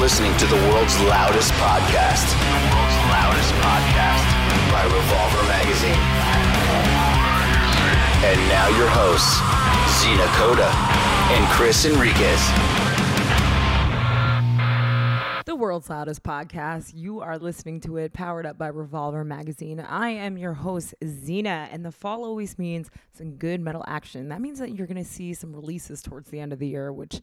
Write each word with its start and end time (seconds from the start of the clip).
listening 0.00 0.34
to 0.38 0.46
the 0.46 0.56
world's 0.72 0.98
loudest 1.02 1.52
podcast. 1.52 2.32
The 2.32 2.74
world's 2.74 2.96
loudest 3.12 3.52
podcast 3.60 4.24
by 4.72 4.84
Revolver 4.84 5.42
Magazine. 5.46 6.00
And 8.24 8.40
now 8.48 8.68
your 8.78 8.88
hosts, 8.88 9.36
Zena 10.00 10.24
Koda 10.32 10.70
and 11.36 11.46
Chris 11.50 11.84
Enriquez. 11.84 12.40
The 15.44 15.54
world's 15.54 15.90
loudest 15.90 16.22
podcast. 16.22 16.92
You 16.94 17.20
are 17.20 17.38
listening 17.38 17.80
to 17.82 17.98
it, 17.98 18.14
powered 18.14 18.46
up 18.46 18.56
by 18.56 18.68
Revolver 18.68 19.22
Magazine. 19.22 19.80
I 19.80 20.08
am 20.08 20.38
your 20.38 20.54
host, 20.54 20.94
Zena, 21.04 21.68
and 21.70 21.84
the 21.84 21.92
fall 21.92 22.24
always 22.24 22.58
means 22.58 22.90
some 23.12 23.32
good 23.32 23.60
metal 23.60 23.84
action. 23.86 24.30
That 24.30 24.40
means 24.40 24.60
that 24.60 24.74
you're 24.74 24.86
going 24.86 24.96
to 24.96 25.04
see 25.04 25.34
some 25.34 25.54
releases 25.54 26.00
towards 26.00 26.30
the 26.30 26.40
end 26.40 26.54
of 26.54 26.58
the 26.58 26.68
year, 26.68 26.90
which 26.90 27.20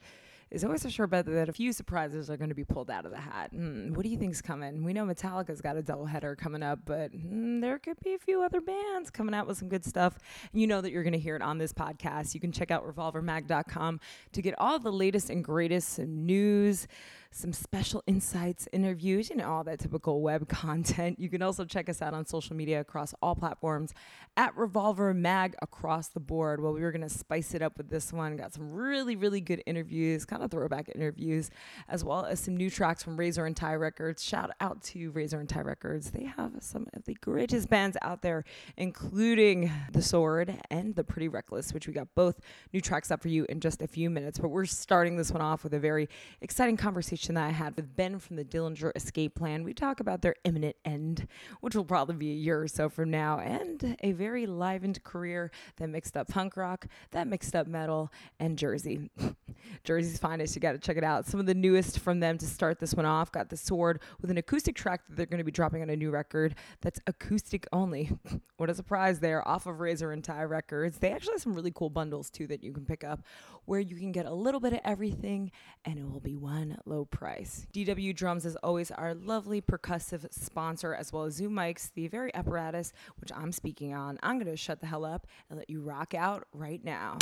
is 0.50 0.64
always 0.64 0.86
a 0.86 0.90
sure 0.90 1.08
bet 1.08 1.26
that 1.26 1.50
a 1.50 1.54
few 1.54 1.74
surprises 1.74 2.30
are 2.30 2.38
going 2.38 2.50
to 2.50 2.56
be 2.56 2.64
pulled 2.64 2.90
out 2.90 3.06
of 3.06 3.12
the 3.12 3.20
hat. 3.20 3.52
Mm, 3.54 3.92
what 3.92 4.04
do 4.04 4.10
you 4.10 4.18
think's 4.18 4.42
coming? 4.42 4.84
We 4.84 4.94
know 4.94 5.06
Metallica's 5.06 5.62
got 5.62 5.78
a 5.78 5.84
doubleheader 5.84 6.38
coming 6.38 6.64
up, 6.64 6.80
but 6.86 7.14
mm, 7.14 7.60
there 7.62 7.80
could 7.80 8.00
be 8.04 8.14
a 8.14 8.20
few 8.20 8.42
other 8.42 8.62
bands 8.62 9.10
coming 9.10 9.36
out 9.36 9.48
with 9.48 9.58
some 9.58 9.70
good 9.70 9.84
stuff. 9.84 10.18
You 10.54 10.68
know 10.68 10.82
that 10.82 10.92
you're 10.92 11.04
going 11.04 11.14
to 11.14 11.20
hear 11.20 11.36
it 11.36 11.42
on 11.42 11.58
this 11.58 11.74
podcast. 11.74 12.34
You 12.34 12.40
can 12.40 12.52
check 12.52 12.72
out 12.72 12.86
revolvermag.com 12.86 14.00
to 14.34 14.42
get 14.42 14.56
all 14.58 14.80
the 14.80 14.92
latest 14.92 15.30
and 15.30 15.44
greatest 15.44 16.00
news 16.00 16.88
some 17.32 17.54
special 17.54 18.04
insights, 18.08 18.68
interviews, 18.72 19.30
you 19.30 19.36
know, 19.36 19.50
all 19.50 19.64
that 19.64 19.80
typical 19.80 20.22
web 20.22 20.48
content. 20.50 21.20
You 21.20 21.30
can 21.30 21.42
also 21.42 21.66
check 21.66 21.90
us 21.90 22.02
out 22.02 22.14
on 22.14 22.26
social 22.26 22.56
media 22.56 22.80
across 22.80 23.14
all 23.22 23.36
platforms 23.36 23.94
at 24.36 24.56
Revolver 24.56 25.14
Mag 25.14 25.56
across 25.62 26.08
the 26.10 26.20
board. 26.20 26.62
Well, 26.62 26.74
we 26.74 26.82
were 26.82 26.92
going 26.92 27.02
to 27.02 27.10
spice 27.10 27.54
it 27.54 27.62
up 27.62 27.78
with 27.78 27.90
this 27.90 28.14
one. 28.14 28.38
Got 28.38 28.54
some 28.54 28.72
really, 28.72 29.16
really 29.16 29.42
good 29.42 29.62
interviews, 29.66 30.26
kind 30.26 30.44
of 30.44 30.52
throwback 30.52 30.90
interviews, 30.94 31.50
as 31.90 32.04
well 32.04 32.26
as 32.26 32.40
some 32.40 32.56
new 32.56 32.70
tracks 32.70 33.04
from 33.04 33.18
Razor 33.18 33.46
and 33.46 33.56
Tie 33.56 33.76
Records. 33.76 34.24
Shout 34.24 34.52
out 34.62 34.82
to 34.84 35.12
Razor 35.12 35.40
and 35.40 35.50
Tie 35.50 35.62
Records. 35.62 36.12
They 36.12 36.32
have 36.38 36.52
some 36.60 36.88
of 36.94 37.04
the 37.06 37.16
greatest 37.16 37.70
bands 37.70 37.98
out 38.02 38.22
there, 38.22 38.44
including 38.78 39.72
The 39.92 40.02
Sword 40.02 40.58
and 40.70 40.96
The 40.96 41.04
Pretty 41.04 41.28
Reckless, 41.28 41.74
which 41.74 41.88
we 41.88 41.94
got 41.94 42.08
both 42.16 42.40
new 42.74 42.82
tracks 42.82 43.12
up 43.12 43.22
for 43.22 43.28
you 43.28 43.46
in 43.50 43.60
just 43.60 43.82
a 43.82 43.88
few 43.88 44.10
minutes. 44.10 44.40
But 44.40 44.50
we're 44.50 44.66
starting 44.66 45.18
this 45.18 45.32
one 45.32 45.42
off 45.42 45.64
with 45.64 45.74
a 45.74 45.80
very 45.80 46.08
exciting 46.42 46.78
conversation 46.78 47.17
conversation 47.18 47.36
that 47.36 47.48
I 47.48 47.52
had 47.52 47.76
with 47.76 47.96
Ben 47.96 48.20
from 48.20 48.36
the 48.36 48.46
Dillinger 48.46 48.92
Escape 48.96 49.34
Plan. 49.34 49.64
We 49.64 49.74
talk 49.74 50.00
about 50.00 50.22
their 50.22 50.36
imminent 50.44 50.76
end, 50.86 51.28
which 51.62 51.76
will 51.76 51.84
probably 51.84 52.16
be 52.16 52.32
a 52.32 52.36
year 52.36 52.62
or 52.62 52.68
so 52.68 52.90
from 52.90 53.10
now, 53.10 53.40
and 53.40 53.98
a 54.02 54.12
very 54.12 54.46
livened 54.46 55.04
career 55.04 55.50
that 55.78 55.90
mixed 55.90 56.16
up 56.16 56.28
punk 56.28 56.56
rock, 56.56 56.86
that 57.12 57.28
mixed 57.28 57.56
up 57.56 57.66
metal, 57.66 58.12
and 58.40 58.56
Jersey. 58.56 59.10
Jersey's 59.84 60.20
finest. 60.20 60.56
You 60.56 60.62
got 60.62 60.74
to 60.74 60.78
check 60.78 60.98
it 60.98 61.04
out. 61.04 61.26
Some 61.26 61.40
of 61.40 61.48
the 61.48 61.56
newest 61.56 62.00
from 62.00 62.20
them 62.20 62.38
to 62.38 62.46
start 62.46 62.80
this 62.80 62.94
one 62.94 63.06
off 63.06 63.32
got 63.32 63.50
The 63.50 63.58
Sword 63.58 64.02
with 64.22 64.30
an 64.30 64.38
acoustic 64.38 64.76
track 64.76 65.02
that 65.08 65.18
they're 65.18 65.26
going 65.26 65.40
to 65.40 65.44
be 65.44 65.52
dropping 65.52 65.82
on 65.82 65.90
a 65.90 65.96
new 65.96 66.12
record 66.12 66.56
that's 66.82 67.00
acoustic 67.08 67.66
only. 67.74 68.12
what 68.58 68.70
a 68.70 68.76
surprise 68.76 69.20
there, 69.20 69.46
off 69.48 69.66
of 69.66 69.80
Razor 69.80 70.12
and 70.12 70.24
Tie 70.24 70.44
Records. 70.44 71.00
They 71.00 71.12
actually 71.12 71.34
have 71.34 71.42
some 71.42 71.54
really 71.54 71.72
cool 71.72 71.90
bundles 71.90 72.30
too 72.30 72.48
that 72.48 72.64
you 72.64 72.72
can 72.72 72.86
pick 72.86 73.04
up 73.04 73.22
where 73.66 73.80
you 73.80 73.96
can 73.96 74.12
get 74.12 74.26
a 74.26 74.34
little 74.34 74.60
bit 74.60 74.74
of 74.74 74.80
everything 74.86 75.52
and 75.86 75.98
it 75.98 76.10
will 76.10 76.20
be 76.20 76.36
one 76.36 76.78
low 76.86 77.06
price. 77.08 77.68
DW 77.74 78.16
Drums 78.16 78.46
is 78.46 78.56
always 78.58 78.92
our 78.92 79.14
lovely 79.14 79.62
percussive 79.62 80.32
sponsor, 80.32 80.94
as 80.94 81.12
well 81.12 81.24
as 81.24 81.36
Zoom 81.36 81.54
mics, 81.54 81.92
the 81.94 82.08
very 82.08 82.34
apparatus 82.36 82.94
which 83.20 83.32
I'm 83.34 83.52
speaking 83.52 83.94
on. 83.94 84.20
I'm 84.24 84.38
going 84.38 84.52
to 84.52 84.58
shut 84.58 84.80
the 84.82 84.88
hell 84.88 85.06
up 85.06 85.28
and 85.50 85.58
let 85.58 85.70
you 85.70 85.82
rock 85.82 86.14
out 86.14 86.48
right 86.54 86.84
now. 86.84 87.18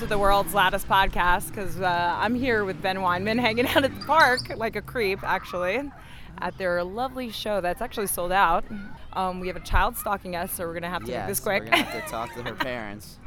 The 0.00 0.18
world's 0.18 0.52
loudest 0.52 0.88
podcast 0.88 1.48
because 1.48 1.80
uh, 1.80 2.16
I'm 2.18 2.34
here 2.34 2.64
with 2.64 2.82
Ben 2.82 2.96
Weinman 2.96 3.38
hanging 3.38 3.66
out 3.66 3.84
at 3.84 3.98
the 3.98 4.06
park 4.06 4.40
like 4.56 4.76
a 4.76 4.82
creep, 4.82 5.22
actually, 5.22 5.90
at 6.38 6.58
their 6.58 6.82
lovely 6.82 7.30
show 7.30 7.60
that's 7.60 7.80
actually 7.80 8.08
sold 8.08 8.32
out. 8.32 8.64
Um, 9.12 9.38
we 9.38 9.46
have 9.46 9.56
a 9.56 9.60
child 9.60 9.96
stalking 9.96 10.34
us, 10.34 10.52
so 10.52 10.66
we're 10.66 10.74
gonna 10.74 10.90
have 10.90 11.04
to 11.04 11.10
yes, 11.10 11.20
make 11.20 11.28
this 11.28 11.40
quick. 11.40 11.62
we're 11.62 11.70
gonna 11.70 11.82
have 11.82 12.04
to 12.04 12.10
talk 12.10 12.34
to 12.34 12.42
her 12.42 12.54
parents 12.54 13.18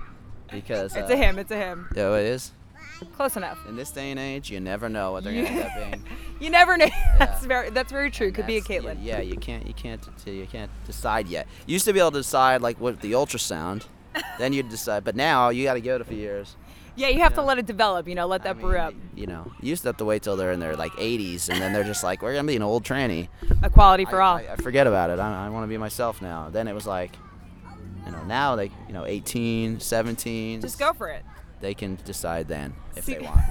because 0.52 0.96
it's 0.96 1.10
uh, 1.10 1.14
a 1.14 1.16
him. 1.16 1.40
It's 1.40 1.52
a 1.52 1.58
him. 1.58 1.90
Yeah, 1.96 2.14
it 2.16 2.26
is. 2.26 2.52
Close 3.16 3.38
enough. 3.38 3.60
In 3.68 3.76
this 3.76 3.92
day 3.92 4.12
and 4.12 4.20
age, 4.20 4.50
you 4.50 4.60
never 4.60 4.90
know 4.90 5.14
what 5.14 5.24
they're 5.24 5.34
gonna 5.34 5.48
end 5.48 5.62
up 5.62 5.76
being. 5.92 6.04
You 6.40 6.50
never 6.50 6.76
know. 6.76 6.90
that's 7.20 7.46
very. 7.46 7.70
That's 7.70 7.92
very 7.92 8.12
true. 8.12 8.32
Could 8.32 8.48
be 8.48 8.58
a 8.58 8.62
Caitlin. 8.62 8.98
Caitlyn. 8.98 8.98
Yeah, 9.02 9.22
you 9.22 9.38
can't, 9.38 9.66
you 9.66 9.74
can't, 9.74 10.06
you 10.26 10.48
can't 10.48 10.72
decide 10.86 11.28
yet. 11.28 11.48
You 11.66 11.74
used 11.74 11.86
to 11.86 11.94
be 11.94 12.00
able 12.00 12.12
to 12.12 12.20
decide 12.20 12.62
like 12.62 12.82
with 12.82 13.00
the 13.00 13.14
ultrasound, 13.14 13.86
then 14.40 14.54
you'd 14.54 14.70
decide. 14.70 15.04
But 15.04 15.16
now 15.16 15.50
you 15.50 15.64
got 15.64 15.76
to 15.76 15.82
go 15.82 15.98
to 15.98 16.04
few 16.04 16.18
years. 16.18 16.56
Yeah, 16.96 17.10
you 17.10 17.20
have 17.20 17.34
to 17.36 17.42
Yeah. 17.42 17.46
let 17.48 17.60
it 17.60 17.66
develop. 17.68 18.08
You 18.08 18.16
know, 18.16 18.26
let 18.26 18.42
I 18.42 18.46
that 18.46 18.58
mean, 18.58 18.66
brew 18.66 18.78
up. 18.78 18.94
You 19.16 19.28
know, 19.28 19.52
you 19.62 19.70
used 19.70 19.84
to 19.84 19.90
have 19.90 19.98
to 19.98 20.06
wait 20.06 20.24
till 20.24 20.36
they're 20.36 20.52
in 20.52 20.60
their 20.60 20.76
like 20.76 20.92
80s, 20.94 21.48
and 21.50 21.62
then 21.62 21.72
they're 21.72 21.84
just 21.84 22.04
like, 22.04 22.22
we're 22.24 22.34
gonna 22.34 22.48
be 22.48 22.56
an 22.56 22.64
old 22.64 22.84
tranny. 22.84 23.28
Equality 23.64 24.06
for 24.06 24.20
I, 24.22 24.26
all. 24.28 24.38
I, 24.38 24.48
I 24.54 24.56
forget 24.56 24.88
about 24.88 25.12
it. 25.12 25.20
I, 25.20 25.46
I 25.46 25.50
want 25.50 25.64
to 25.64 25.68
be 25.68 25.78
myself 25.78 26.22
now. 26.24 26.50
Then 26.50 26.68
it 26.68 26.74
was 26.74 26.88
like, 26.88 27.16
you 28.06 28.12
know, 28.12 28.24
now 28.24 28.56
they, 28.56 28.72
you 28.88 28.94
know, 28.94 29.06
18, 29.06 29.80
17. 29.80 30.62
Just 30.62 30.80
go 30.80 30.94
for 30.94 31.10
it. 31.10 31.24
They 31.62 31.74
can 31.76 32.00
decide 32.06 32.48
then 32.48 32.74
if 32.96 33.04
See- 33.06 33.14
they 33.16 33.20
want. 33.26 33.42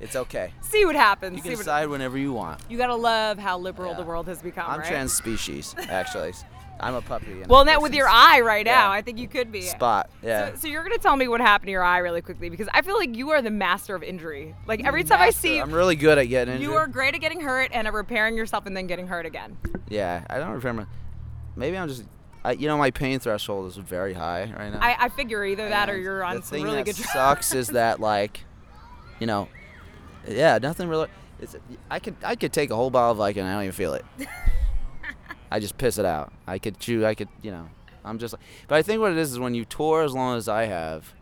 It's 0.00 0.14
okay. 0.14 0.52
See 0.62 0.84
what 0.86 0.94
happens. 0.94 1.36
You 1.36 1.42
can 1.42 1.50
decide 1.58 1.88
whenever 1.88 2.16
you 2.16 2.32
want. 2.32 2.60
You 2.70 2.78
gotta 2.78 2.94
love 2.94 3.36
how 3.36 3.58
liberal 3.58 3.94
the 3.94 4.04
world 4.04 4.28
has 4.28 4.40
become, 4.40 4.70
I'm 4.70 4.78
right? 4.78 4.88
trans 4.88 5.12
species, 5.12 5.74
actually. 5.90 6.32
I'm 6.80 6.94
a 6.94 7.02
puppy. 7.02 7.42
Well, 7.46 7.64
now 7.64 7.80
with 7.80 7.94
your 7.94 8.08
eye 8.08 8.40
right 8.40 8.64
now, 8.64 8.90
I 8.90 9.02
think 9.02 9.18
you 9.18 9.28
could 9.28 9.50
be. 9.50 9.62
spot. 9.62 10.10
Yeah. 10.22 10.50
So, 10.54 10.60
so 10.60 10.68
you're 10.68 10.82
gonna 10.82 10.98
tell 10.98 11.16
me 11.16 11.28
what 11.28 11.40
happened 11.40 11.68
to 11.68 11.72
your 11.72 11.82
eye 11.82 11.98
really 11.98 12.22
quickly 12.22 12.48
because 12.48 12.68
I 12.72 12.82
feel 12.82 12.96
like 12.96 13.16
you 13.16 13.30
are 13.30 13.42
the 13.42 13.50
master 13.50 13.94
of 13.94 14.02
injury. 14.02 14.54
Like 14.66 14.84
every 14.84 15.04
time 15.04 15.20
I 15.20 15.30
see 15.30 15.56
you, 15.56 15.62
I'm 15.62 15.72
really 15.72 15.96
good 15.96 16.18
at 16.18 16.24
getting 16.24 16.54
injured. 16.54 16.70
you 16.70 16.76
are 16.76 16.86
great 16.86 17.14
at 17.14 17.20
getting 17.20 17.40
hurt 17.40 17.70
and 17.72 17.86
at 17.86 17.92
repairing 17.92 18.36
yourself 18.36 18.66
and 18.66 18.76
then 18.76 18.86
getting 18.86 19.06
hurt 19.08 19.26
again. 19.26 19.56
Yeah, 19.88 20.24
I 20.30 20.38
don't 20.38 20.50
remember. 20.50 20.86
Maybe 21.56 21.76
I'm 21.76 21.88
just. 21.88 22.04
I, 22.44 22.52
you 22.52 22.68
know, 22.68 22.78
my 22.78 22.92
pain 22.92 23.18
threshold 23.18 23.66
is 23.68 23.76
very 23.76 24.14
high 24.14 24.52
right 24.56 24.72
now. 24.72 24.78
I, 24.80 25.06
I 25.06 25.08
figure 25.08 25.44
either 25.44 25.68
that 25.68 25.90
or 25.90 25.98
you're 25.98 26.22
on 26.22 26.36
the 26.36 26.42
some 26.42 26.62
really 26.62 26.84
good 26.84 26.94
drugs. 26.94 27.12
sucks 27.12 27.54
is 27.54 27.68
that 27.68 27.98
like, 28.00 28.44
you 29.18 29.26
know, 29.26 29.48
yeah, 30.26 30.58
nothing 30.58 30.88
really. 30.88 31.08
It's, 31.40 31.56
I 31.90 31.98
could 31.98 32.14
I 32.24 32.36
could 32.36 32.52
take 32.52 32.70
a 32.70 32.76
whole 32.76 32.90
bottle 32.90 33.20
of 33.20 33.34
Vicodin 33.34 33.40
and 33.40 33.48
I 33.48 33.54
don't 33.54 33.62
even 33.64 33.72
feel 33.72 33.94
it. 33.94 34.04
I 35.50 35.60
just 35.60 35.78
piss 35.78 35.98
it 35.98 36.04
out. 36.04 36.32
I 36.46 36.58
could 36.58 36.78
chew. 36.78 37.04
I 37.06 37.14
could 37.14 37.28
you 37.42 37.50
know. 37.50 37.68
I'm 38.04 38.18
just. 38.18 38.34
But 38.68 38.76
I 38.76 38.82
think 38.82 39.00
what 39.00 39.12
it 39.12 39.18
is 39.18 39.32
is 39.32 39.38
when 39.38 39.54
you 39.54 39.64
tour 39.64 40.02
as 40.02 40.14
long 40.14 40.36
as 40.36 40.48
I 40.48 40.64
have, 40.64 41.12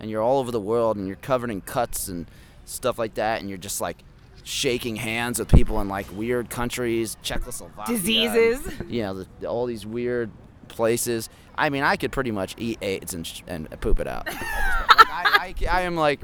and 0.00 0.10
you're 0.10 0.22
all 0.22 0.38
over 0.40 0.50
the 0.50 0.60
world 0.60 0.96
and 0.96 1.06
you're 1.06 1.16
covered 1.16 1.50
in 1.50 1.60
cuts 1.60 2.08
and 2.08 2.26
stuff 2.64 2.98
like 2.98 3.14
that, 3.14 3.40
and 3.40 3.48
you're 3.48 3.58
just 3.58 3.80
like 3.80 3.98
shaking 4.42 4.96
hands 4.96 5.38
with 5.38 5.48
people 5.48 5.80
in 5.80 5.88
like 5.88 6.06
weird 6.14 6.50
countries, 6.50 7.16
Czechoslovakia, 7.22 7.94
and, 7.94 8.02
Diseases. 8.04 8.72
you 8.88 9.02
know, 9.02 9.24
the, 9.40 9.46
all 9.46 9.66
these 9.66 9.86
weird 9.86 10.30
places. 10.68 11.28
I 11.56 11.70
mean, 11.70 11.82
I 11.84 11.96
could 11.96 12.10
pretty 12.10 12.32
much 12.32 12.54
eat 12.58 12.78
AIDS 12.82 13.14
and, 13.14 13.24
sh- 13.26 13.42
and 13.46 13.68
poop 13.80 14.00
it 14.00 14.08
out. 14.08 14.26
I, 14.28 14.32
just, 14.32 14.98
like, 14.98 15.62
I, 15.70 15.72
I, 15.72 15.78
I 15.78 15.82
am 15.82 15.94
like 15.96 16.20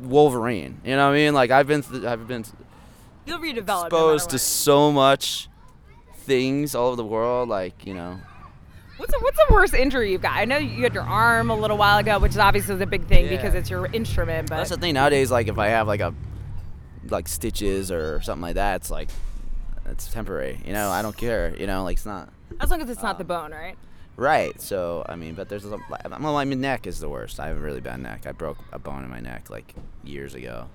Wolverine. 0.00 0.80
You 0.84 0.96
know 0.96 1.06
what 1.08 1.12
I 1.14 1.16
mean? 1.16 1.34
Like 1.34 1.50
I've 1.50 1.66
been, 1.66 1.82
th- 1.82 2.04
I've 2.04 2.26
been 2.26 2.44
You'll 3.26 3.38
redevelop. 3.38 3.86
exposed 3.86 4.26
matter 4.28 4.30
to 4.30 4.38
so 4.38 4.90
much 4.90 5.48
things 6.30 6.74
all 6.76 6.86
over 6.88 6.96
the 6.96 7.04
world. 7.04 7.48
Like 7.48 7.84
you 7.84 7.92
know, 7.94 8.18
What's 8.96 9.12
the, 9.12 9.18
what's 9.20 9.36
the 9.36 9.54
worst 9.54 9.74
injury 9.74 10.12
you've 10.12 10.22
got? 10.22 10.36
I 10.36 10.44
know 10.44 10.58
you 10.58 10.82
had 10.84 10.94
your 10.94 11.02
arm 11.04 11.50
a 11.50 11.54
little 11.56 11.76
while 11.76 11.98
ago, 11.98 12.18
which 12.18 12.32
is 12.32 12.38
obviously 12.38 12.76
the 12.76 12.86
big 12.86 13.06
thing 13.06 13.24
Yeah. 13.24 13.30
because 13.36 13.54
it's 13.54 13.68
your 13.70 13.86
instrument. 13.86 14.48
But 14.48 14.58
that's 14.58 14.70
the 14.70 14.76
thing 14.76 14.94
nowadays. 14.94 15.30
Like 15.30 15.48
if 15.48 15.58
I 15.58 15.68
have 15.68 15.88
like 15.88 16.00
a 16.00 16.14
like 17.08 17.26
stitches 17.26 17.90
or 17.90 18.20
something 18.20 18.42
like 18.42 18.54
that, 18.54 18.76
it's 18.76 18.90
like 18.90 19.08
it's 19.86 20.06
temporary. 20.12 20.60
You 20.64 20.72
know, 20.72 20.90
I 20.90 21.02
don't 21.02 21.16
care. 21.16 21.54
You 21.58 21.66
know, 21.66 21.82
like 21.82 21.96
it's 21.96 22.06
not. 22.06 22.28
as 22.60 22.70
long 22.70 22.80
as 22.80 22.88
it's 22.90 23.02
not 23.02 23.16
Um, 23.16 23.18
the 23.18 23.24
bone, 23.24 23.50
right? 23.50 23.76
Right. 24.16 24.60
So 24.60 25.04
I 25.08 25.16
mean, 25.16 25.34
but 25.34 25.48
there's 25.48 25.64
a, 25.64 25.78
well, 26.20 26.34
my 26.34 26.44
neck 26.44 26.86
is 26.86 27.00
the 27.00 27.08
worst. 27.08 27.40
I 27.40 27.48
have 27.48 27.56
a 27.56 27.60
really 27.60 27.80
bad 27.80 28.00
neck. 28.00 28.26
I 28.26 28.32
broke 28.32 28.58
a 28.70 28.78
bone 28.78 29.02
in 29.02 29.10
my 29.10 29.20
neck 29.20 29.50
like 29.50 29.74
years 30.04 30.34
ago. 30.34 30.66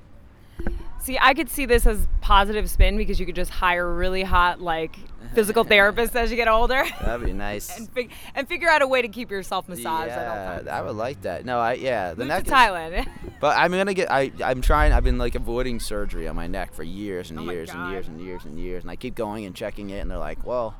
See, 1.02 1.20
I 1.22 1.36
could 1.36 1.50
see 1.50 1.68
this 1.68 1.86
as 1.86 2.08
positive 2.22 2.68
spin 2.68 2.98
because 2.98 3.20
you 3.20 3.28
could 3.28 3.36
just 3.36 3.52
hire 3.52 3.88
really 3.94 4.24
hot 4.24 4.60
like 4.60 4.96
physical 5.36 5.64
therapists 5.72 6.16
as 6.16 6.32
you 6.32 6.36
get 6.36 6.48
older. 6.48 6.84
That'd 7.02 7.28
be 7.28 7.32
nice. 7.50 7.78
and, 7.78 7.88
fig- 7.92 8.12
and 8.34 8.48
figure 8.48 8.68
out 8.70 8.82
a 8.82 8.88
way 8.88 9.04
to 9.04 9.08
keep 9.08 9.30
yourself 9.30 9.70
massaged 9.70 10.08
yeah, 10.08 10.56
times. 10.56 10.68
I 10.68 10.82
would 10.82 10.96
like 10.96 11.22
that. 11.22 11.46
No, 11.46 11.60
I 11.60 11.74
yeah, 11.74 12.12
the 12.16 12.20
Move 12.20 12.28
neck. 12.30 12.44
to 12.46 12.50
is- 12.50 12.54
Thailand. 12.56 13.08
but 13.40 13.56
I'm 13.56 13.72
gonna 13.72 13.94
get. 13.94 14.12
I 14.12 14.32
I'm 14.44 14.62
trying. 14.62 14.94
I've 14.94 15.04
been 15.04 15.20
like 15.20 15.36
avoiding 15.36 15.80
surgery 15.80 16.28
on 16.28 16.36
my 16.36 16.48
neck 16.48 16.74
for 16.74 16.82
years 16.84 17.30
and 17.30 17.40
Oh 17.40 17.44
years 17.52 17.70
and 17.70 17.92
years 17.92 18.08
and 18.08 18.20
years 18.20 18.46
and 18.46 18.60
years, 18.60 18.84
and 18.84 18.90
I 18.90 18.96
keep 18.96 19.14
going 19.14 19.46
and 19.46 19.54
checking 19.56 19.92
it, 19.92 20.00
and 20.00 20.10
they're 20.10 20.18
like, 20.18 20.44
well, 20.44 20.76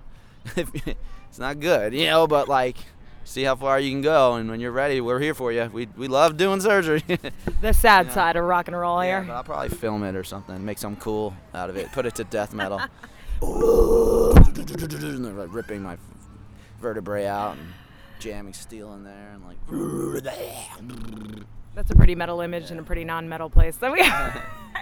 it's 0.56 1.38
not 1.38 1.60
good, 1.60 1.94
you 1.94 2.06
know. 2.06 2.26
But 2.26 2.48
like, 2.48 2.78
see 3.26 3.44
how 3.44 3.56
far 3.58 3.78
you 3.80 3.92
can 3.92 4.02
go, 4.02 4.36
and 4.36 4.50
when 4.50 4.62
you're 4.62 4.72
ready, 4.72 5.02
we're 5.02 5.20
here 5.20 5.34
for 5.34 5.52
you. 5.52 5.70
We 5.74 5.88
we 5.98 6.08
love 6.08 6.38
doing 6.38 6.62
surgery. 6.62 7.04
the 7.62 7.74
sad 7.74 8.12
side 8.14 8.38
of 8.38 8.46
rock 8.46 8.68
and 8.70 8.78
roll 8.78 9.04
Yeah, 9.04 9.20
here. 9.20 9.28
but 9.28 9.34
I'll 9.36 9.44
probably 9.44 9.70
film 9.76 10.04
it 10.04 10.16
or 10.16 10.24
something, 10.24 10.64
make 10.64 10.78
something 10.78 11.02
cool 11.02 11.34
out 11.54 11.70
of 11.70 11.76
it, 11.76 11.92
put 11.92 12.06
it 12.06 12.16
to 12.16 12.24
death 12.24 12.54
metal. 12.54 12.80
and 13.42 14.46
they're 15.26 15.34
like 15.34 15.54
ripping 15.54 15.84
my 15.84 15.98
vertebrae 16.80 17.26
out 17.26 17.58
and 17.58 17.68
jamming 18.20 18.54
steel 18.54 18.94
in 18.94 19.04
there 19.04 19.34
and 19.34 19.44
like. 19.46 19.58
That's 21.76 21.92
a 21.92 21.96
pretty 21.96 22.16
metal 22.16 22.40
image 22.42 22.72
in 22.72 22.80
a 22.80 22.84
pretty 22.84 23.04
non-metal 23.04 23.50
place. 23.50 23.78
So 23.78 23.92
we. 23.92 24.02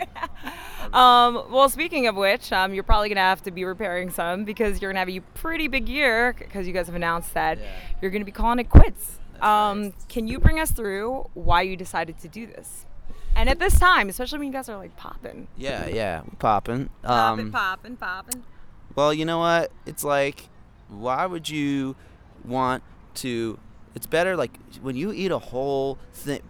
um, 0.93 1.45
well, 1.51 1.69
speaking 1.69 2.07
of 2.07 2.15
which, 2.15 2.51
um, 2.51 2.73
you're 2.73 2.83
probably 2.83 3.09
gonna 3.09 3.21
have 3.21 3.41
to 3.43 3.51
be 3.51 3.63
repairing 3.65 4.09
some 4.09 4.43
because 4.43 4.81
you're 4.81 4.91
gonna 4.91 4.99
have 4.99 5.09
a 5.09 5.19
pretty 5.33 5.67
big 5.67 5.87
year 5.89 6.33
because 6.37 6.67
you 6.67 6.73
guys 6.73 6.85
have 6.87 6.95
announced 6.95 7.33
that 7.33 7.57
Yeah. 7.59 7.65
you're 8.01 8.11
gonna 8.11 8.25
be 8.25 8.31
calling 8.31 8.59
it 8.59 8.69
quits. 8.69 9.19
Um, 9.41 9.83
right. 9.83 9.93
Can 10.09 10.27
you 10.27 10.39
bring 10.39 10.59
us 10.59 10.71
through 10.71 11.29
why 11.33 11.61
you 11.63 11.75
decided 11.75 12.17
to 12.19 12.27
do 12.27 12.45
this? 12.47 12.85
And 13.35 13.49
at 13.49 13.57
this 13.59 13.79
time, 13.79 14.09
especially 14.09 14.39
when 14.39 14.47
you 14.47 14.53
guys 14.53 14.69
are 14.69 14.77
like 14.77 14.95
popping, 14.95 15.47
Yeah, 15.57 15.87
yeah, 15.87 16.21
popping. 16.39 16.89
popping, 17.01 17.45
Um, 17.45 17.51
popping, 17.51 17.97
popping. 17.97 18.43
well, 18.95 19.13
you 19.13 19.25
know 19.25 19.39
what? 19.39 19.71
It's 19.87 20.03
like, 20.03 20.49
why 20.87 21.25
would 21.25 21.49
you 21.49 21.95
want 22.45 22.83
to? 23.15 23.57
It's 23.95 24.05
better 24.05 24.35
like 24.35 24.57
when 24.81 24.95
you 24.95 25.11
eat 25.11 25.31
a 25.31 25.39
whole 25.39 25.97
thing, 26.13 26.41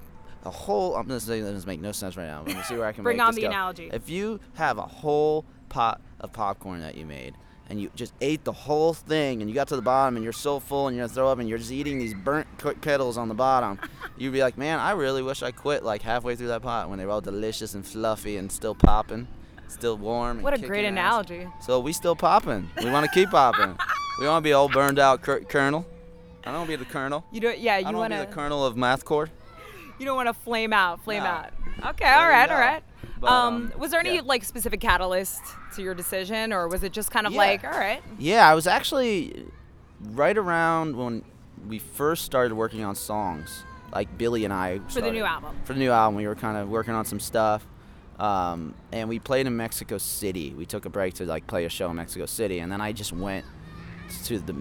a 0.46 0.50
whole. 0.52 0.96
I'm 0.96 1.08
gonna 1.08 1.20
say 1.20 1.42
that 1.42 1.52
doesn't 1.52 1.68
make 1.68 1.82
no 1.82 1.92
sense 1.92 2.16
right 2.18 2.28
now. 2.28 2.40
I'm 2.40 2.46
gonna 2.46 2.64
see 2.64 2.76
where 2.76 2.86
I 2.86 2.92
can 2.92 3.04
Bring 3.04 3.20
on 3.20 3.28
this 3.28 3.36
the 3.38 3.42
go. 3.44 3.48
analogy. 3.48 3.90
If 3.94 4.10
you 4.10 4.40
have 4.56 4.78
a 4.78 4.84
whole 4.84 5.46
pot 5.70 6.02
of 6.20 6.32
popcorn 6.34 6.82
that 6.82 6.96
you 6.96 7.06
made. 7.06 7.36
And 7.70 7.80
you 7.82 7.90
just 7.96 8.14
ate 8.20 8.44
the 8.44 8.52
whole 8.52 8.94
thing, 8.94 9.40
and 9.42 9.50
you 9.50 9.56
got 9.56 9.70
to 9.70 9.78
the 9.78 9.82
bottom, 9.82 10.18
and 10.18 10.24
you're 10.24 10.34
so 10.34 10.60
full, 10.60 10.88
and 10.90 10.98
you're 10.98 11.06
gonna 11.08 11.16
throw 11.16 11.30
up, 11.30 11.40
and 11.40 11.48
you're 11.48 11.58
just 11.58 11.72
eating 11.72 11.98
these 11.98 12.14
burnt 12.14 12.46
kettles 12.82 13.18
on 13.18 13.30
the 13.30 13.34
bottom. 13.34 13.80
You'd 14.18 14.34
be 14.34 14.42
like, 14.42 14.58
man, 14.58 14.80
I 14.80 14.92
really 14.92 15.24
wish 15.24 15.42
I 15.42 15.52
quit 15.52 15.82
like 15.82 16.02
halfway 16.02 16.36
through 16.36 16.50
that 16.50 16.62
pot 16.62 16.90
when 16.90 17.00
they 17.00 17.06
were 17.06 17.14
all 17.14 17.22
delicious 17.22 17.74
and 17.74 17.88
fluffy 17.88 18.36
and 18.36 18.52
still 18.52 18.76
popping, 18.76 19.28
still 19.70 19.98
warm. 19.98 20.42
What 20.42 20.54
a 20.54 20.58
great 20.60 20.84
ass. 20.86 20.90
analogy. 20.90 21.48
So 21.62 21.80
we 21.80 21.94
still 21.94 22.18
popping. 22.18 22.70
We 22.84 22.92
want 22.92 23.06
to 23.06 23.12
keep 23.12 23.30
popping. 23.30 23.78
We 24.20 24.28
want 24.28 24.44
to 24.44 24.48
be 24.48 24.54
all 24.54 24.70
burned 24.70 25.00
out 25.00 25.24
cur- 25.24 25.40
kernel. 25.40 25.88
I 26.44 26.52
don't 26.52 26.60
want 26.60 26.70
to 26.70 26.78
be 26.78 26.84
the 26.84 26.90
kernel. 26.90 27.26
You 27.32 27.40
don't, 27.40 27.58
yeah, 27.58 27.80
you 27.80 27.86
want 27.86 27.98
want 27.98 28.14
to 28.14 28.20
be 28.20 28.26
the 28.28 28.32
kernel 28.32 28.64
of 28.64 28.78
math 28.78 29.04
core. 29.06 29.30
You 30.00 30.06
don't 30.06 30.16
want 30.16 30.28
to 30.28 30.34
flame 30.34 30.74
out, 30.74 31.04
flame 31.04 31.24
No. 31.24 31.30
out. 31.30 31.50
Okay, 31.86 32.06
all 32.12 32.28
right, 32.28 32.50
all 32.50 32.60
right. 32.60 32.84
But, 33.20 33.30
um, 33.32 33.72
um, 33.74 33.80
was 33.80 33.92
there 33.92 34.00
any 34.00 34.16
yeah. 34.16 34.22
like 34.26 34.44
specific 34.44 34.80
catalyst 34.82 35.42
to 35.76 35.82
your 35.82 35.94
decision, 35.94 36.52
or 36.52 36.68
was 36.68 36.84
it 36.84 36.92
just 36.92 37.12
kind 37.12 37.26
of 37.26 37.34
Yeah. 37.34 37.38
like, 37.40 37.64
all 37.64 37.72
right, 37.72 38.02
Yeah, 38.18 38.50
I 38.50 38.54
was 38.56 38.68
actually 38.68 39.46
right 40.12 40.38
around 40.38 40.96
when 40.98 41.24
we 41.68 41.80
first 41.80 42.26
started 42.26 42.54
working 42.54 42.84
on 42.84 42.96
songs. 42.96 43.64
Like 43.94 44.18
Billy 44.18 44.44
and 44.44 44.52
I 44.54 44.80
for 44.90 45.02
the 45.02 45.12
new 45.12 45.24
album? 45.24 45.56
For 45.66 45.74
the 45.74 45.80
new 45.80 45.92
album, 45.92 46.16
we 46.16 46.26
were 46.28 46.36
kind 46.36 46.58
of 46.58 46.68
working 46.68 46.96
on 46.96 47.06
some 47.06 47.20
stuff. 47.20 47.66
Um, 48.20 48.74
and 48.92 49.08
we 49.08 49.20
played 49.20 49.46
in 49.48 49.56
Mexico 49.56 49.98
City. 50.00 50.52
We 50.54 50.66
took 50.66 50.86
a 50.86 50.90
break 50.90 51.14
to 51.16 51.26
like 51.26 51.46
play 51.48 51.66
a 51.66 51.70
show 51.70 51.90
in 51.92 51.96
Mexico 51.96 52.26
City, 52.26 52.60
and 52.60 52.72
then 52.72 52.82
I 52.82 52.92
just 52.92 53.14
went 53.14 53.46
to 54.26 54.40
the 54.40 54.56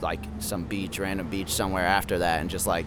like 0.00 0.20
some 0.38 0.64
beach, 0.64 0.98
random 0.98 1.28
beach 1.28 1.50
somewhere 1.50 1.86
after 1.86 2.18
that, 2.18 2.40
and 2.40 2.50
just 2.50 2.66
like 2.66 2.86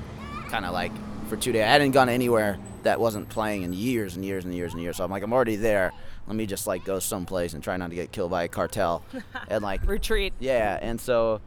kind 0.50 0.66
of 0.66 0.72
like 0.74 0.92
for 1.32 1.38
two 1.42 1.54
days. 1.54 1.64
I 1.64 1.68
hadn't 1.68 1.92
gone 1.92 2.10
anywhere 2.10 2.60
that 2.84 3.00
wasn't 3.00 3.30
playing 3.30 3.64
in 3.64 3.72
years 3.72 4.16
and 4.18 4.26
years 4.26 4.44
and 4.44 4.54
years 4.54 4.74
and 4.74 4.82
years. 4.82 4.98
So 4.98 5.04
I'm 5.06 5.10
like, 5.12 5.24
I'm 5.24 5.32
already 5.32 5.56
there. 5.56 5.92
Let 6.28 6.36
me 6.36 6.46
just 6.46 6.68
like 6.68 6.84
go 6.84 7.00
someplace 7.00 7.54
and 7.54 7.64
try 7.64 7.78
not 7.78 7.90
to 7.90 7.96
get 7.96 8.12
killed 8.12 8.32
by 8.32 8.44
a 8.44 8.48
cartel. 8.50 9.04
and 9.48 9.64
like 9.64 9.88
Retreat. 9.88 10.34
yeah, 10.40 10.78
and 10.82 11.00
so, 11.00 11.40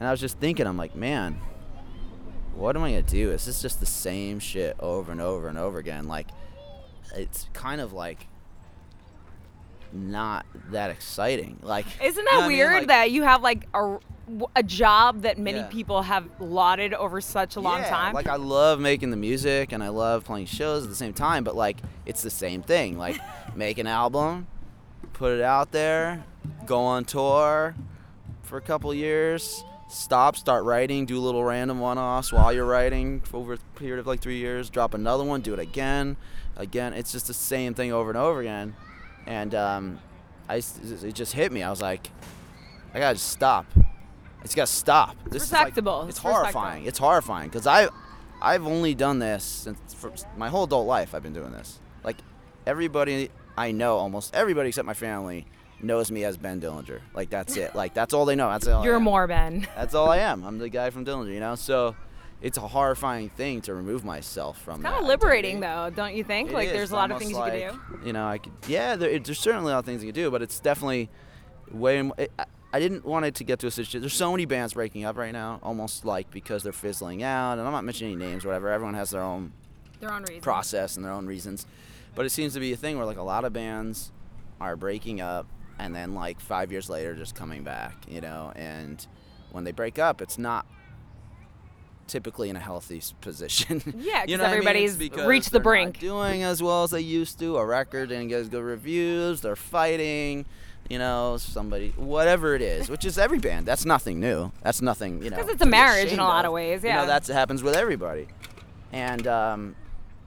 and 0.00 0.08
I 0.08 0.10
was 0.10 0.20
just 0.20 0.38
thinking, 0.38 0.66
I'm 0.66 0.76
like, 0.76 0.96
man, 0.96 1.40
what 2.54 2.74
am 2.76 2.82
I 2.82 2.90
gonna 2.90 3.02
do? 3.02 3.30
Is 3.30 3.46
this 3.46 3.62
just 3.62 3.78
the 3.80 3.86
same 3.86 4.40
shit 4.40 4.76
over 4.80 5.12
and 5.12 5.20
over 5.20 5.46
and 5.48 5.56
over 5.56 5.78
again? 5.78 6.08
Like, 6.08 6.26
it's 7.14 7.46
kind 7.52 7.80
of 7.80 7.92
like 7.92 8.26
not 9.92 10.46
that 10.70 10.90
exciting. 10.90 11.58
Like, 11.62 11.86
Isn't 12.02 12.16
you 12.24 12.24
know 12.32 12.38
that 12.40 12.44
I 12.44 12.48
mean? 12.48 12.58
weird 12.58 12.72
Like- 12.72 12.88
that 12.88 13.10
you 13.12 13.22
have 13.22 13.42
like 13.42 13.68
a 13.72 13.98
a 14.54 14.62
job 14.62 15.22
that 15.22 15.38
many 15.38 15.58
Yeah. 15.58 15.66
people 15.66 16.02
have 16.02 16.28
lauded 16.38 16.94
over 16.94 17.20
such 17.20 17.56
a 17.56 17.60
long 17.60 17.80
yeah, 17.80 17.90
time. 17.90 18.14
Like 18.14 18.28
I 18.28 18.36
love 18.36 18.78
making 18.80 19.10
the 19.10 19.16
music 19.16 19.72
and 19.72 19.82
I 19.82 19.88
love 19.88 20.24
playing 20.24 20.46
shows 20.46 20.84
at 20.84 20.88
the 20.88 20.94
same 20.96 21.12
time, 21.12 21.44
but 21.44 21.56
like 21.56 21.78
it's 22.06 22.22
the 22.22 22.30
same 22.30 22.62
thing. 22.62 22.96
Like 22.96 23.18
make 23.56 23.78
an 23.78 23.86
album, 23.86 24.46
put 25.12 25.32
it 25.32 25.42
out 25.42 25.72
there, 25.72 26.24
go 26.66 26.80
on 26.80 27.04
tour 27.04 27.74
for 28.42 28.56
a 28.58 28.60
couple 28.60 28.92
years, 28.94 29.64
stop, 29.88 30.36
start 30.36 30.64
writing, 30.64 31.04
do 31.04 31.18
little 31.18 31.44
random 31.44 31.80
one-offs 31.80 32.32
while 32.32 32.52
you're 32.52 32.64
writing 32.64 33.20
for 33.20 33.38
over 33.38 33.54
a 33.54 33.58
period 33.76 33.98
of 33.98 34.06
like 34.06 34.20
three 34.20 34.38
years, 34.38 34.70
drop 34.70 34.94
another 34.94 35.24
one, 35.24 35.40
do 35.40 35.52
it 35.52 35.58
again, 35.58 36.16
again. 36.56 36.92
It's 36.92 37.12
just 37.12 37.26
the 37.26 37.34
same 37.34 37.74
thing 37.74 37.92
over 37.92 38.10
and 38.10 38.18
over 38.18 38.40
again, 38.40 38.76
and 39.26 39.54
um, 39.54 39.98
I 40.48 40.56
it 40.56 41.12
just 41.14 41.32
hit 41.32 41.50
me. 41.50 41.62
I 41.62 41.70
was 41.70 41.82
like, 41.82 42.10
I 42.94 42.98
gotta 42.98 43.18
stop. 43.18 43.66
It's 44.44 44.54
gotta 44.54 44.66
stop. 44.66 45.16
This 45.30 45.44
is 45.44 45.52
like- 45.52 45.60
respectable. 45.66 46.02
it's 46.02 46.16
It's 46.18 46.24
respectable. 46.24 46.34
horrifying. 46.60 46.84
It's 46.86 46.98
horrifying 46.98 47.48
because 47.48 47.66
I, 47.66 47.88
I've 48.40 48.66
only 48.66 48.94
done 48.94 49.18
this 49.18 49.44
since 49.44 49.94
for 49.94 50.12
my 50.36 50.48
whole 50.48 50.64
adult 50.64 50.86
life. 50.86 51.14
I've 51.14 51.22
been 51.22 51.32
doing 51.34 51.52
this. 51.52 51.78
Like 52.04 52.16
everybody 52.66 53.30
I 53.56 53.70
know, 53.72 53.96
almost 53.98 54.34
everybody 54.34 54.68
except 54.68 54.86
my 54.86 54.94
family 54.94 55.46
knows 55.80 56.10
me 56.10 56.24
as 56.24 56.36
Ben 56.36 56.60
Dillinger. 56.60 57.00
Like 57.14 57.30
that's 57.30 57.56
it. 57.56 57.74
Like 57.74 57.94
that's 57.94 58.14
all 58.14 58.24
they 58.24 58.34
know. 58.36 58.48
That's 58.50 58.66
all. 58.66 58.84
You're 58.84 59.00
more 59.00 59.26
Ben. 59.26 59.66
That's 59.76 59.94
all 59.94 60.08
I 60.08 60.18
am. 60.18 60.44
I'm 60.44 60.58
the 60.58 60.68
guy 60.68 60.90
from 60.90 61.04
Dillinger. 61.04 61.32
You 61.34 61.40
know. 61.40 61.54
So 61.54 61.94
it's 62.40 62.56
a 62.58 62.62
horrifying 62.62 63.28
thing 63.30 63.60
to 63.62 63.74
remove 63.74 64.04
myself 64.04 64.60
from. 64.60 64.82
Kind 64.82 64.96
of 64.96 65.04
liberating, 65.06 65.58
identity. 65.58 65.94
though, 65.96 66.02
don't 66.02 66.14
you 66.16 66.24
think? 66.24 66.50
It 66.50 66.54
like, 66.54 66.66
is. 66.68 66.72
there's 66.72 66.90
a 66.90 66.96
lot 66.96 67.12
of 67.12 67.18
things 67.18 67.34
like, 67.34 67.52
you 67.54 67.70
could 67.70 68.00
do. 68.00 68.06
You 68.08 68.12
know, 68.12 68.26
I 68.26 68.38
could. 68.38 68.52
Yeah, 68.66 68.96
there, 68.96 69.10
it- 69.10 69.24
there's 69.24 69.38
certainly 69.38 69.70
a 69.70 69.74
lot 69.74 69.80
of 69.80 69.84
things 69.84 70.02
you 70.02 70.12
can 70.12 70.20
do, 70.20 70.28
but 70.30 70.42
it's 70.42 70.58
definitely 70.58 71.08
way. 71.70 72.00
It, 72.18 72.32
I, 72.72 72.80
didn't 72.80 73.04
want 73.04 73.24
it 73.26 73.34
to 73.36 73.44
get 73.44 73.58
to 73.60 73.66
a 73.66 73.70
situation. 73.70 74.00
There's 74.00 74.14
so 74.14 74.30
many 74.30 74.44
bands 74.44 74.74
breaking 74.74 75.04
up 75.04 75.16
right 75.16 75.32
now, 75.32 75.60
almost 75.62 76.04
like 76.04 76.30
because 76.30 76.62
they're 76.62 76.72
fizzling 76.72 77.22
out. 77.22 77.58
And 77.58 77.62
I'm 77.62 77.72
not 77.72 77.84
mentioning 77.84 78.14
any 78.20 78.24
names, 78.30 78.44
whatever. 78.44 78.68
Everyone 78.70 78.94
has 78.94 79.10
their 79.10 79.22
own 79.22 79.52
Their 80.00 80.12
own 80.12 80.22
reasons. 80.22 80.42
process 80.42 80.96
and 80.96 81.04
their 81.04 81.12
own 81.12 81.26
reasons. 81.26 81.66
But 82.14 82.26
it 82.26 82.30
seems 82.30 82.54
to 82.54 82.60
be 82.60 82.72
a 82.72 82.76
thing 82.76 82.96
where 82.96 83.06
like 83.06 83.18
a 83.18 83.22
lot 83.22 83.44
of 83.44 83.52
bands 83.52 84.12
are 84.60 84.76
breaking 84.76 85.20
up 85.20 85.46
and 85.78 85.94
then 85.94 86.14
like 86.14 86.40
five 86.40 86.70
years 86.70 86.88
later 86.90 87.14
just 87.14 87.34
coming 87.34 87.62
back, 87.64 87.94
you 88.08 88.20
know. 88.20 88.52
And 88.54 89.04
when 89.50 89.64
they 89.64 89.72
break 89.72 89.98
up, 89.98 90.20
it's 90.22 90.38
not 90.38 90.66
typically 92.06 92.50
in 92.50 92.56
a 92.56 92.60
healthy 92.60 93.02
position. 93.20 93.80
Yeah, 94.02 94.24
you 94.26 94.36
know 94.36 94.42
what 94.42 94.48
I 94.48 94.52
mean? 94.52 94.58
everybody's 94.58 94.96
because 94.96 95.26
reached 95.26 95.52
the 95.52 95.60
brink. 95.60 95.98
doing 95.98 96.42
as 96.42 96.62
well 96.62 96.82
as 96.84 96.90
they 96.90 97.00
used 97.00 97.38
to. 97.38 97.56
A 97.56 97.64
record 97.64 98.08
didn't 98.10 98.28
get 98.28 98.40
as 98.40 98.48
good 98.48 98.62
reviews. 98.64 99.40
They're 99.40 99.56
fighting. 99.56 100.44
You 100.92 100.98
know, 100.98 101.38
somebody, 101.38 101.94
whatever 101.96 102.54
it 102.54 102.60
is, 102.60 102.90
which 102.90 103.06
is 103.06 103.16
every 103.16 103.38
band. 103.38 103.64
That's 103.64 103.86
nothing 103.86 104.20
new. 104.20 104.52
That's 104.62 104.82
nothing, 104.82 105.22
you 105.22 105.30
know. 105.30 105.36
Because 105.36 105.50
it's 105.50 105.62
a 105.62 105.66
marriage 105.66 106.12
in 106.12 106.18
a 106.18 106.22
lot 106.22 106.44
of 106.44 106.50
of. 106.50 106.52
ways, 106.52 106.84
You 106.84 106.92
know, 106.92 107.06
that 107.06 107.26
happens 107.28 107.62
with 107.62 107.74
everybody. 107.74 108.28
And 108.92 109.26
um, 109.26 109.74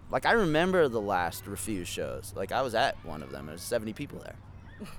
like 0.09 0.25
I 0.25 0.31
remember 0.31 0.87
the 0.87 0.99
last 0.99 1.45
Refuse 1.45 1.87
shows. 1.87 2.33
Like 2.35 2.51
I 2.51 2.63
was 2.63 2.73
at 2.73 2.97
one 3.05 3.21
of 3.21 3.29
them. 3.29 3.45
There 3.45 3.53
was 3.53 3.61
70 3.61 3.93
people 3.93 4.17
there. 4.17 4.33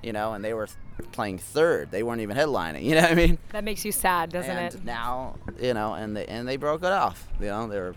You 0.04 0.12
know, 0.12 0.34
and 0.34 0.44
they 0.44 0.54
were 0.54 0.68
playing 1.10 1.38
third. 1.38 1.90
They 1.90 2.04
weren't 2.04 2.20
even 2.20 2.36
headlining. 2.36 2.82
You 2.84 2.94
know 2.94 3.02
what 3.02 3.10
I 3.10 3.14
mean? 3.16 3.36
That 3.50 3.64
makes 3.64 3.84
you 3.84 3.90
sad, 3.90 4.30
doesn't 4.30 4.48
and 4.48 4.72
it? 4.72 4.84
now, 4.84 5.34
you 5.60 5.74
know, 5.74 5.94
and 5.94 6.16
they 6.16 6.26
and 6.26 6.46
they 6.46 6.58
broke 6.58 6.84
it 6.84 6.92
off. 6.92 7.26
You 7.40 7.46
know, 7.46 7.66
they 7.66 7.80
were 7.80 7.96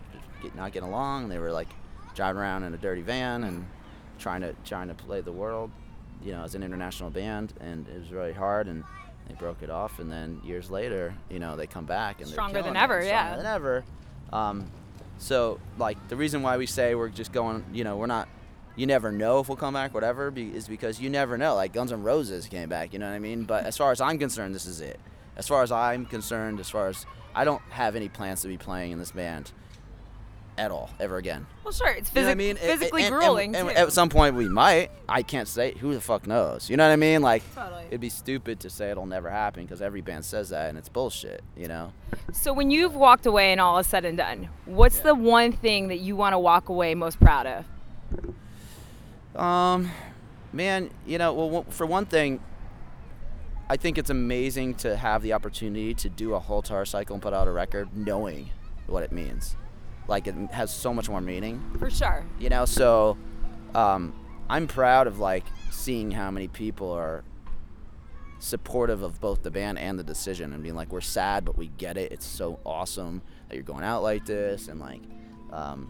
not 0.56 0.72
getting 0.72 0.90
along. 0.90 1.30
They 1.30 1.38
were 1.38 1.52
like 1.52 1.70
driving 2.16 2.42
around 2.42 2.64
in 2.64 2.74
a 2.74 2.78
dirty 2.78 3.04
van 3.04 3.44
and 3.44 3.68
trying 4.18 4.42
to 4.42 4.56
trying 4.66 4.88
to 4.88 4.96
play 4.96 5.22
the 5.22 5.32
world. 5.32 5.70
You 6.24 6.34
know, 6.34 6.44
as 6.44 6.56
an 6.56 6.64
international 6.64 7.10
band, 7.10 7.54
and 7.62 7.88
it 7.88 8.00
was 8.00 8.12
really 8.12 8.34
hard. 8.34 8.68
And 8.68 8.84
they 9.30 9.36
broke 9.36 9.62
it 9.62 9.70
off. 9.70 10.00
And 10.00 10.12
then 10.12 10.42
years 10.44 10.70
later, 10.70 11.14
you 11.30 11.40
know, 11.40 11.56
they 11.56 11.68
come 11.68 11.86
back 11.86 12.20
and 12.20 12.28
Stronger 12.30 12.54
they're 12.54 12.64
stronger 12.64 12.80
than 12.80 12.84
ever, 12.84 13.02
stronger 13.02 13.30
yeah. 13.30 13.38
than 13.38 13.46
ever. 13.46 13.84
Um, 14.34 14.72
so 15.18 15.60
like 15.78 16.08
the 16.10 16.16
reason 16.16 16.42
why 16.42 16.58
we 16.58 16.66
say 16.66 16.96
we're 16.96 17.10
just 17.10 17.32
going, 17.32 17.64
you 17.72 17.84
know, 17.84 17.96
we're 17.98 18.08
not. 18.08 18.28
You 18.76 18.86
never 18.86 19.12
know 19.12 19.42
if 19.42 19.50
we'll 19.50 19.58
come 19.58 19.74
back, 19.74 19.94
whatever, 19.94 20.32
be, 20.32 20.56
is 20.56 20.70
because 20.70 21.02
you 21.02 21.10
never 21.10 21.38
know. 21.38 21.56
Like 21.56 21.74
Guns 21.74 21.92
N' 21.92 22.02
Roses 22.02 22.48
came 22.48 22.70
back, 22.70 22.94
you 22.94 23.00
know 23.00 23.10
what 23.10 23.16
I 23.16 23.20
mean? 23.20 23.44
But 23.44 23.66
as 23.66 23.76
far 23.76 23.92
as 23.92 24.00
I'm 24.00 24.18
concerned, 24.18 24.56
this 24.56 24.66
is 24.66 24.80
it. 24.80 24.98
As 25.36 25.50
far 25.50 25.64
as 25.64 25.72
I'm 25.72 26.06
concerned, 26.06 26.62
as 26.62 26.70
far 26.70 26.88
as 26.88 27.06
I 27.36 27.44
don't 27.44 27.62
have 27.72 27.98
any 27.98 28.08
plans 28.08 28.42
to 28.44 28.48
be 28.48 28.58
playing 28.58 28.92
in 28.94 29.00
this 29.00 29.12
band 29.12 29.52
at 30.60 30.72
all 30.72 30.89
ever 31.00 31.18
again. 31.18 31.48
Well, 31.63 31.72
sure, 31.72 31.89
it's 31.89 32.13
You 32.13 32.22
know 32.24 32.30
I 32.30 32.36
mean? 32.36 32.50
And- 32.51 32.60
physically 32.60 33.04
and- 33.06 33.13
and- 33.16 33.22
grueling 33.24 33.56
and 33.56 33.70
too. 33.70 33.75
at 33.75 33.92
some 33.94 34.10
point 34.10 34.36
we 34.36 34.48
might. 34.50 34.92
I 35.08 35.24
can't 35.24 35.48
say. 35.48 35.74
Who 35.80 35.94
the 35.94 36.01
fuck 36.01 36.28
knows? 36.28 36.70
You 36.70 36.78
know 36.78 36.86
what 36.86 36.92
I 36.94 36.98
mean? 36.98 37.22
Like, 37.22 37.44
Totally. 37.56 37.86
it'd 37.88 38.01
be 38.01 38.10
stupid 38.10 38.60
to 38.60 38.70
say 38.70 38.92
it'll 38.92 39.06
never 39.06 39.30
happen 39.30 39.63
because 39.63 39.82
every 39.82 40.01
band 40.01 40.25
says 40.25 40.50
that 40.50 40.70
and 40.70 40.78
it's 40.78 40.89
bullshit. 40.89 41.42
You 41.56 41.68
know? 41.70 41.94
So 42.34 42.51
when 42.54 42.70
you've 42.72 42.96
walked 42.96 43.25
away 43.25 43.51
and 43.51 43.62
all 43.62 43.78
is 43.80 43.88
said 43.88 44.04
and 44.06 44.18
done, 44.18 44.50
what's 44.66 44.98
Yeah. 44.98 45.04
the 45.04 45.16
one 45.16 45.51
thing 45.54 45.88
that 45.88 46.00
you 46.00 46.16
want 46.16 46.34
to 46.34 46.39
walk 46.39 46.70
away 46.70 46.94
most 46.96 47.20
proud 47.20 47.48
of? 47.48 47.66
Um, 49.42 49.92
man, 50.51 50.89
you 51.06 51.18
know, 51.18 51.34
well, 51.34 51.66
for 51.70 51.86
one 51.86 52.06
thing, 52.06 52.42
I 53.70 53.78
think 53.78 53.98
it's 53.98 54.10
amazing 54.10 54.75
to 54.75 54.98
have 54.98 55.22
the 55.22 55.34
opportunity 55.34 55.94
to 55.94 56.10
do 56.10 56.34
a 56.34 56.39
whole 56.39 56.62
tour 56.63 56.86
cycle 56.86 57.13
and 57.13 57.22
put 57.22 57.34
out 57.34 57.48
a 57.48 57.51
record 57.51 57.89
knowing 57.96 58.50
what 58.88 59.04
it 59.04 59.12
means. 59.12 59.56
Like, 60.10 60.28
it 60.28 60.36
has 60.51 60.74
so 60.74 60.94
much 60.94 61.08
more 61.10 61.22
meaning. 61.22 61.62
For 61.80 61.89
sure. 61.89 62.25
you 62.39 62.50
know 62.50 62.66
so 62.66 63.18
um, 63.75 64.13
i'm 64.50 64.68
proud 64.68 65.06
of 65.08 65.20
like 65.20 65.46
seeing 65.72 66.10
how 66.12 66.32
many 66.32 66.48
people 66.48 66.92
are 66.92 67.24
supportive 68.39 69.04
of 69.04 69.20
both 69.22 69.44
the 69.44 69.51
band 69.51 69.78
and 69.78 70.00
the 70.00 70.04
decision 70.04 70.54
and 70.54 70.63
being 70.63 70.74
like 70.75 70.92
we're 70.92 71.01
sad 71.01 71.46
but 71.46 71.58
we 71.58 71.68
get 71.78 71.98
it 71.98 72.12
it's 72.12 72.25
so 72.25 72.58
awesome 72.66 73.22
that 73.48 73.56
you're 73.56 73.63
going 73.63 73.84
out 73.84 74.01
like 74.01 74.25
this 74.25 74.68
and 74.70 74.80
like 74.80 75.01
um, 75.51 75.89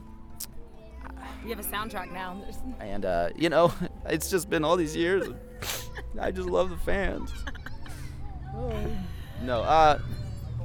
You 1.44 1.50
have 1.56 1.60
a 1.60 1.64
soundtrack 1.70 2.12
now. 2.12 2.44
and 2.80 3.06
uh, 3.06 3.30
you 3.36 3.50
know 3.50 3.72
it's 4.08 4.30
just 4.30 4.50
been 4.50 4.66
all 4.66 4.76
these 4.78 4.96
years 4.96 5.28
i 6.20 6.32
just 6.32 6.50
love 6.50 6.70
the 6.70 6.78
fans 6.78 7.32
no 9.44 9.62
uh 9.62 10.00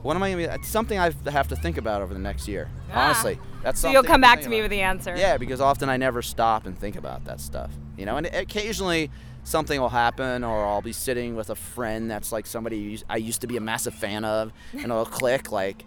what 0.05 0.15
am 0.17 0.23
i 0.23 0.31
gonna 0.31 0.47
be 0.47 0.49
it's 0.55 0.69
something 0.69 0.99
i 0.99 1.11
have 1.31 1.49
to 1.49 1.57
think 1.57 1.77
about 1.77 2.01
over 2.03 2.15
the 2.15 2.21
next 2.21 2.47
year 2.47 2.69
Ah. 2.93 3.07
honestly 3.07 3.39
that's 3.63 3.81
So 3.81 3.91
you'll 3.91 4.03
come 4.05 4.21
back 4.21 4.41
to 4.43 4.49
me 4.51 4.59
about. 4.59 4.65
with 4.65 4.71
the 4.73 4.83
answer. 4.83 5.15
Yeah, 5.17 5.39
because 5.39 5.59
often 5.59 5.89
I 5.89 5.97
never 5.97 6.21
stop 6.21 6.67
and 6.67 6.79
think 6.79 6.97
about 6.97 7.25
that 7.25 7.41
stuff. 7.41 7.71
You 7.97 8.05
know, 8.05 8.19
and 8.19 8.27
occasionally 8.27 9.11
something 9.45 9.81
will 9.81 9.89
happen, 9.89 10.45
or 10.45 10.67
I'll 10.67 10.83
be 10.83 10.93
sitting 10.93 11.35
with 11.35 11.49
a 11.49 11.55
friend 11.55 12.11
that's 12.11 12.31
like 12.31 12.45
somebody 12.47 13.01
I 13.09 13.17
used 13.17 13.41
to 13.41 13.47
be 13.47 13.57
a 13.57 13.63
massive 13.63 13.95
fan 13.95 14.23
of, 14.23 14.53
and 14.75 14.83
it'll 14.85 15.07
click 15.07 15.51
like, 15.51 15.87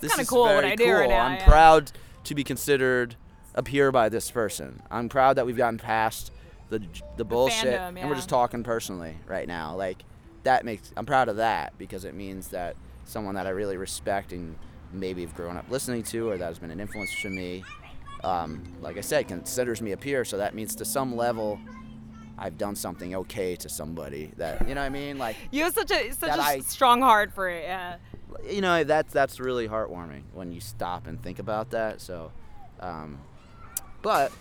this 0.00 0.18
is 0.18 0.26
cool 0.30 0.44
what 0.44 0.62
very 0.62 0.72
I 0.72 0.74
do 0.76 0.84
cool. 0.86 0.94
right 0.94 1.10
now, 1.10 1.22
I'm 1.26 1.34
yeah. 1.36 1.44
proud 1.46 1.92
to 2.24 2.34
be 2.34 2.42
considered 2.44 3.14
a 3.54 3.62
peer 3.62 3.92
by 3.92 4.08
this 4.08 4.30
person. 4.30 4.80
I'm 4.90 5.10
proud 5.10 5.36
that 5.36 5.44
we've 5.44 5.58
gotten 5.58 5.78
past 5.78 6.32
the 6.70 6.80
the 7.18 7.26
bullshit, 7.26 7.78
fandom, 7.78 7.98
and 8.00 8.08
we're 8.08 8.16
just 8.16 8.30
talking 8.30 8.62
personally 8.64 9.16
right 9.26 9.46
now. 9.46 9.76
Like 9.76 10.02
that 10.44 10.64
makes 10.64 10.92
I'm 10.96 11.04
proud 11.04 11.28
of 11.28 11.36
that 11.36 11.76
because 11.76 12.06
it 12.06 12.14
means 12.14 12.48
that 12.48 12.74
someone 13.08 13.34
that 13.34 13.46
I 13.46 13.50
really 13.50 13.76
respect 13.76 14.32
and 14.32 14.56
maybe 14.92 15.22
have 15.22 15.34
grown 15.34 15.56
up 15.56 15.68
listening 15.70 16.02
to 16.04 16.28
or 16.30 16.36
that 16.38 16.46
has 16.46 16.58
been 16.58 16.70
an 16.70 16.80
influence 16.80 17.10
to 17.22 17.28
me 17.30 17.64
um, 18.24 18.64
like 18.82 18.96
I 18.98 19.00
said, 19.00 19.28
considers 19.28 19.80
me 19.80 19.92
a 19.92 19.96
peer. 19.96 20.24
So 20.24 20.38
that 20.38 20.52
means 20.52 20.74
to 20.76 20.84
some 20.84 21.14
level, 21.16 21.56
I've 22.36 22.58
done 22.58 22.74
something 22.74 23.14
okay 23.14 23.54
to 23.56 23.68
somebody 23.68 24.32
that 24.38 24.68
you 24.68 24.74
know 24.74 24.80
what 24.80 24.86
I 24.86 24.90
mean. 24.90 25.18
Like 25.18 25.36
You 25.52 25.62
have 25.64 25.72
such 25.74 25.92
a 25.92 26.10
such 26.12 26.30
a 26.30 26.40
I- 26.42 26.58
strong 26.60 27.00
heart 27.00 27.32
for 27.32 27.48
it. 27.48 27.62
Yeah. 27.62 27.96
you 28.44 28.60
know 28.60 28.82
that's 28.82 29.12
that's 29.12 29.38
really 29.38 29.68
heartwarming 29.68 30.22
when 30.32 30.50
you 30.50 30.60
stop 30.60 31.06
and 31.06 31.22
think 31.22 31.38
about 31.38 31.70
that. 31.70 32.00
So, 32.00 32.32
um, 32.80 33.18
but 34.02 34.32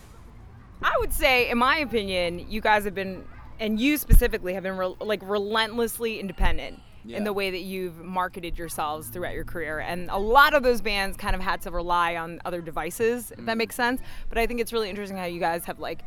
I 0.81 0.95
would 0.99 1.13
say, 1.13 1.49
in 1.49 1.59
my 1.59 1.77
opinion, 1.77 2.49
you 2.49 2.61
guys 2.61 2.83
have 2.85 2.95
been, 2.95 3.25
and 3.59 3.79
you 3.79 3.97
specifically 3.97 4.53
have 4.55 4.63
been, 4.63 4.77
re- 4.77 4.95
like 5.01 5.21
relentlessly 5.23 6.19
independent 6.19 6.79
Yeah. 7.07 7.17
in 7.17 7.23
the 7.23 7.33
way 7.33 7.49
that 7.51 7.61
you've 7.61 8.03
marketed 8.03 8.57
yourselves 8.57 9.07
throughout 9.07 9.33
your 9.33 9.45
career. 9.45 9.79
And 9.79 10.09
a 10.09 10.17
lot 10.17 10.53
of 10.53 10.61
those 10.63 10.81
bands 10.81 11.15
kind 11.17 11.35
of 11.35 11.41
had 11.41 11.61
to 11.63 11.71
rely 11.71 12.15
on 12.15 12.41
other 12.45 12.61
devices, 12.61 13.31
if 13.31 13.39
Mm. 13.39 13.45
that 13.45 13.57
makes 13.57 13.75
sense. 13.75 14.01
But 14.29 14.37
I 14.37 14.45
think 14.47 14.59
it's 14.59 14.73
really 14.73 14.89
interesting 14.89 15.17
how 15.17 15.25
you 15.25 15.39
guys 15.39 15.65
have 15.65 15.79
like 15.79 16.01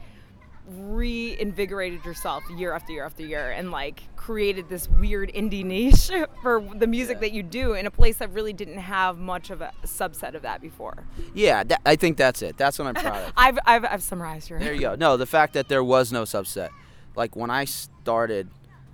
reinvigorated 0.94 2.04
yourself 2.04 2.44
year 2.56 2.72
after 2.72 2.92
year 2.92 3.04
after 3.04 3.22
year 3.24 3.50
and 3.50 3.70
like 3.70 4.02
created 4.16 4.68
this 4.68 4.88
weird 4.88 5.32
indie 5.32 5.64
niche 5.64 6.10
for 6.42 6.62
the 6.76 6.86
music 6.86 7.16
Yeah. 7.16 7.20
that 7.22 7.32
you 7.32 7.42
do 7.42 7.72
in 7.72 7.86
a 7.86 7.90
place 7.90 8.18
that 8.18 8.30
really 8.32 8.52
didn't 8.52 8.78
have 8.78 9.18
much 9.18 9.50
of 9.50 9.60
a 9.62 9.72
subset 9.84 10.34
of 10.34 10.42
that 10.42 10.60
before. 10.60 11.04
yeah, 11.34 11.64
that, 11.64 11.80
I 11.84 11.96
think 11.96 12.16
that's 12.16 12.42
it. 12.42 12.56
That's 12.56 12.78
what 12.78 12.86
I'm 12.86 12.94
proud 12.94 13.16
of. 13.28 13.32
I've, 13.36 13.58
I've, 13.66 13.84
I've 13.84 14.02
summarized 14.02 14.50
your 14.50 14.58
There 14.60 14.74
you 14.74 14.80
go. 14.90 14.94
No, 14.94 15.16
the 15.16 15.26
fact 15.26 15.54
that 15.54 15.68
there 15.68 15.82
was 15.82 16.12
no 16.12 16.22
subset. 16.22 16.68
Like 17.16 17.34
when 17.34 17.50
I 17.50 17.64
started, 17.64 18.48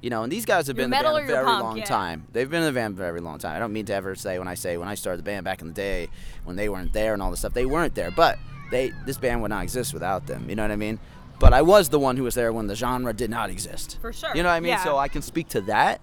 you 0.06 0.10
know, 0.10 0.22
and 0.22 0.30
these 0.30 0.44
guys 0.44 0.68
have 0.68 0.76
been 0.76 0.84
in 0.84 0.90
the 0.90 1.02
band 1.02 1.08
a 1.08 1.26
very 1.26 1.44
punk, 1.44 1.64
long 1.64 1.78
yeah. 1.78 1.84
time. 1.84 2.28
They've 2.30 2.48
been 2.48 2.62
in 2.62 2.72
the 2.72 2.78
band 2.78 2.94
a 2.94 2.96
very 2.96 3.18
long 3.18 3.40
time. 3.40 3.56
I 3.56 3.58
don't 3.58 3.72
mean 3.72 3.86
to 3.86 3.92
ever 3.92 4.14
say 4.14 4.38
when 4.38 4.46
I 4.46 4.54
say 4.54 4.76
when 4.76 4.86
I 4.86 4.94
started 4.94 5.18
the 5.18 5.24
band 5.24 5.44
back 5.44 5.62
in 5.62 5.66
the 5.66 5.74
day 5.74 6.10
when 6.44 6.54
they 6.54 6.68
weren't 6.68 6.92
there 6.92 7.12
and 7.12 7.20
all 7.20 7.32
this 7.32 7.40
stuff. 7.40 7.54
They 7.54 7.66
weren't 7.66 7.96
there, 7.96 8.12
but 8.12 8.38
they 8.70 8.92
this 9.04 9.18
band 9.18 9.42
would 9.42 9.48
not 9.48 9.64
exist 9.64 9.92
without 9.92 10.28
them. 10.28 10.48
You 10.48 10.54
know 10.54 10.62
what 10.62 10.70
I 10.70 10.76
mean? 10.76 11.00
But 11.40 11.52
I 11.52 11.62
was 11.62 11.88
the 11.88 11.98
one 11.98 12.16
who 12.16 12.22
was 12.22 12.36
there 12.36 12.52
when 12.52 12.68
the 12.68 12.76
genre 12.76 13.12
did 13.12 13.30
not 13.30 13.50
exist. 13.50 13.98
For 14.00 14.12
sure. 14.12 14.30
You 14.32 14.44
know 14.44 14.48
what 14.48 14.54
I 14.54 14.60
mean? 14.60 14.68
Yeah. 14.68 14.84
So 14.84 14.96
I 14.96 15.08
can 15.08 15.22
speak 15.22 15.48
to 15.48 15.60
that. 15.62 16.00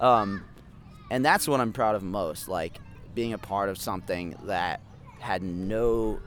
Um, 0.00 0.44
and 1.10 1.24
that's 1.24 1.48
what 1.48 1.58
I'm 1.58 1.72
proud 1.72 1.94
of 1.94 2.02
most. 2.02 2.48
Like 2.48 2.78
being 3.14 3.32
a 3.32 3.38
part 3.38 3.70
of 3.70 3.78
something 3.78 4.36
that 4.44 4.82
had 5.18 5.42
no 5.42 6.20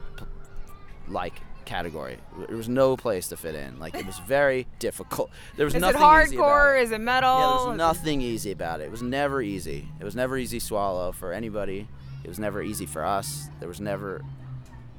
like 1.07 1.36
category. 1.70 2.18
There 2.48 2.58
was 2.58 2.68
no 2.68 2.98
place 2.98 3.30
to 3.30 3.38
fit 3.38 3.56
in. 3.56 3.80
Like 3.80 3.96
it 3.96 4.06
was 4.06 4.20
very 4.20 4.68
difficult. 4.80 5.30
There 5.56 5.66
was 5.66 5.74
Is 5.76 5.78
it 5.78 5.82
nothing 5.82 6.02
easy 6.28 6.36
about 6.36 6.48
hardcore? 6.50 6.80
it. 6.80 6.84
Is 6.84 6.92
it 6.92 7.00
metal? 7.02 7.40
Yeah, 7.40 7.58
there 7.60 7.68
was 7.70 7.78
nothing 7.78 8.22
easy 8.22 8.52
about 8.52 8.82
it. 8.82 8.86
It 8.86 8.92
was 8.92 9.02
never 9.04 9.42
easy. 9.42 9.88
It 10.00 10.04
was 10.04 10.16
never 10.16 10.38
easy 10.38 10.60
swallow 10.60 11.12
for 11.12 11.32
anybody. 11.32 11.88
It 12.24 12.28
was 12.28 12.40
never 12.40 12.62
easy 12.62 12.86
for 12.86 13.06
us. 13.06 13.48
There 13.60 13.70
was 13.70 13.80
never 13.80 14.22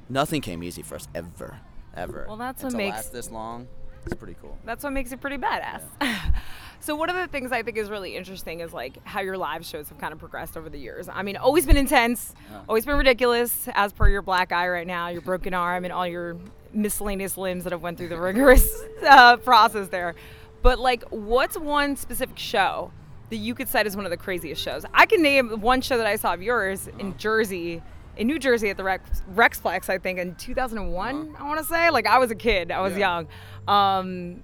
nothing 0.08 0.40
came 0.40 0.62
easy 0.62 0.82
for 0.82 0.94
us 0.94 1.06
ever, 1.14 1.58
ever. 1.94 2.24
Well, 2.26 2.36
that's 2.36 2.62
And 2.62 2.72
what 2.72 2.78
to 2.78 2.84
makes- 2.84 2.96
last 2.96 3.12
this 3.12 3.30
long. 3.30 3.66
It's 4.06 4.14
pretty 4.14 4.36
cool. 4.40 4.56
That's 4.64 4.82
what 4.82 4.92
makes 4.94 5.12
it 5.12 5.20
pretty 5.20 5.36
badass. 5.36 5.82
so 6.80 6.96
one 6.96 7.08
of 7.10 7.16
the 7.16 7.26
things 7.28 7.52
I 7.52 7.62
think 7.62 7.76
is 7.76 7.90
really 7.90 8.16
interesting 8.16 8.60
is 8.60 8.72
like 8.72 9.04
how 9.06 9.20
your 9.20 9.36
live 9.36 9.64
shows 9.64 9.88
have 9.90 9.98
kind 9.98 10.12
of 10.12 10.18
progressed 10.18 10.56
over 10.56 10.68
the 10.68 10.78
years. 10.78 11.08
I 11.08 11.22
mean, 11.22 11.36
always 11.36 11.66
been 11.66 11.76
intense, 11.76 12.34
always 12.68 12.84
been 12.86 12.96
ridiculous, 12.96 13.68
as 13.74 13.92
per 13.92 14.08
your 14.08 14.22
black 14.22 14.50
eye 14.52 14.68
right 14.68 14.86
now, 14.86 15.08
your 15.08 15.20
broken 15.22 15.54
arm, 15.54 15.84
and 15.84 15.92
all 15.92 16.06
your 16.06 16.36
miscellaneous 16.72 17.36
limbs 17.36 17.64
that 17.64 17.72
have 17.72 17.82
went 17.82 17.98
through 17.98 18.08
the 18.08 18.20
rigorous 18.20 18.82
uh, 19.08 19.36
process 19.38 19.88
there. 19.88 20.14
But 20.62 20.78
like, 20.78 21.04
what's 21.10 21.56
one 21.58 21.96
specific 21.96 22.38
show 22.38 22.90
that 23.30 23.36
you 23.36 23.54
could 23.54 23.68
cite 23.68 23.86
as 23.86 23.96
one 23.96 24.04
of 24.06 24.10
the 24.10 24.16
craziest 24.16 24.62
shows? 24.62 24.84
I 24.92 25.06
can 25.06 25.22
name 25.22 25.60
one 25.60 25.80
show 25.80 25.96
that 25.96 26.06
I 26.06 26.16
saw 26.16 26.34
of 26.34 26.42
yours 26.42 26.88
in 26.98 27.16
Jersey. 27.18 27.82
In 28.16 28.26
New 28.26 28.38
Jersey 28.38 28.68
at 28.68 28.76
the 28.76 28.84
Rex, 28.84 29.22
Rexplex, 29.34 29.88
I 29.88 29.96
think 29.96 30.18
in 30.18 30.34
2001, 30.34 31.36
I 31.38 31.42
want 31.46 31.58
to 31.58 31.64
say. 31.64 31.88
Like 31.90 32.06
I 32.06 32.18
was 32.18 32.30
a 32.30 32.34
kid, 32.34 32.70
I 32.70 32.80
was 32.82 32.92
Yeah. 32.96 33.24
young. 33.24 33.28
Um, 33.68 34.42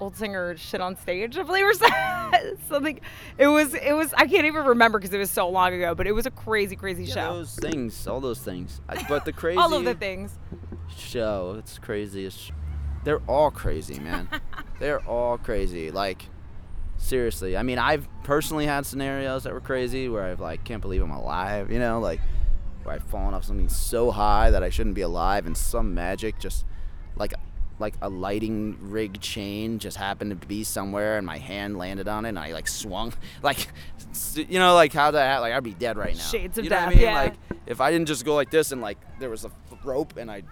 old 0.00 0.16
singer 0.16 0.56
shit 0.56 0.80
on 0.80 0.96
stage, 0.96 1.36
I 1.38 1.42
believe, 1.42 1.64
or 1.64 1.72
something. 2.68 3.00
It 3.38 3.46
was, 3.48 3.74
it 3.74 3.92
was. 3.92 4.12
I 4.14 4.26
can't 4.26 4.46
even 4.46 4.64
remember 4.64 4.98
because 4.98 5.14
it 5.14 5.18
was 5.18 5.30
so 5.30 5.48
long 5.48 5.72
ago. 5.74 5.94
But 5.94 6.06
it 6.06 6.12
was 6.12 6.26
a 6.26 6.30
crazy, 6.30 6.76
crazy 6.76 7.04
Yeah, 7.04 7.14
show. 7.14 7.34
those 7.36 7.54
things, 7.56 8.06
all 8.06 8.20
those 8.20 8.40
things. 8.40 8.80
But 9.08 9.24
the 9.24 9.32
crazy 9.34 9.58
All 9.58 9.72
of 9.74 9.84
the 9.84 9.94
things. 9.94 10.38
show, 10.96 11.56
it's 11.58 11.78
craziest. 11.78 12.50
They're 13.04 13.20
all 13.28 13.50
crazy, 13.50 13.98
man. 14.00 14.28
They're 14.80 15.00
all 15.06 15.38
crazy. 15.38 15.90
Like 15.90 16.24
seriously. 16.96 17.56
I 17.56 17.62
mean, 17.62 17.78
I've 17.78 18.08
personally 18.22 18.66
had 18.66 18.86
scenarios 18.86 19.44
that 19.44 19.52
were 19.52 19.60
crazy 19.60 20.08
where 20.08 20.24
I've 20.24 20.40
like 20.40 20.64
can't 20.64 20.80
believe 20.80 21.02
I'm 21.02 21.10
alive, 21.10 21.70
you 21.70 21.78
know, 21.78 22.00
like 22.00 22.20
where 22.82 22.94
I've 22.94 23.04
fallen 23.04 23.34
off 23.34 23.44
something 23.44 23.68
so 23.68 24.10
high 24.10 24.50
that 24.50 24.62
I 24.62 24.70
shouldn't 24.70 24.94
be 24.94 25.00
alive 25.02 25.46
and 25.46 25.56
some 25.56 25.94
magic 25.94 26.38
just 26.38 26.64
like 27.16 27.32
like 27.84 27.94
a 28.00 28.08
lighting 28.08 28.78
rig 28.80 29.20
chain 29.20 29.78
just 29.78 29.98
happened 29.98 30.30
to 30.30 30.46
be 30.46 30.64
somewhere 30.64 31.18
and 31.18 31.26
my 31.26 31.36
hand 31.36 31.76
landed 31.76 32.08
on 32.08 32.24
it 32.24 32.30
and 32.30 32.38
I 32.38 32.52
like 32.52 32.66
swung 32.66 33.12
like 33.42 33.68
you 34.34 34.58
know 34.58 34.74
like 34.74 34.94
how 34.94 35.10
that 35.10 35.40
like 35.40 35.52
I'd 35.52 35.62
be 35.62 35.74
dead 35.74 35.98
right 35.98 36.16
now. 36.16 36.22
Shades 36.22 36.56
of 36.56 36.64
you 36.64 36.70
know 36.70 36.76
what 36.76 36.82
I 36.82 36.90
death, 36.90 36.94
mean? 36.94 37.04
yeah. 37.04 37.14
Like 37.22 37.34
if 37.66 37.82
I 37.82 37.90
didn't 37.90 38.08
just 38.08 38.24
go 38.24 38.34
like 38.34 38.50
this 38.50 38.72
and 38.72 38.80
like 38.80 38.96
there 39.20 39.28
was 39.28 39.44
a 39.44 39.50
rope 39.84 40.16
and 40.16 40.30
I 40.30 40.44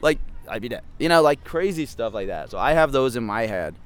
like 0.00 0.18
I'd 0.48 0.62
be 0.62 0.68
dead. 0.68 0.82
You 0.98 1.08
know, 1.08 1.22
like 1.22 1.44
crazy 1.44 1.86
stuff 1.86 2.12
like 2.12 2.26
that. 2.26 2.50
So 2.50 2.58
I 2.58 2.72
have 2.72 2.90
those 2.90 3.14
in 3.14 3.22
my 3.24 3.46
head. 3.46 3.76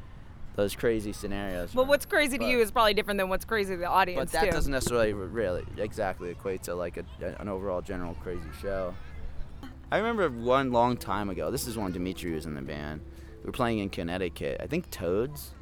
Those 0.56 0.74
crazy 0.74 1.12
scenarios. 1.12 1.72
But 1.74 1.88
what's 1.88 2.06
crazy 2.06 2.38
to 2.38 2.44
you 2.44 2.60
is 2.60 2.70
probably 2.70 2.94
different 2.94 3.18
than 3.18 3.28
what's 3.28 3.44
crazy 3.44 3.74
to 3.74 3.80
the 3.80 3.88
audience 3.88 4.20
but 4.20 4.40
that 4.40 4.44
too. 4.46 4.50
doesn't 4.52 4.72
necessarily 4.72 5.12
really 5.12 5.64
exactly 5.76 6.30
equate 6.30 6.62
to 6.62 6.74
like 6.76 6.96
a, 6.96 7.04
an 7.40 7.48
overall 7.48 7.82
general 7.82 8.14
crazy 8.22 8.48
show. 8.62 8.94
I 9.94 9.98
remember 9.98 10.28
one 10.28 10.72
long 10.72 10.96
time 10.96 11.30
ago. 11.30 11.52
This 11.52 11.68
is 11.68 11.78
when 11.78 11.92
Dimitri 11.92 12.32
was 12.32 12.46
in 12.46 12.54
the 12.54 12.62
band. 12.62 13.00
We 13.42 13.46
were 13.46 13.52
playing 13.52 13.78
in 13.78 13.90
Connecticut. 13.90 14.60
I 14.60 14.66
think 14.66 14.90
Toads. 14.90 15.52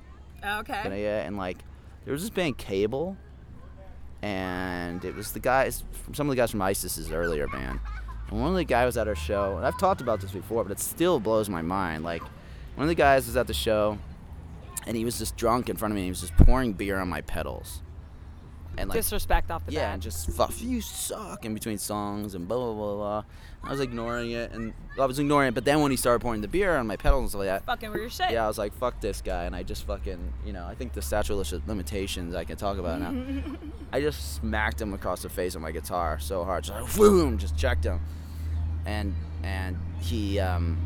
Oh, 0.42 0.60
okay. 0.60 0.80
And, 0.84 0.98
yeah, 0.98 1.26
and 1.26 1.36
like 1.36 1.58
there 2.06 2.12
was 2.12 2.22
this 2.22 2.30
band 2.30 2.56
Cable, 2.56 3.18
and 4.22 5.04
it 5.04 5.14
was 5.14 5.32
the 5.32 5.38
guys, 5.38 5.84
some 6.14 6.30
of 6.30 6.30
the 6.30 6.40
guys 6.40 6.50
from 6.50 6.62
ISIS's 6.62 7.12
earlier 7.12 7.46
band. 7.46 7.78
And 8.30 8.40
one 8.40 8.48
of 8.48 8.56
the 8.56 8.64
guys 8.64 8.86
was 8.86 8.96
at 8.96 9.06
our 9.06 9.14
show, 9.14 9.58
and 9.58 9.66
I've 9.66 9.78
talked 9.78 10.00
about 10.00 10.22
this 10.22 10.30
before, 10.30 10.64
but 10.64 10.72
it 10.72 10.80
still 10.80 11.20
blows 11.20 11.50
my 11.50 11.60
mind. 11.60 12.02
Like 12.02 12.22
one 12.76 12.84
of 12.84 12.88
the 12.88 12.94
guys 12.94 13.26
was 13.26 13.36
at 13.36 13.46
the 13.46 13.52
show, 13.52 13.98
and 14.86 14.96
he 14.96 15.04
was 15.04 15.18
just 15.18 15.36
drunk 15.36 15.68
in 15.68 15.76
front 15.76 15.92
of 15.92 15.96
me. 15.96 16.00
And 16.00 16.06
he 16.06 16.10
was 16.10 16.22
just 16.22 16.34
pouring 16.38 16.72
beer 16.72 16.98
on 16.98 17.08
my 17.08 17.20
pedals, 17.20 17.82
and 18.78 18.88
like 18.88 18.96
Disrespect 18.96 19.50
off 19.50 19.66
the 19.66 19.72
yeah, 19.72 19.88
bat. 19.88 19.92
and 19.92 20.02
just 20.02 20.30
fuck 20.30 20.54
you 20.58 20.80
suck 20.80 21.44
in 21.44 21.52
between 21.52 21.76
songs 21.76 22.34
and 22.34 22.48
blah 22.48 22.56
blah 22.56 22.72
blah 22.72 22.94
blah. 22.94 23.24
I 23.64 23.70
was 23.70 23.80
ignoring 23.80 24.32
it, 24.32 24.50
and 24.50 24.72
I 24.98 25.06
was 25.06 25.18
ignoring 25.18 25.48
it. 25.48 25.54
But 25.54 25.64
then 25.64 25.80
when 25.80 25.90
he 25.92 25.96
started 25.96 26.20
pouring 26.20 26.40
the 26.40 26.48
beer 26.48 26.76
on 26.76 26.86
my 26.86 26.96
pedals 26.96 27.22
and 27.22 27.30
stuff 27.30 27.38
like 27.40 27.48
that, 27.48 27.64
fucking 27.64 27.92
your 27.92 28.10
shit. 28.10 28.32
yeah, 28.32 28.44
I 28.44 28.48
was 28.48 28.58
like, 28.58 28.74
fuck 28.74 29.00
this 29.00 29.20
guy, 29.20 29.44
and 29.44 29.54
I 29.54 29.62
just 29.62 29.86
fucking, 29.86 30.32
you 30.44 30.52
know, 30.52 30.66
I 30.66 30.74
think 30.74 30.92
the 30.94 31.02
statute 31.02 31.38
of 31.38 31.68
limitations 31.68 32.34
I 32.34 32.44
can 32.44 32.56
talk 32.56 32.78
about 32.78 33.00
now. 33.00 33.14
I 33.92 34.00
just 34.00 34.34
smacked 34.36 34.80
him 34.80 34.92
across 34.94 35.22
the 35.22 35.28
face 35.28 35.54
with 35.54 35.62
my 35.62 35.70
guitar 35.70 36.18
so 36.18 36.44
hard, 36.44 36.64
just 36.64 36.80
like, 36.80 36.96
boom, 36.96 37.38
just 37.38 37.56
checked 37.56 37.84
him, 37.84 38.00
and 38.84 39.14
and 39.44 39.76
he 40.00 40.40
um, 40.40 40.76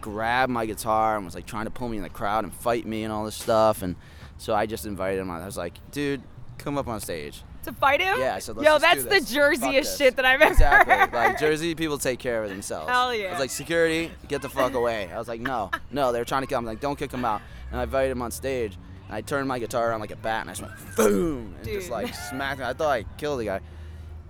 grabbed 0.00 0.50
my 0.50 0.64
guitar 0.64 1.16
and 1.16 1.24
was 1.24 1.34
like 1.34 1.46
trying 1.46 1.66
to 1.66 1.70
pull 1.70 1.88
me 1.88 1.98
in 1.98 2.02
the 2.02 2.08
crowd 2.08 2.44
and 2.44 2.54
fight 2.54 2.86
me 2.86 3.04
and 3.04 3.12
all 3.12 3.24
this 3.26 3.34
stuff, 3.34 3.82
and 3.82 3.96
so 4.38 4.54
I 4.54 4.64
just 4.64 4.86
invited 4.86 5.20
him. 5.20 5.30
on. 5.30 5.42
I 5.42 5.46
was 5.46 5.56
like, 5.58 5.74
dude, 5.90 6.22
come 6.56 6.78
up 6.78 6.88
on 6.88 7.00
stage. 7.00 7.42
To 7.66 7.72
fight 7.72 8.00
him? 8.00 8.18
Yeah, 8.18 8.30
I 8.30 8.34
let's 8.34 8.46
Yo, 8.48 8.78
that's 8.78 9.04
the 9.04 9.16
Jerseyest 9.20 9.98
shit 9.98 10.16
that 10.16 10.24
I've 10.24 10.40
ever 10.40 10.52
Exactly. 10.52 10.94
heard. 10.94 11.12
Like 11.12 11.38
Jersey 11.38 11.74
people 11.74 11.98
take 11.98 12.18
care 12.18 12.42
of 12.44 12.48
themselves. 12.48 12.88
Hell 12.88 13.08
I 13.08 13.14
yeah. 13.14 13.30
was 13.30 13.40
like, 13.40 13.50
security, 13.50 14.10
get 14.28 14.40
the 14.42 14.48
fuck 14.48 14.74
away. 14.74 15.10
I 15.12 15.18
was 15.18 15.26
like, 15.28 15.40
no, 15.40 15.70
no, 15.90 16.12
they 16.12 16.18
were 16.18 16.24
trying 16.24 16.42
to 16.42 16.46
kill 16.46 16.58
him. 16.60 16.64
like, 16.64 16.80
don't 16.80 16.98
kick 16.98 17.12
him 17.12 17.24
out. 17.24 17.42
And 17.70 17.80
I 17.80 17.82
invited 17.82 18.12
him 18.12 18.22
on 18.22 18.30
stage, 18.30 18.76
and 19.06 19.14
I 19.16 19.20
turned 19.20 19.48
my 19.48 19.58
guitar 19.58 19.90
around 19.90 20.00
like 20.00 20.12
a 20.12 20.16
bat, 20.16 20.42
and 20.42 20.50
I 20.50 20.52
just 20.54 20.62
went 20.62 20.96
boom, 20.96 21.54
and 21.56 21.64
just 21.64 21.90
like 21.90 22.14
smacked 22.14 22.60
him. 22.60 22.66
I 22.66 22.72
thought 22.72 22.90
I 22.90 23.02
killed 23.18 23.40
the 23.40 23.44
guy. 23.46 23.60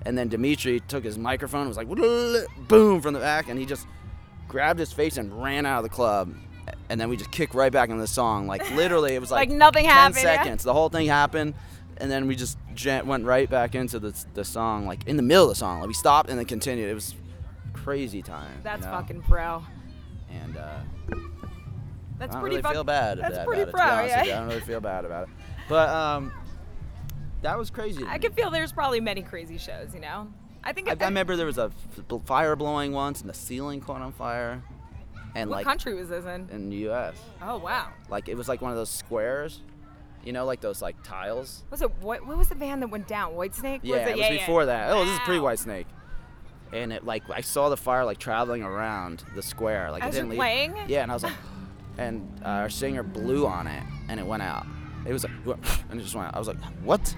And 0.07 0.17
then 0.17 0.29
Dimitri 0.29 0.81
took 0.81 1.05
his 1.05 1.19
microphone, 1.19 1.63
and 1.67 1.69
was 1.69 1.77
like, 1.77 1.89
boom, 2.69 3.01
from 3.03 3.13
the 3.13 3.21
back, 3.21 3.49
and 3.49 3.59
he 3.59 3.67
just 3.67 3.87
grabbed 4.49 4.79
his 4.81 4.93
face 4.93 5.17
and 5.19 5.43
ran 5.43 5.67
out 5.67 5.79
of 5.79 5.83
the 5.83 5.89
club. 5.95 6.35
And 6.89 7.01
then 7.01 7.09
we 7.09 7.17
just 7.17 7.31
kicked 7.31 7.55
right 7.55 7.71
back 7.73 7.91
into 7.91 8.01
the 8.01 8.07
song. 8.09 8.47
Like 8.47 8.69
literally, 8.73 9.15
it 9.15 9.21
was 9.21 9.31
like, 9.31 9.49
Like 9.49 9.57
nothing 9.57 9.85
10 9.85 9.93
happened, 9.93 10.17
yeah? 10.25 10.37
seconds. 10.43 10.63
The 10.65 10.73
whole 10.73 10.89
thing 10.89 11.07
happened, 11.07 11.55
and 11.99 12.11
then 12.11 12.27
we 12.27 12.37
just 12.37 12.59
went 13.05 13.25
right 13.25 13.49
back 13.49 13.75
into 13.75 13.99
the, 13.99 14.15
the 14.35 14.45
song, 14.45 14.87
like 14.87 15.07
in 15.07 15.17
the 15.17 15.23
middle 15.23 15.45
of 15.45 15.51
the 15.51 15.55
song. 15.55 15.81
Like 15.81 15.89
we 15.89 15.95
stopped 15.95 16.29
and 16.31 16.39
then 16.39 16.47
continued. 16.47 16.89
It 16.91 16.95
was 16.95 17.15
crazy 17.73 18.23
time. 18.23 18.53
you 18.57 18.63
That's 18.63 18.85
know? 18.85 18.91
fucking 18.93 19.23
pro. 19.23 19.63
And 20.31 20.57
uh, 20.57 20.79
That's 22.19 22.31
I 22.31 22.35
don't 22.35 22.41
pretty 22.41 22.57
really 22.57 22.73
feel 22.75 22.85
bad 22.85 23.19
That's 23.19 23.35
about 23.35 23.47
pretty 23.47 23.63
it. 23.63 23.67
to 23.67 23.73
be 23.73 23.79
pro, 23.79 24.01
you. 24.03 24.09
yeah. 24.09 24.21
I 24.21 24.27
don't 24.27 24.49
really 24.49 24.61
feel 24.61 24.81
bad 24.81 25.05
about 25.05 25.25
it. 25.29 25.35
But 25.69 25.89
um, 25.89 26.33
that 27.43 27.59
was 27.59 27.71
crazy. 27.71 28.05
I 28.07 28.19
can 28.19 28.33
feel 28.33 28.51
there's 28.51 28.73
probably 28.73 29.01
many 29.01 29.23
crazy 29.23 29.59
shows, 29.59 29.95
you 29.95 30.01
know? 30.01 30.29
I 30.65 30.73
think 30.73 30.89
I, 30.89 30.97
I 31.01 31.05
remember 31.05 31.37
there 31.37 31.47
was 31.47 31.59
a 31.59 31.71
fire 32.25 32.57
blowing 32.57 32.93
once, 32.93 33.21
and 33.21 33.31
the 33.31 33.35
ceiling 33.35 33.81
caught 33.81 34.01
on 34.01 34.13
fire, 34.13 34.63
and 35.37 35.49
What 35.49 35.57
like 35.59 35.65
country 35.67 35.95
was 35.95 36.09
this 36.09 36.25
in? 36.25 36.49
in 36.51 36.71
the 36.71 36.77
U.S. 36.77 37.15
Oh, 37.41 37.59
wow. 37.59 37.91
Like 38.09 38.29
it 38.29 38.37
was 38.37 38.49
like 38.49 38.61
one 38.63 38.73
of 38.73 38.77
those 38.77 38.91
squares, 38.91 39.61
you 40.27 40.33
know, 40.33 40.45
like 40.45 40.61
those 40.61 40.83
like 40.83 41.01
tiles. 41.05 41.63
Was 41.71 41.83
it 41.83 41.91
what? 42.01 42.27
What 42.27 42.37
was 42.37 42.49
the 42.49 42.57
band 42.57 42.83
that 42.83 42.89
went 42.89 43.07
down? 43.07 43.35
White 43.37 43.55
Snake? 43.55 43.81
Yeah, 43.85 43.99
was 43.99 44.09
it 44.09 44.17
was 44.17 44.21
yeah, 44.21 44.31
before 44.31 44.63
yeah. 44.63 44.67
that. 44.67 44.91
Oh, 44.91 45.05
this 45.05 45.15
is 45.15 45.21
pre 45.21 45.39
White 45.39 45.61
Snake. 45.61 45.87
And 46.73 46.93
it 46.93 47.05
like 47.05 47.23
I 47.31 47.43
saw 47.43 47.69
the 47.69 47.77
fire 47.77 48.05
like 48.05 48.19
traveling 48.19 48.65
around 48.65 49.23
the 49.37 49.43
square, 49.43 49.93
like 49.93 50.03
As 50.03 50.15
it 50.15 50.19
didn't 50.19 50.31
leave. 50.31 50.39
playing? 50.39 50.75
Yeah, 50.89 51.03
and 51.03 51.13
I 51.13 51.15
was 51.15 51.23
like, 51.23 51.33
and 51.99 52.29
uh, 52.45 52.49
our 52.49 52.69
singer 52.69 53.05
blew 53.05 53.47
on 53.47 53.69
it, 53.69 53.85
and 54.09 54.19
it 54.19 54.27
went 54.27 54.43
out. 54.43 54.67
It 55.07 55.13
was 55.13 55.23
like, 55.23 55.33
and 55.89 56.01
it 56.01 56.03
just 56.03 56.17
went. 56.17 56.27
out. 56.27 56.35
I 56.35 56.39
was 56.41 56.49
like, 56.49 56.61
what? 56.83 57.15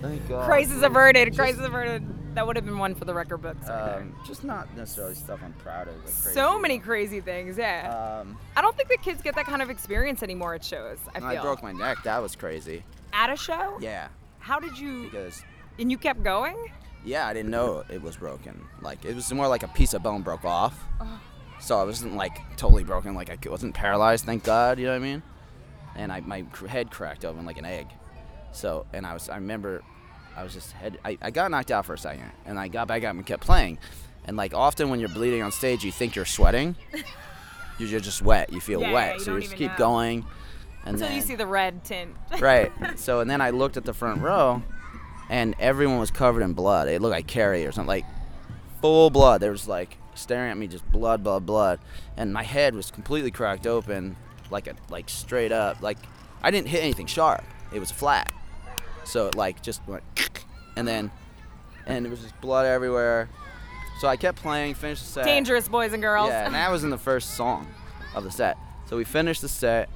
Thank 0.00 0.28
God. 0.28 0.46
Crisis 0.46 0.82
averted. 0.82 1.34
Crisis 1.34 1.64
averted. 1.64 2.34
That 2.34 2.46
would 2.46 2.56
have 2.56 2.64
been 2.64 2.78
one 2.78 2.94
for 2.94 3.04
the 3.04 3.14
record 3.14 3.38
books. 3.38 3.68
right. 3.68 3.96
Um, 3.96 4.14
just 4.26 4.44
not 4.44 4.74
necessarily 4.76 5.14
stuff 5.14 5.40
I'm 5.44 5.54
proud 5.54 5.88
of. 5.88 6.00
Crazy. 6.04 6.34
so 6.34 6.58
many 6.58 6.78
crazy 6.78 7.20
things, 7.20 7.58
yeah. 7.58 8.20
Um, 8.20 8.38
I 8.56 8.62
don't 8.62 8.76
think 8.76 8.88
the 8.88 8.98
kids 8.98 9.22
get 9.22 9.34
that 9.34 9.46
kind 9.46 9.60
of 9.60 9.70
experience 9.70 10.22
anymore 10.22 10.54
at 10.54 10.62
shows. 10.64 10.98
I 11.14 11.18
feel. 11.20 11.28
I 11.28 11.40
broke 11.40 11.62
my 11.62 11.72
neck. 11.72 11.98
That 12.04 12.22
was 12.22 12.36
crazy. 12.36 12.84
At 13.12 13.30
a 13.30 13.36
show? 13.36 13.78
Yeah, 13.80 14.08
How 14.38 14.60
did 14.60 14.78
you? 14.78 15.04
because 15.04 15.42
And 15.78 15.90
you 15.90 15.98
kept 15.98 16.22
going? 16.22 16.56
Yeah, 17.04 17.26
I 17.26 17.32
didn't 17.32 17.50
know 17.50 17.82
it 17.88 18.02
was 18.02 18.16
broken. 18.16 18.64
Like 18.82 19.04
it 19.04 19.14
was 19.14 19.32
more 19.32 19.48
like 19.48 19.62
a 19.62 19.68
piece 19.68 19.94
of 19.94 20.02
bone 20.02 20.22
broke 20.22 20.44
off. 20.44 20.84
So 21.60 21.76
I 21.78 21.84
wasn't 21.84 22.14
like 22.14 22.38
totally 22.56 22.84
broken. 22.84 23.14
Like 23.14 23.30
I 23.30 23.50
wasn't 23.50 23.74
paralyzed, 23.74 24.24
thank 24.26 24.44
God. 24.44 24.78
You 24.78 24.86
know 24.86 24.92
what 24.92 24.96
I 25.02 25.04
mean? 25.04 25.22
And 25.96 26.12
I 26.12 26.20
my 26.20 26.44
head 26.68 26.90
cracked 26.90 27.24
open 27.24 27.44
like 27.46 27.58
an 27.58 27.64
egg. 27.64 27.88
So 28.52 28.86
and 28.92 29.06
I 29.06 29.12
was 29.14 29.28
I 29.28 29.36
remember 29.36 29.82
I 30.36 30.42
was 30.42 30.52
just 30.54 30.72
head 30.72 30.98
I, 31.04 31.18
I 31.20 31.30
got 31.30 31.50
knocked 31.50 31.70
out 31.70 31.86
for 31.86 31.94
a 31.94 31.98
second 31.98 32.30
and 32.46 32.58
I 32.58 32.68
got 32.68 32.88
back 32.88 33.04
up 33.04 33.14
and 33.14 33.24
kept 33.26 33.42
playing. 33.44 33.78
And 34.24 34.36
like 34.36 34.54
often 34.54 34.90
when 34.90 35.00
you're 35.00 35.08
bleeding 35.08 35.42
on 35.42 35.52
stage, 35.52 35.84
you 35.84 35.92
think 35.92 36.14
you're 36.16 36.24
sweating. 36.24 36.76
you're 37.78 37.88
you're 37.88 38.00
just 38.00 38.22
wet. 38.22 38.52
You 38.52 38.60
feel 38.60 38.80
Yeah, 38.82 38.92
wet, 38.92 39.14
you 39.14 39.20
so 39.20 39.34
you 39.36 39.40
just 39.42 39.56
keep 39.56 39.70
know. 39.72 39.78
going. 39.78 40.24
And 40.84 40.94
Until 40.94 41.08
then, 41.08 41.16
you 41.16 41.22
see 41.22 41.34
the 41.34 41.46
red 41.46 41.84
tint. 41.84 42.14
right. 42.40 42.70
So 42.98 43.20
and 43.20 43.30
then 43.30 43.40
I 43.40 43.50
looked 43.50 43.76
at 43.76 43.84
the 43.84 43.92
front 43.94 44.22
row, 44.22 44.62
and 45.28 45.54
everyone 45.58 45.98
was 45.98 46.10
covered 46.10 46.42
in 46.42 46.52
blood. 46.54 46.88
It 46.88 47.02
looked 47.02 47.12
like 47.12 47.26
Carrie 47.26 47.66
or 47.66 47.72
something, 47.72 47.88
like 47.88 48.04
full 48.80 49.10
blood. 49.10 49.40
There 49.40 49.50
was 49.50 49.66
like 49.68 49.96
staring 50.14 50.50
at 50.50 50.56
me, 50.56 50.66
just 50.68 50.90
blood, 50.90 51.22
blood, 51.24 51.44
blood, 51.46 51.80
and 52.16 52.32
my 52.32 52.42
head 52.42 52.74
was 52.74 52.90
completely 52.90 53.30
cracked 53.30 53.66
open, 53.66 54.16
like 54.50 54.66
a 54.66 54.74
like 54.88 55.08
straight 55.10 55.52
up. 55.52 55.82
Like 55.82 55.98
I 56.42 56.50
didn't 56.50 56.68
hit 56.68 56.82
anything 56.82 57.06
sharp. 57.06 57.42
It 57.72 57.80
was 57.80 57.90
flat. 57.90 58.32
So 59.08 59.26
it 59.26 59.34
like 59.34 59.62
just 59.62 59.80
went, 59.86 60.04
and 60.76 60.86
then, 60.86 61.10
and 61.86 62.06
it 62.06 62.10
was 62.10 62.20
just 62.20 62.40
blood 62.40 62.66
everywhere. 62.66 63.28
So 64.00 64.06
I 64.06 64.16
kept 64.16 64.40
playing, 64.40 64.74
finished 64.74 65.04
the 65.04 65.10
set. 65.10 65.24
Dangerous 65.24 65.68
boys 65.68 65.92
and 65.92 66.02
girls. 66.02 66.28
Yeah, 66.28 66.46
and 66.46 66.54
that 66.54 66.70
was 66.70 66.84
in 66.84 66.90
the 66.90 66.98
first 66.98 67.34
song 67.34 67.66
of 68.14 68.22
the 68.22 68.30
set. 68.30 68.56
So 68.86 68.96
we 68.96 69.04
finished 69.04 69.42
the 69.42 69.48
set. 69.48 69.88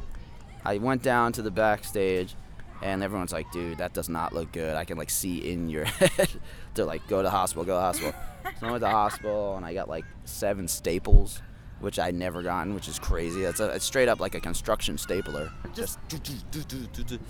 I 0.64 0.78
went 0.78 1.02
down 1.02 1.32
to 1.34 1.42
the 1.42 1.50
backstage, 1.50 2.34
and 2.82 3.02
everyone's 3.02 3.32
like, 3.32 3.50
"Dude, 3.52 3.78
that 3.78 3.92
does 3.92 4.08
not 4.08 4.32
look 4.32 4.50
good. 4.52 4.74
I 4.76 4.84
can 4.84 4.98
like 4.98 5.10
see 5.10 5.38
in 5.50 5.68
your 5.68 5.84
head." 6.00 6.28
They're 6.74 6.84
like, 6.84 7.06
"Go 7.06 7.18
to 7.18 7.22
the 7.24 7.30
hospital. 7.30 7.64
Go 7.64 7.72
to 7.72 7.76
the 7.76 7.80
hospital." 7.80 8.14
so 8.58 8.66
I 8.66 8.70
went 8.70 8.76
to 8.82 8.86
the 8.86 8.90
hospital, 8.90 9.56
and 9.56 9.64
I 9.64 9.74
got 9.74 9.88
like 9.88 10.04
seven 10.24 10.66
staples, 10.66 11.40
which 11.82 11.98
I'd 11.98 12.14
never 12.14 12.42
gotten, 12.42 12.74
which 12.74 12.88
is 12.88 12.98
crazy. 12.98 13.42
That's 13.42 13.60
a 13.60 13.70
it's 13.70 13.84
straight 13.84 14.08
up 14.08 14.20
like 14.20 14.34
a 14.34 14.40
construction 14.40 14.96
stapler. 14.96 15.50
Just. 15.74 15.98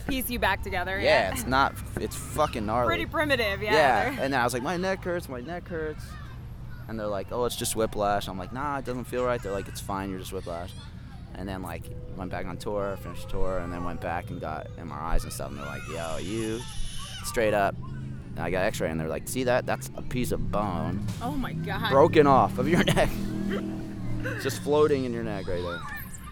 Piece 0.09 0.31
you 0.31 0.39
back 0.39 0.63
together. 0.63 1.01
Yeah, 1.01 1.33
it's 1.33 1.47
not. 1.47 1.75
It's 1.97 2.15
fucking 2.15 2.67
gnarly. 2.67 2.89
Pretty 2.89 3.07
primitive, 3.07 3.63
yeah. 3.63 3.73
Yeah, 3.73 4.09
and 4.23 4.33
then 4.33 4.41
I 4.41 4.45
was 4.45 4.53
like, 4.53 4.63
my 4.63 4.77
neck 4.77 5.03
hurts, 5.03 5.29
my 5.29 5.41
neck 5.41 5.67
hurts. 5.69 6.05
And 6.87 7.01
they're 7.01 7.07
like, 7.07 7.29
oh, 7.33 7.47
it's 7.47 7.57
just 7.57 7.75
whiplash. 7.75 8.29
I'm 8.29 8.39
like, 8.39 8.53
nah, 8.53 8.79
it 8.79 8.85
doesn't 8.85 9.05
feel 9.05 9.25
right. 9.25 9.43
They're 9.43 9.53
like, 9.53 9.69
it's 9.69 9.81
fine, 9.81 10.11
you're 10.11 10.19
just 10.19 10.33
whiplash. 10.33 10.73
And 11.35 11.49
then 11.49 11.63
like 11.63 11.85
went 12.17 12.31
back 12.31 12.45
on 12.45 12.59
tour, 12.59 12.99
finished 13.03 13.31
tour, 13.31 13.59
and 13.59 13.73
then 13.73 13.85
went 13.85 14.03
back 14.03 14.29
and 14.29 14.39
got 14.39 14.67
MRIs 14.77 15.23
and 15.23 15.33
stuff. 15.33 15.51
And 15.51 15.59
they're 15.59 15.67
like, 15.67 15.83
yo, 15.89 16.19
you 16.19 16.61
straight 17.25 17.55
up. 17.55 17.75
And 18.35 18.41
I 18.41 18.51
got 18.51 18.65
X-ray, 18.65 18.91
and 18.91 19.01
they're 19.01 19.09
like, 19.09 19.29
see 19.29 19.45
that? 19.45 19.65
That's 19.67 19.91
a 19.97 20.03
piece 20.03 20.33
of 20.33 20.51
bone 20.51 21.07
oh 21.21 21.33
my 21.33 21.53
god. 21.53 21.91
broken 21.91 22.27
off 22.27 22.59
of 22.59 22.67
your 22.69 22.83
neck, 22.95 23.11
just 24.43 24.63
floating 24.63 25.05
in 25.05 25.13
your 25.13 25.25
neck 25.25 25.47
right 25.49 25.63
there. 25.63 25.81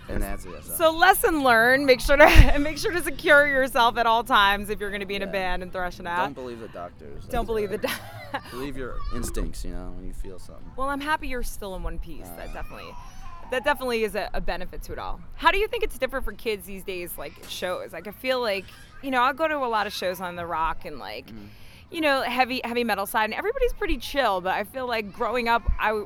And 0.09 0.23
that's 0.25 0.45
it. 0.45 0.65
So, 0.65 0.75
So 0.75 0.91
lesson 0.97 1.45
learned. 1.45 1.87
Make 1.87 2.01
sure 2.01 2.17
to 2.17 2.59
make 2.61 2.79
sure 2.79 2.91
to 2.91 3.01
secure 3.03 3.47
yourself 3.47 3.97
at 3.97 4.07
all 4.07 4.25
times 4.25 4.69
if 4.69 4.81
you're 4.81 4.91
going 4.91 5.01
to 5.01 5.07
be 5.07 5.15
in 5.15 5.23
a 5.23 5.27
band 5.27 5.63
and 5.63 5.73
thrashing 5.73 6.07
out. 6.07 6.25
don't 6.25 6.35
believe 6.35 6.59
the 6.61 6.69
doctors. 6.69 7.25
Don't 7.27 7.47
believe 7.47 7.71
the. 7.71 7.79
That's- 7.79 8.01
Do- 8.01 8.39
Believe 8.53 8.77
your 8.77 8.97
instincts. 9.15 9.65
You 9.65 9.73
know, 9.73 9.93
when 9.97 10.07
you 10.07 10.13
feel 10.13 10.39
something. 10.39 10.65
well, 10.77 10.89
I'm 10.89 11.01
happy 11.01 11.27
you're 11.29 11.43
still 11.43 11.75
in 11.77 11.83
one 11.83 11.99
piece. 11.99 12.27
Uh. 12.27 12.37
that 12.37 12.53
definitely, 12.53 12.89
that 13.51 13.65
definitely 13.65 14.05
is 14.05 14.15
a, 14.15 14.31
a 14.35 14.41
benefit 14.41 14.83
to 14.85 14.93
it 14.93 14.99
all. 15.01 15.21
How 15.35 15.51
do 15.51 15.59
you 15.59 15.67
think 15.67 15.83
it's 15.83 15.99
different 15.99 16.25
for 16.25 16.33
kids 16.33 16.65
these 16.67 16.85
days? 16.85 17.17
Like 17.19 17.33
shows. 17.49 17.93
Like 17.93 18.07
I 18.07 18.13
feel 18.13 18.41
like 18.41 18.65
you 19.03 19.11
know 19.11 19.21
I'll 19.23 19.33
go 19.35 19.49
to 19.49 19.57
a 19.57 19.67
lot 19.67 19.87
of 19.89 19.93
shows 19.93 20.21
on 20.21 20.35
the 20.37 20.47
rock 20.47 20.85
and 20.85 20.99
like. 20.99 21.27
Mm-hmm. 21.29 21.47
You 21.93 22.01
know, 22.03 22.23
heavy 22.23 22.61
heavy 22.63 22.85
metal 22.85 23.05
side, 23.05 23.25
and 23.25 23.35
everybody's 23.35 23.73
pretty 23.73 23.99
chill. 23.99 24.41
But 24.41 24.55
I 24.55 24.63
feel 24.63 24.87
like 24.87 25.13
growing 25.13 25.49
up, 25.49 25.63
I 25.77 26.05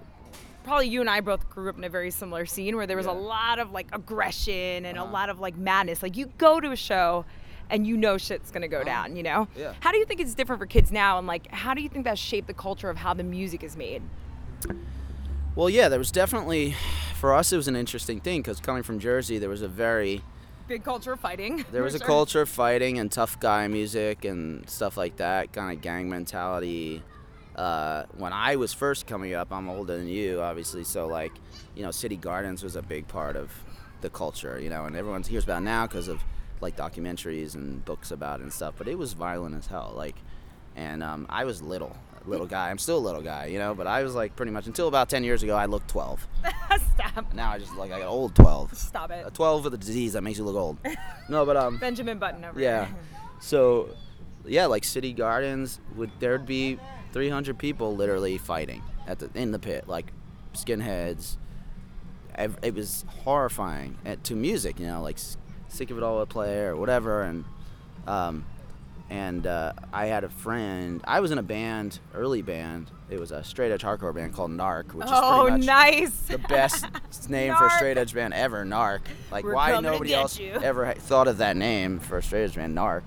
probably 0.65 0.89
you 0.89 1.01
and 1.01 1.09
I 1.11 1.21
both 1.21 1.49
grew 1.51 1.69
up 1.69 1.79
in 1.79 1.85
a 1.85 1.89
very 1.89 2.11
similar 2.11 2.47
scene 2.47 2.77
where 2.77 2.87
there 2.87 2.97
was 2.97 3.07
a 3.07 3.13
lot 3.13 3.59
of 3.59 3.71
like 3.73 3.87
aggression 3.93 4.85
and 4.85 4.99
a 4.99 5.03
Uh-huh. 5.03 5.13
lot 5.13 5.29
of 5.31 5.39
like 5.41 5.57
madness. 5.57 6.03
Like 6.03 6.17
you 6.17 6.27
go 6.39 6.59
to 6.61 6.71
a 6.73 6.77
show 6.77 7.25
and 7.71 7.87
you 7.87 7.97
know 7.97 8.19
shit's 8.19 8.51
gonna 8.51 8.69
go 8.69 8.83
down, 8.85 9.17
you 9.17 9.23
know? 9.23 9.43
Uh-huh. 9.43 9.61
Yeah. 9.61 9.73
How 9.81 9.93
do 9.93 9.99
you 9.99 10.05
think 10.05 10.21
it's 10.21 10.35
different 10.35 10.61
for 10.61 10.67
kids 10.67 10.91
now 10.91 11.19
and 11.19 11.27
like 11.27 11.51
how 11.53 11.75
do 11.75 11.83
you 11.83 11.89
think 11.89 12.05
that 12.05 12.19
shaped 12.19 12.47
the 12.49 12.55
culture 12.55 12.91
of 12.91 12.97
how 12.97 13.15
the 13.15 13.23
music 13.25 13.63
is 13.63 13.77
made? 13.77 14.03
Well, 15.55 15.71
yeah, 15.71 15.89
there 15.89 15.99
was 16.01 16.11
definitely, 16.11 16.75
for 17.15 17.33
us, 17.33 17.53
it 17.53 17.57
was 17.57 17.69
an 17.69 17.77
interesting 17.77 18.21
thing 18.21 18.41
because 18.43 18.59
coming 18.59 18.83
from 18.83 18.99
Jersey, 18.99 19.39
there 19.39 19.49
was 19.49 19.63
a 19.63 19.69
very, 19.69 20.21
Big 20.67 20.83
culture 20.83 21.13
of 21.13 21.21
fighting. 21.21 21.65
there 21.71 21.83
was 21.83 21.95
a 21.95 21.99
culture 22.01 22.41
of 22.41 22.49
fighting 22.49 22.99
and 22.99 23.13
tough 23.13 23.39
guy 23.39 23.69
music 23.69 24.25
and 24.25 24.69
stuff 24.69 24.97
like 24.97 25.17
that, 25.19 25.53
kind 25.53 25.77
of 25.77 25.81
gang 25.83 26.09
mentality. 26.09 27.03
Uh, 27.57 28.05
when 28.19 28.33
I 28.33 28.57
was 28.57 28.73
first 28.73 29.07
coming 29.07 29.35
up, 29.35 29.53
I'm 29.53 29.69
older 29.69 29.97
than 29.97 30.09
you, 30.09 30.41
obviously, 30.41 30.85
so 30.85 31.07
like, 31.07 31.33
you 31.75 31.83
know, 31.83 31.91
City 31.91 32.17
Gardens 32.17 32.63
was 32.63 32.77
a 32.77 32.83
big 32.83 33.07
part 33.07 33.37
of 33.37 33.53
the 34.01 34.11
culture, 34.11 34.59
you 34.61 34.69
know, 34.69 34.85
and 34.85 34.97
everyone 34.97 35.23
hears 35.23 35.45
about 35.45 35.63
it 35.63 35.65
now 35.65 35.87
because 35.87 36.09
of 36.09 36.23
like 36.61 36.77
documentaries 36.77 37.55
and 37.55 37.85
books 37.85 38.11
about 38.11 38.41
it 38.41 38.43
and 38.43 38.53
stuff. 38.53 38.75
But 38.77 38.89
it 38.89 38.99
was 38.99 39.13
violent 39.13 39.55
as 39.55 39.67
hell, 39.67 39.93
like, 39.97 40.17
and 40.75 41.03
um, 41.03 41.27
I 41.31 41.45
was 41.45 41.63
little, 41.63 41.97
a 42.25 42.29
little 42.29 42.47
guy. 42.47 42.71
I'm 42.71 42.79
still 42.79 42.99
a 42.99 43.05
little 43.05 43.23
guy, 43.23 43.47
you 43.47 43.59
know, 43.59 43.75
but 43.75 43.87
I 43.87 44.03
was 44.03 44.15
like 44.15 44.35
pretty 44.35 44.51
much 44.51 44.67
until 44.67 44.89
about 44.89 45.09
10 45.09 45.23
years 45.23 45.43
ago, 45.43 45.55
I 45.57 45.67
looked 45.67 45.89
12. 45.89 46.27
Stop. 46.95 47.33
Now 47.35 47.51
I 47.51 47.59
just 47.59 47.75
like 47.77 47.93
I 47.93 48.01
got 48.01 48.09
old 48.09 48.35
12. 48.35 48.77
Stop 48.77 49.11
it. 49.11 49.25
A 49.27 49.31
12 49.31 49.65
with 49.65 49.75
a 49.75 49.79
disease 49.79 50.15
that 50.15 50.23
makes 50.23 50.39
you 50.39 50.45
look 50.45 50.57
old. 50.57 50.79
No, 51.29 51.45
but 51.47 51.57
um 51.57 51.77
Benjamin 51.81 52.19
Button 52.19 52.45
over 52.45 52.61
yeah. 52.61 52.89
So 53.41 53.91
yeah, 54.45 54.67
like 54.67 54.85
City 54.85 55.13
Gardens 55.13 55.81
would 55.97 56.11
there'd 56.19 56.47
be 56.47 56.79
300 57.15 57.57
people 57.57 57.95
literally 57.97 58.37
fighting 58.39 58.83
at 59.07 59.21
the 59.21 59.31
in 59.35 59.53
the 59.53 59.59
pit 59.59 59.89
like 59.89 60.07
skinheads. 60.53 61.37
It 62.37 62.75
was 62.75 63.05
horrifying 63.23 63.97
and 64.05 64.23
to 64.25 64.35
music, 64.35 64.81
you 64.81 64.87
know, 64.89 65.01
like 65.01 65.19
Sick 65.69 65.91
of 65.93 65.97
It 65.97 66.03
All 66.03 66.19
would 66.19 66.29
play 66.29 66.65
or 66.65 66.77
whatever 66.77 67.23
and 67.23 67.45
um 68.07 68.45
and 69.11 69.47
uh, 69.47 69.75
I 69.93 70.07
had 70.07 70.25
a 70.25 70.31
friend. 70.31 71.01
I 71.05 71.21
was 71.21 71.31
in 71.31 71.37
a 71.39 71.43
band, 71.43 72.01
early 72.15 72.41
band. 72.41 72.91
It 73.11 73.21
was 73.21 73.33
a 73.33 73.45
straight 73.45 73.71
edge 73.71 73.83
hardcore 73.83 74.15
band 74.15 74.33
called 74.33 74.51
Narc, 74.51 74.95
which 74.95 75.05
is 75.05 75.13
Oh, 75.15 75.43
pretty 75.43 75.59
much 75.59 75.67
nice. 75.67 76.19
the 76.23 76.39
best 76.39 76.87
name 77.29 77.55
for 77.55 77.67
a 77.67 77.71
straight 77.73 77.99
edge 77.99 78.15
band 78.15 78.33
ever, 78.33 78.65
Narc. 78.65 79.01
Like, 79.31 79.45
We're 79.45 79.55
why 79.55 79.79
nobody 79.79 80.15
else 80.15 80.39
you. 80.39 80.53
ever 80.53 80.95
thought 80.95 81.29
of 81.29 81.37
that 81.37 81.55
name 81.55 82.01
for 82.01 82.17
a 82.17 82.23
straight 82.23 82.45
edge 82.45 82.55
band, 82.55 82.77
Narc? 82.77 83.03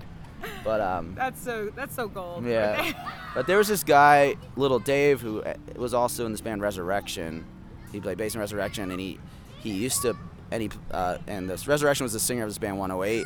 But 0.64 0.82
um, 0.82 1.14
That's 1.16 1.42
so 1.42 1.70
that's 1.76 1.96
so 1.96 2.08
gold. 2.08 2.46
yeah. 2.46 2.94
But 3.36 3.46
there 3.46 3.58
was 3.58 3.68
this 3.68 3.84
guy, 3.84 4.36
little 4.56 4.80
Dave, 4.80 5.22
who 5.22 5.42
uh, 5.44 5.54
was 5.76 5.94
also 5.94 6.26
in 6.26 6.32
this 6.32 6.42
band 6.42 6.62
Resurrection. 6.62 7.46
He 7.92 8.00
played 8.02 8.18
bass 8.18 8.34
in 8.34 8.40
Resurrection, 8.42 8.90
and 8.92 9.00
he 9.00 9.20
he 9.60 9.72
used 9.72 10.02
to 10.02 10.16
and 10.52 10.62
he 10.64 10.70
uh, 10.92 11.18
and 11.28 11.50
this 11.50 11.68
Resurrection 11.68 12.04
was 12.04 12.14
the 12.14 12.20
singer 12.20 12.44
of 12.44 12.50
this 12.50 12.58
band 12.58 12.78
108. 12.80 13.26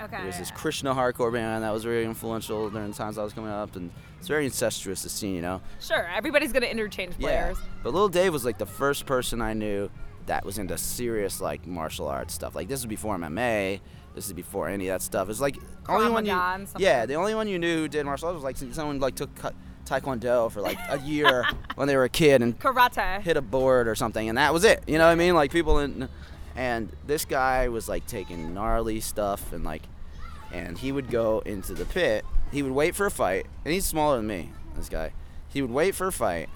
okay. 0.00 0.22
It 0.22 0.26
was 0.26 0.38
this 0.38 0.50
Krishna 0.52 0.94
hardcore 0.94 1.32
band 1.32 1.64
that 1.64 1.72
was 1.72 1.82
very 1.84 2.04
influential 2.04 2.70
during 2.70 2.90
the 2.90 2.96
times 2.96 3.18
I 3.18 3.24
was 3.24 3.32
coming 3.32 3.50
up, 3.50 3.74
and 3.76 3.90
it's 4.18 4.28
very 4.28 4.44
incestuous 4.44 5.02
the 5.02 5.08
scene, 5.08 5.34
you 5.34 5.42
know. 5.42 5.60
Sure, 5.80 6.06
everybody's 6.14 6.52
gonna 6.52 6.66
interchange 6.66 7.18
players. 7.18 7.58
Yeah. 7.60 7.68
But 7.82 7.92
Little 7.94 8.08
Dave 8.08 8.32
was 8.32 8.44
like 8.44 8.58
the 8.58 8.66
first 8.66 9.06
person 9.06 9.40
I 9.42 9.54
knew 9.54 9.90
that 10.28 10.44
was 10.44 10.58
into 10.58 10.78
serious 10.78 11.40
like 11.40 11.66
martial 11.66 12.06
arts 12.06 12.32
stuff. 12.34 12.54
Like 12.54 12.68
this 12.68 12.80
was 12.80 12.86
before 12.86 13.16
MMA. 13.16 13.80
This 14.14 14.26
is 14.26 14.32
before 14.32 14.68
any 14.68 14.88
of 14.88 14.94
that 14.94 15.02
stuff. 15.02 15.28
It's 15.28 15.40
like 15.40 15.56
only 15.88 16.10
one 16.10 16.24
you, 16.24 16.32
yeah, 16.78 17.06
the 17.06 17.14
only 17.14 17.34
one 17.34 17.46
you 17.48 17.58
knew 17.58 17.76
who 17.78 17.88
did 17.88 18.04
martial 18.06 18.28
arts 18.28 18.42
was 18.42 18.44
like 18.44 18.56
someone 18.74 19.00
like 19.00 19.14
took 19.14 19.30
taekwondo 19.84 20.50
for 20.50 20.60
like 20.60 20.78
a 20.88 20.98
year 21.00 21.44
when 21.76 21.88
they 21.88 21.96
were 21.96 22.04
a 22.04 22.08
kid 22.08 22.42
and 22.42 22.58
Karate. 22.58 23.22
hit 23.22 23.36
a 23.36 23.42
board 23.42 23.88
or 23.88 23.94
something, 23.94 24.28
and 24.28 24.38
that 24.38 24.52
was 24.52 24.64
it. 24.64 24.82
You 24.86 24.98
know 24.98 25.06
what 25.06 25.12
I 25.12 25.16
mean? 25.16 25.34
Like 25.34 25.50
people 25.50 25.78
in, 25.78 26.08
and 26.56 26.90
this 27.06 27.24
guy 27.24 27.68
was 27.68 27.88
like 27.88 28.06
taking 28.06 28.54
gnarly 28.54 29.00
stuff 29.00 29.52
and 29.52 29.64
like, 29.64 29.82
and 30.52 30.78
he 30.78 30.92
would 30.92 31.10
go 31.10 31.40
into 31.40 31.74
the 31.74 31.84
pit. 31.84 32.24
He 32.52 32.62
would 32.62 32.72
wait 32.72 32.94
for 32.94 33.06
a 33.06 33.10
fight, 33.10 33.46
and 33.64 33.72
he's 33.72 33.86
smaller 33.86 34.16
than 34.16 34.26
me. 34.26 34.52
This 34.74 34.88
guy, 34.88 35.12
he 35.48 35.60
would 35.62 35.70
wait 35.70 35.94
for 35.94 36.06
a 36.08 36.12
fight, 36.12 36.48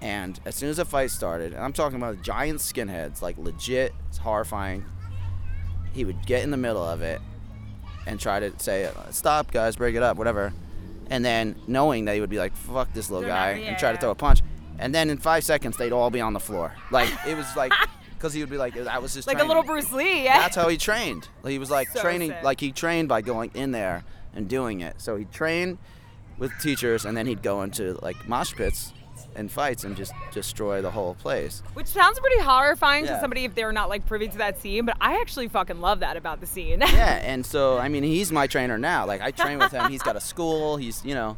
and 0.00 0.38
as 0.44 0.54
soon 0.54 0.68
as 0.70 0.76
the 0.76 0.84
fight 0.84 1.10
started, 1.10 1.52
and 1.52 1.62
I'm 1.62 1.72
talking 1.72 1.96
about 1.96 2.22
giant 2.22 2.60
skinheads, 2.60 3.22
like 3.22 3.36
legit, 3.38 3.92
it's 4.08 4.18
horrifying. 4.18 4.84
He 5.92 6.04
would 6.04 6.26
get 6.26 6.42
in 6.42 6.50
the 6.50 6.56
middle 6.56 6.84
of 6.84 7.00
it 7.02 7.20
and 8.06 8.20
try 8.20 8.40
to 8.40 8.52
say, 8.58 8.90
"Stop, 9.10 9.50
guys, 9.50 9.76
break 9.76 9.94
it 9.94 10.02
up, 10.02 10.16
whatever." 10.16 10.52
And 11.08 11.24
then 11.24 11.56
knowing 11.66 12.04
that 12.06 12.14
he 12.14 12.20
would 12.20 12.30
be 12.30 12.38
like, 12.38 12.54
"Fuck 12.54 12.92
this 12.92 13.08
little 13.10 13.22
They're 13.22 13.30
guy," 13.30 13.54
not- 13.54 13.62
and 13.62 13.78
try 13.78 13.90
to 13.90 13.96
yeah. 13.96 14.00
throw 14.00 14.10
a 14.10 14.14
punch, 14.14 14.42
and 14.78 14.94
then 14.94 15.08
in 15.10 15.18
five 15.18 15.44
seconds 15.44 15.76
they'd 15.76 15.92
all 15.92 16.10
be 16.10 16.20
on 16.20 16.32
the 16.32 16.40
floor. 16.40 16.72
Like 16.90 17.10
it 17.26 17.36
was 17.36 17.46
like, 17.56 17.72
because 18.14 18.32
he 18.34 18.40
would 18.40 18.50
be 18.50 18.58
like, 18.58 18.74
"That 18.74 19.00
was 19.00 19.14
his 19.14 19.26
like 19.26 19.40
a 19.40 19.44
little 19.44 19.62
Bruce 19.62 19.90
Lee, 19.92 20.24
yeah. 20.24 20.40
That's 20.40 20.56
how 20.56 20.68
he 20.68 20.76
trained. 20.76 21.28
He 21.46 21.58
was 21.58 21.70
like 21.70 21.88
So 21.88 22.00
training, 22.02 22.30
sick. 22.30 22.42
like 22.42 22.60
he 22.60 22.72
trained 22.72 23.08
by 23.08 23.22
going 23.22 23.50
in 23.54 23.72
there 23.72 24.04
and 24.34 24.48
doing 24.48 24.80
it. 24.82 25.00
So 25.00 25.16
he 25.16 25.24
trained 25.26 25.78
with 26.38 26.52
teachers, 26.60 27.04
and 27.06 27.16
then 27.16 27.26
he'd 27.26 27.42
go 27.42 27.62
into 27.62 27.98
like 28.02 28.28
mosh 28.28 28.52
pits 28.54 28.92
and 29.36 29.50
fights 29.50 29.84
and 29.84 29.96
just 29.96 30.12
destroy 30.32 30.82
the 30.82 30.90
whole 30.90 31.14
place. 31.14 31.62
Which 31.74 31.86
sounds 31.86 32.18
pretty 32.18 32.40
horrifying 32.40 33.06
to 33.06 33.20
somebody 33.20 33.44
if 33.44 33.54
they're 33.54 33.72
not 33.72 33.88
like 33.88 34.06
privy 34.06 34.28
to 34.28 34.38
that 34.38 34.60
scene, 34.60 34.86
but 34.86 34.96
I 35.00 35.20
actually 35.20 35.48
fucking 35.48 35.80
love 35.80 36.00
that 36.00 36.16
about 36.16 36.40
the 36.40 36.46
scene. 36.46 36.80
yeah, 36.80 37.20
and 37.22 37.44
so 37.44 37.78
I 37.78 37.88
mean, 37.88 38.02
he's 38.02 38.32
my 38.32 38.46
trainer 38.46 38.78
now. 38.78 39.06
Like 39.06 39.20
I 39.20 39.30
train 39.30 39.58
with 39.58 39.72
him. 39.72 39.90
He's 39.90 40.02
got 40.02 40.16
a 40.16 40.20
school. 40.20 40.76
He's 40.76 41.04
you 41.04 41.14
know, 41.14 41.36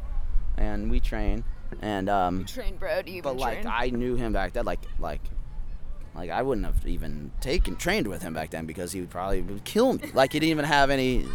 and 0.57 0.89
we 0.89 0.99
train. 0.99 1.43
And 1.81 2.09
um, 2.09 2.45
train 2.45 2.77
bro, 2.77 3.01
do 3.03 3.11
you 3.11 3.21
but 3.21 3.37
like 3.37 3.61
train? 3.61 3.73
I 3.75 3.89
knew 3.89 4.15
him 4.15 4.33
back 4.33 4.53
then. 4.53 4.65
Like 4.65 4.79
like 4.97 5.21
like 6.15 6.29
I 6.29 6.41
wouldn't 6.41 6.65
have 6.65 6.85
even 6.87 7.31
taken 7.41 7.75
trained 7.75 8.07
with 8.07 8.21
him 8.21 8.33
back 8.33 8.49
then 8.49 8.65
because 8.65 8.91
he 8.91 9.01
would 9.01 9.09
probably 9.09 9.41
would 9.41 9.63
kill 9.63 9.93
me. 9.93 10.09
Like 10.13 10.33
he 10.33 10.39
didn't 10.39 10.51
even 10.51 10.65
have 10.65 10.89
any 10.89 11.25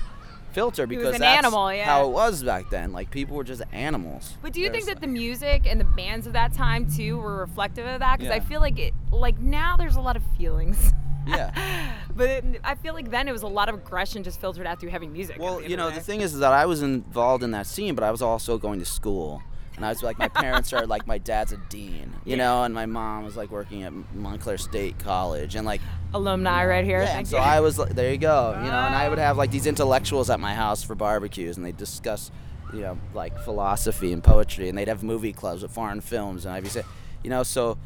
filter 0.54 0.86
because 0.86 1.14
an 1.14 1.20
that's 1.20 1.38
animal, 1.38 1.72
yeah. 1.72 1.84
how 1.84 2.06
it 2.06 2.12
was 2.12 2.42
back 2.42 2.70
then. 2.70 2.92
Like 2.92 3.10
people 3.10 3.36
were 3.36 3.44
just 3.44 3.62
animals. 3.72 4.36
But 4.40 4.52
do 4.52 4.60
you 4.60 4.70
think 4.70 4.86
that 4.86 5.00
the 5.00 5.06
music 5.06 5.66
and 5.66 5.80
the 5.80 5.84
bands 5.84 6.26
of 6.26 6.32
that 6.32 6.54
time 6.54 6.90
too 6.90 7.18
were 7.18 7.36
reflective 7.36 7.86
of 7.86 8.00
that? 8.00 8.18
Because 8.18 8.32
I 8.32 8.40
feel 8.40 8.60
like 8.60 8.78
it, 8.78 8.94
like 9.10 9.38
now 9.38 9.76
there's 9.76 9.96
a 9.96 10.00
lot 10.00 10.16
of 10.16 10.22
feelings. 10.38 10.92
Yeah. 11.26 11.94
but 12.14 12.28
it, 12.28 12.60
I 12.62 12.74
feel 12.74 12.92
like 12.92 13.10
then 13.10 13.28
it 13.28 13.32
was 13.32 13.40
a 13.40 13.48
lot 13.48 13.70
of 13.70 13.76
aggression 13.76 14.22
just 14.22 14.42
filtered 14.42 14.66
out 14.66 14.78
through 14.78 14.90
heavy 14.90 15.06
music. 15.06 15.38
Well, 15.40 15.62
you 15.62 15.74
know, 15.74 15.90
the 15.90 16.00
thing 16.00 16.20
is 16.20 16.38
that 16.40 16.52
I 16.52 16.66
was 16.66 16.82
involved 16.82 17.42
in 17.42 17.50
that 17.52 17.66
scene, 17.66 17.94
but 17.94 18.04
I 18.04 18.10
was 18.10 18.20
also 18.20 18.58
going 18.58 18.78
to 18.80 18.84
school. 18.84 19.42
And 19.76 19.84
I 19.84 19.88
was 19.88 20.02
like, 20.02 20.18
my 20.18 20.28
parents 20.28 20.72
are 20.72 20.86
like, 20.86 21.06
my 21.06 21.18
dad's 21.18 21.52
a 21.52 21.56
dean, 21.56 22.14
you 22.24 22.36
know, 22.36 22.62
and 22.62 22.72
my 22.72 22.86
mom 22.86 23.24
was 23.24 23.36
like 23.36 23.50
working 23.50 23.82
at 23.82 23.92
Montclair 24.14 24.56
State 24.56 24.98
College, 24.98 25.56
and 25.56 25.66
like 25.66 25.80
Alumni 26.12 26.64
right 26.64 26.84
here. 26.84 27.00
yeah, 27.00 27.06
Thank 27.06 27.18
and 27.18 27.28
so 27.28 27.36
you. 27.38 27.42
I 27.42 27.60
was 27.60 27.78
like, 27.78 27.90
there 27.90 28.12
you 28.12 28.18
go, 28.18 28.52
you 28.56 28.70
know, 28.70 28.76
and 28.76 28.94
I 28.94 29.08
would 29.08 29.18
ah. 29.18 29.22
have 29.22 29.36
like 29.36 29.50
these 29.50 29.66
intellectuals 29.66 30.30
at 30.30 30.38
my 30.38 30.54
house 30.54 30.84
for 30.84 30.94
barbecues, 30.94 31.56
and 31.56 31.66
they 31.66 31.72
discuss, 31.72 32.30
you 32.72 32.80
know, 32.80 32.98
like 33.14 33.36
philosophy 33.40 34.12
and 34.12 34.22
poetry, 34.22 34.68
and 34.68 34.78
they'd 34.78 34.88
have 34.88 35.02
movie 35.02 35.32
clubs 35.32 35.62
with 35.62 35.72
foreign 35.72 36.00
films, 36.00 36.44
and 36.44 36.54
I'd 36.54 36.62
be 36.62 36.68
saying, 36.68 36.86
you 37.24 37.30
know, 37.30 37.42
so 37.42 37.76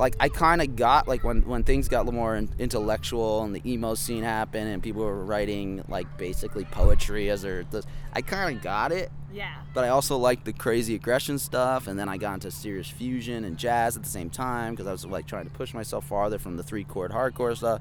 like 0.00 0.16
I 0.18 0.28
kind 0.28 0.60
of 0.60 0.74
got 0.74 1.06
like 1.06 1.22
when 1.22 1.42
when 1.42 1.62
things 1.62 1.86
got 1.86 2.00
a 2.00 2.04
little 2.04 2.18
more 2.18 2.34
in, 2.34 2.48
intellectual 2.58 3.44
and 3.44 3.54
the 3.54 3.62
emo 3.70 3.94
scene 3.94 4.24
happened 4.24 4.68
and 4.68 4.82
people 4.82 5.02
were 5.02 5.24
writing 5.24 5.84
like 5.88 6.18
basically 6.18 6.64
poetry 6.64 7.30
as 7.30 7.42
their 7.42 7.64
I 8.12 8.22
kind 8.22 8.56
of 8.56 8.62
got 8.62 8.90
it 8.90 9.12
yeah. 9.32 9.54
but 9.74 9.84
I 9.84 9.88
also 9.88 10.16
liked 10.16 10.44
the 10.44 10.52
crazy 10.52 10.94
aggression 10.94 11.38
stuff, 11.38 11.86
and 11.86 11.98
then 11.98 12.08
I 12.08 12.16
got 12.16 12.34
into 12.34 12.50
serious 12.50 12.88
fusion 12.88 13.44
and 13.44 13.56
jazz 13.56 13.96
at 13.96 14.02
the 14.02 14.08
same 14.08 14.30
time 14.30 14.74
because 14.74 14.86
I 14.86 14.92
was 14.92 15.04
like 15.06 15.26
trying 15.26 15.44
to 15.44 15.50
push 15.50 15.74
myself 15.74 16.06
farther 16.06 16.38
from 16.38 16.56
the 16.56 16.62
three 16.62 16.84
chord 16.84 17.10
hardcore 17.10 17.56
stuff. 17.56 17.80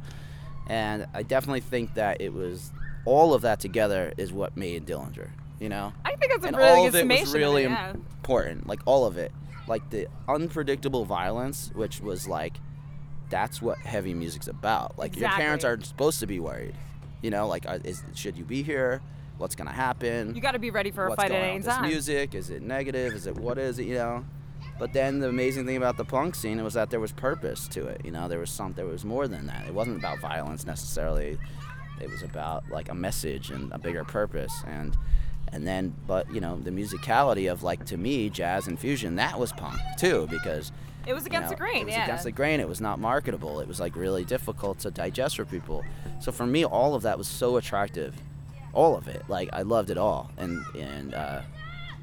And 0.67 1.07
I 1.13 1.23
definitely 1.23 1.61
think 1.61 1.95
that 1.95 2.21
it 2.21 2.33
was 2.33 2.71
all 3.05 3.33
of 3.33 3.41
that 3.41 3.59
together 3.59 4.13
is 4.17 4.31
what 4.31 4.55
made 4.55 4.85
Dillinger, 4.85 5.29
you 5.59 5.69
know. 5.69 5.93
I 6.05 6.15
think 6.15 6.31
that's 6.31 6.45
a 6.45 6.47
and 6.49 6.57
really 6.57 6.69
all 6.69 6.91
good 6.91 7.03
of 7.05 7.11
it 7.11 7.21
was 7.21 7.33
really 7.33 7.63
yeah. 7.63 7.91
important, 7.91 8.67
like 8.67 8.81
all 8.85 9.05
of 9.05 9.17
it, 9.17 9.31
like 9.69 9.89
the 9.91 10.07
unpredictable 10.27 11.05
violence, 11.05 11.71
which 11.73 12.01
was 12.01 12.27
like, 12.27 12.57
that's 13.29 13.61
what 13.61 13.77
heavy 13.77 14.13
music's 14.13 14.47
about. 14.47 14.97
Like 14.97 15.15
your 15.15 15.29
parents 15.29 15.63
Exactly. 15.63 15.83
are 15.83 15.87
supposed 15.87 16.19
to 16.21 16.27
be 16.27 16.39
worried, 16.39 16.75
you 17.21 17.29
know, 17.29 17.47
like 17.47 17.67
uh, 17.67 17.77
is 17.83 18.03
should 18.15 18.37
you 18.37 18.43
be 18.43 18.63
here? 18.63 19.01
What's 19.37 19.55
gonna 19.55 19.71
happen? 19.71 20.35
You 20.35 20.41
got 20.41 20.51
to 20.51 20.59
be 20.59 20.71
ready 20.71 20.91
for 20.91 21.05
a 21.05 21.09
what's 21.09 21.21
fight 21.21 21.31
at 21.31 21.41
any 21.41 21.57
with 21.57 21.65
this 21.65 21.79
music? 21.81 22.35
Is 22.35 22.49
it 22.49 22.61
negative? 22.61 23.13
Is 23.13 23.27
it 23.27 23.35
what 23.35 23.57
is 23.57 23.79
it? 23.79 23.85
You 23.85 23.93
know. 23.95 24.25
But 24.77 24.93
then 24.93 25.19
the 25.19 25.27
amazing 25.29 25.65
thing 25.65 25.77
about 25.77 25.97
the 25.97 26.05
punk 26.05 26.35
scene 26.35 26.61
was 26.63 26.73
that 26.73 26.89
there 26.89 26.99
was 26.99 27.11
purpose 27.11 27.67
to 27.69 27.87
it. 27.87 28.01
You 28.03 28.11
know, 28.11 28.27
there 28.27 28.39
was 28.39 28.49
some, 28.49 28.73
there 28.73 28.85
was 28.85 29.03
more 29.03 29.27
than 29.27 29.45
that. 29.47 29.67
It 29.67 29.73
wasn't 29.73 29.97
about 29.97 30.19
violence 30.19 30.65
necessarily. 30.65 31.37
It 32.01 32.09
was 32.09 32.23
about 32.23 32.69
like 32.69 32.89
a 32.89 32.95
message 32.95 33.51
and 33.51 33.71
a 33.73 33.77
bigger 33.77 34.05
purpose. 34.05 34.53
And 34.65 34.97
and 35.51 35.67
then, 35.67 35.93
but 36.07 36.31
you 36.33 36.41
know, 36.41 36.57
the 36.59 36.71
musicality 36.71 37.51
of 37.51 37.63
like 37.63 37.85
to 37.85 37.97
me, 37.97 38.29
jazz 38.29 38.67
and 38.67 38.79
fusion, 38.79 39.15
that 39.15 39.39
was 39.39 39.51
punk 39.53 39.79
too 39.97 40.27
because 40.29 40.71
It 41.07 41.13
was 41.13 41.23
you 41.23 41.27
against 41.27 41.45
know, 41.45 41.49
the 41.51 41.55
grain. 41.55 41.81
It 41.81 41.85
was 41.85 41.93
yeah. 41.95 42.03
against 42.05 42.23
the 42.23 42.31
grain. 42.31 42.59
It 42.59 42.67
was 42.67 42.81
not 42.81 42.99
marketable. 42.99 43.59
It 43.59 43.67
was 43.67 43.79
like 43.79 43.95
really 43.95 44.25
difficult 44.25 44.79
to 44.79 44.91
digest 44.91 45.35
for 45.37 45.45
people. 45.45 45.83
So 46.19 46.31
for 46.31 46.45
me, 46.45 46.65
all 46.65 46.95
of 46.95 47.01
that 47.03 47.17
was 47.17 47.27
so 47.27 47.57
attractive, 47.57 48.13
all 48.73 48.95
of 48.95 49.07
it. 49.07 49.23
Like 49.27 49.49
I 49.53 49.61
loved 49.63 49.89
it 49.89 49.97
all, 49.97 50.29
and 50.37 50.63
and 50.75 51.13
uh, 51.13 51.41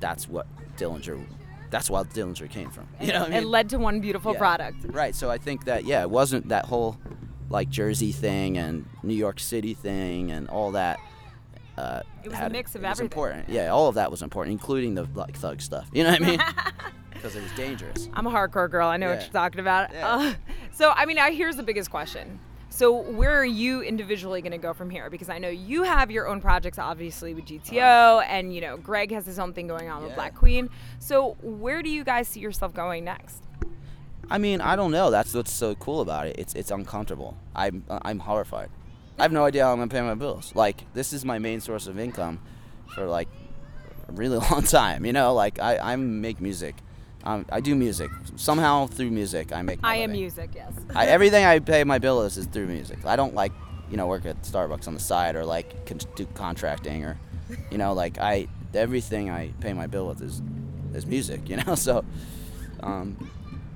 that's 0.01 0.29
what 0.29 0.47
Dillinger. 0.77 1.25
That's 1.71 1.91
why 1.91 2.03
Dillinger 2.05 2.49
came 2.49 2.71
from. 2.71 2.87
You 3.01 3.13
know 3.13 3.23
what 3.23 3.33
I 3.33 3.39
It 3.39 3.45
led 3.45 3.69
to 3.71 3.79
one 3.79 4.01
beautiful 4.01 4.33
Yeah. 4.33 4.39
product. 4.39 4.77
Right. 4.89 5.15
So 5.15 5.31
I 5.31 5.39
think 5.39 5.65
that 5.65 5.85
yeah, 5.85 6.03
it 6.03 6.11
wasn't 6.11 6.49
that 6.49 6.65
whole 6.67 6.97
like 7.51 7.69
Jersey 7.71 8.13
thing 8.13 8.57
and 8.59 8.87
New 9.03 9.15
York 9.15 9.39
City 9.39 9.75
thing 9.75 10.31
and 10.33 10.49
all 10.49 10.73
that. 10.73 10.99
Uh, 11.79 12.03
It 12.25 12.31
was 12.31 12.39
a 12.41 12.49
mix 12.49 12.75
of 12.75 12.83
it 12.83 12.89
was 12.89 12.99
everything. 12.99 13.05
important. 13.07 13.49
Yeah, 13.49 13.69
all 13.69 13.89
of 13.89 13.95
that 13.97 14.11
was 14.11 14.23
important, 14.23 14.53
including 14.53 14.95
the 14.95 15.07
like 15.15 15.37
thug 15.37 15.61
stuff. 15.61 15.89
You 15.93 16.05
know 16.05 16.11
what 16.13 16.23
I 16.23 16.27
mean? 16.27 16.41
Because 17.13 17.35
it 17.35 17.43
was 17.43 17.53
dangerous. 17.53 18.11
I'm 18.13 18.27
a 18.27 18.31
hardcore 18.31 18.71
girl. 18.71 18.87
I 18.89 18.99
know 18.99 19.09
what 19.09 19.23
you're 19.23 19.31
talking 19.33 19.59
about. 19.59 19.91
Yeah. 19.91 20.07
Uh, 20.07 20.35
so, 20.71 20.93
I 20.95 21.07
mean, 21.07 21.19
I, 21.19 21.31
here's 21.33 21.57
the 21.57 21.63
biggest 21.63 21.91
question. 21.91 22.39
So, 22.69 22.93
where 22.95 23.33
are 23.41 23.45
you 23.45 23.81
individually 23.81 24.43
going 24.43 24.53
to 24.53 24.59
go 24.59 24.75
from 24.75 24.91
here? 24.91 25.09
Because 25.09 25.31
I 25.31 25.39
know 25.39 25.49
you 25.49 25.83
have 25.85 26.11
your 26.11 26.29
own 26.29 26.43
projects, 26.43 26.79
obviously, 26.79 27.33
with 27.33 27.47
GTO, 27.47 28.23
and, 28.29 28.55
you 28.55 28.61
know, 28.61 28.77
Greg 28.77 29.11
has 29.13 29.25
his 29.25 29.39
own 29.39 29.55
thing 29.55 29.67
going 29.67 29.89
on 29.89 30.03
with 30.03 30.09
Uh-huh. 30.13 30.17
Black 30.21 30.35
Queen. 30.35 30.69
So, 30.99 31.39
where 31.43 31.83
do 31.83 31.89
you 31.89 32.05
guys 32.05 32.29
see 32.29 32.41
yourself 32.41 32.75
going 32.75 33.03
next? 33.05 33.43
I 34.31 34.37
mean, 34.37 34.61
I 34.61 34.77
don't 34.77 34.93
know. 34.93 35.11
That's 35.11 35.33
what's 35.33 35.51
so 35.53 35.75
cool 35.77 36.03
about 36.03 36.27
it. 36.27 36.37
It's 36.39 36.55
it's 36.55 36.71
uncomfortable. 36.71 37.35
I'm 37.55 37.83
uh, 37.89 37.99
I'm 38.03 38.19
horrified. 38.19 38.69
I 39.19 39.23
have 39.23 39.33
no 39.33 39.45
idea 39.45 39.65
how 39.65 39.73
I'm 39.73 39.79
gonna 39.79 39.89
pay 39.89 40.03
my 40.03 40.15
bills. 40.15 40.53
Like 40.55 40.93
this 40.95 41.13
is 41.13 41.25
my 41.25 41.39
main 41.39 41.61
source 41.61 41.87
of 41.87 41.99
income 41.99 42.41
for 42.95 43.07
like 43.07 43.29
a 44.09 44.13
really 44.13 44.39
long 44.51 44.63
time. 44.63 45.05
You 45.05 45.13
know, 45.13 45.35
like 45.35 45.59
I 45.59 45.79
I 45.79 45.97
make 45.97 46.41
music. 46.41 46.77
Um, 47.25 47.45
I 47.51 47.61
do 47.61 47.75
music 47.75 48.11
somehow 48.37 48.87
through 48.87 49.11
music. 49.11 49.53
I 49.53 49.63
make. 49.63 49.81
I 49.83 49.97
am 49.97 50.13
music, 50.13 50.51
yes. 50.55 50.73
I, 50.95 51.07
everything 51.17 51.45
I 51.45 51.59
pay 51.59 51.83
my 51.83 51.99
bill 51.99 52.23
is, 52.23 52.39
is 52.39 52.47
through 52.47 52.67
music. 52.67 53.05
I 53.05 53.17
don't 53.17 53.35
like, 53.35 53.51
you 53.91 53.97
know, 53.97 54.07
work 54.07 54.27
at 54.27 54.43
Starbucks 54.43 54.87
on 54.87 54.95
the 54.95 55.01
side 55.01 55.35
or 55.35 55.45
like 55.45 55.87
con- 55.87 55.99
do 56.15 56.25
contracting 56.35 57.05
or, 57.05 57.19
you 57.71 57.79
know, 57.79 57.95
like 57.95 58.19
I 58.19 58.47
everything 58.75 59.29
I 59.29 59.49
pay 59.61 59.73
my 59.73 59.89
bill 59.89 60.07
with 60.07 60.23
is 60.23 60.41
is 60.95 61.05
music. 61.05 61.49
You 61.49 61.57
know, 61.67 61.75
so, 61.75 62.05
um, 62.81 63.29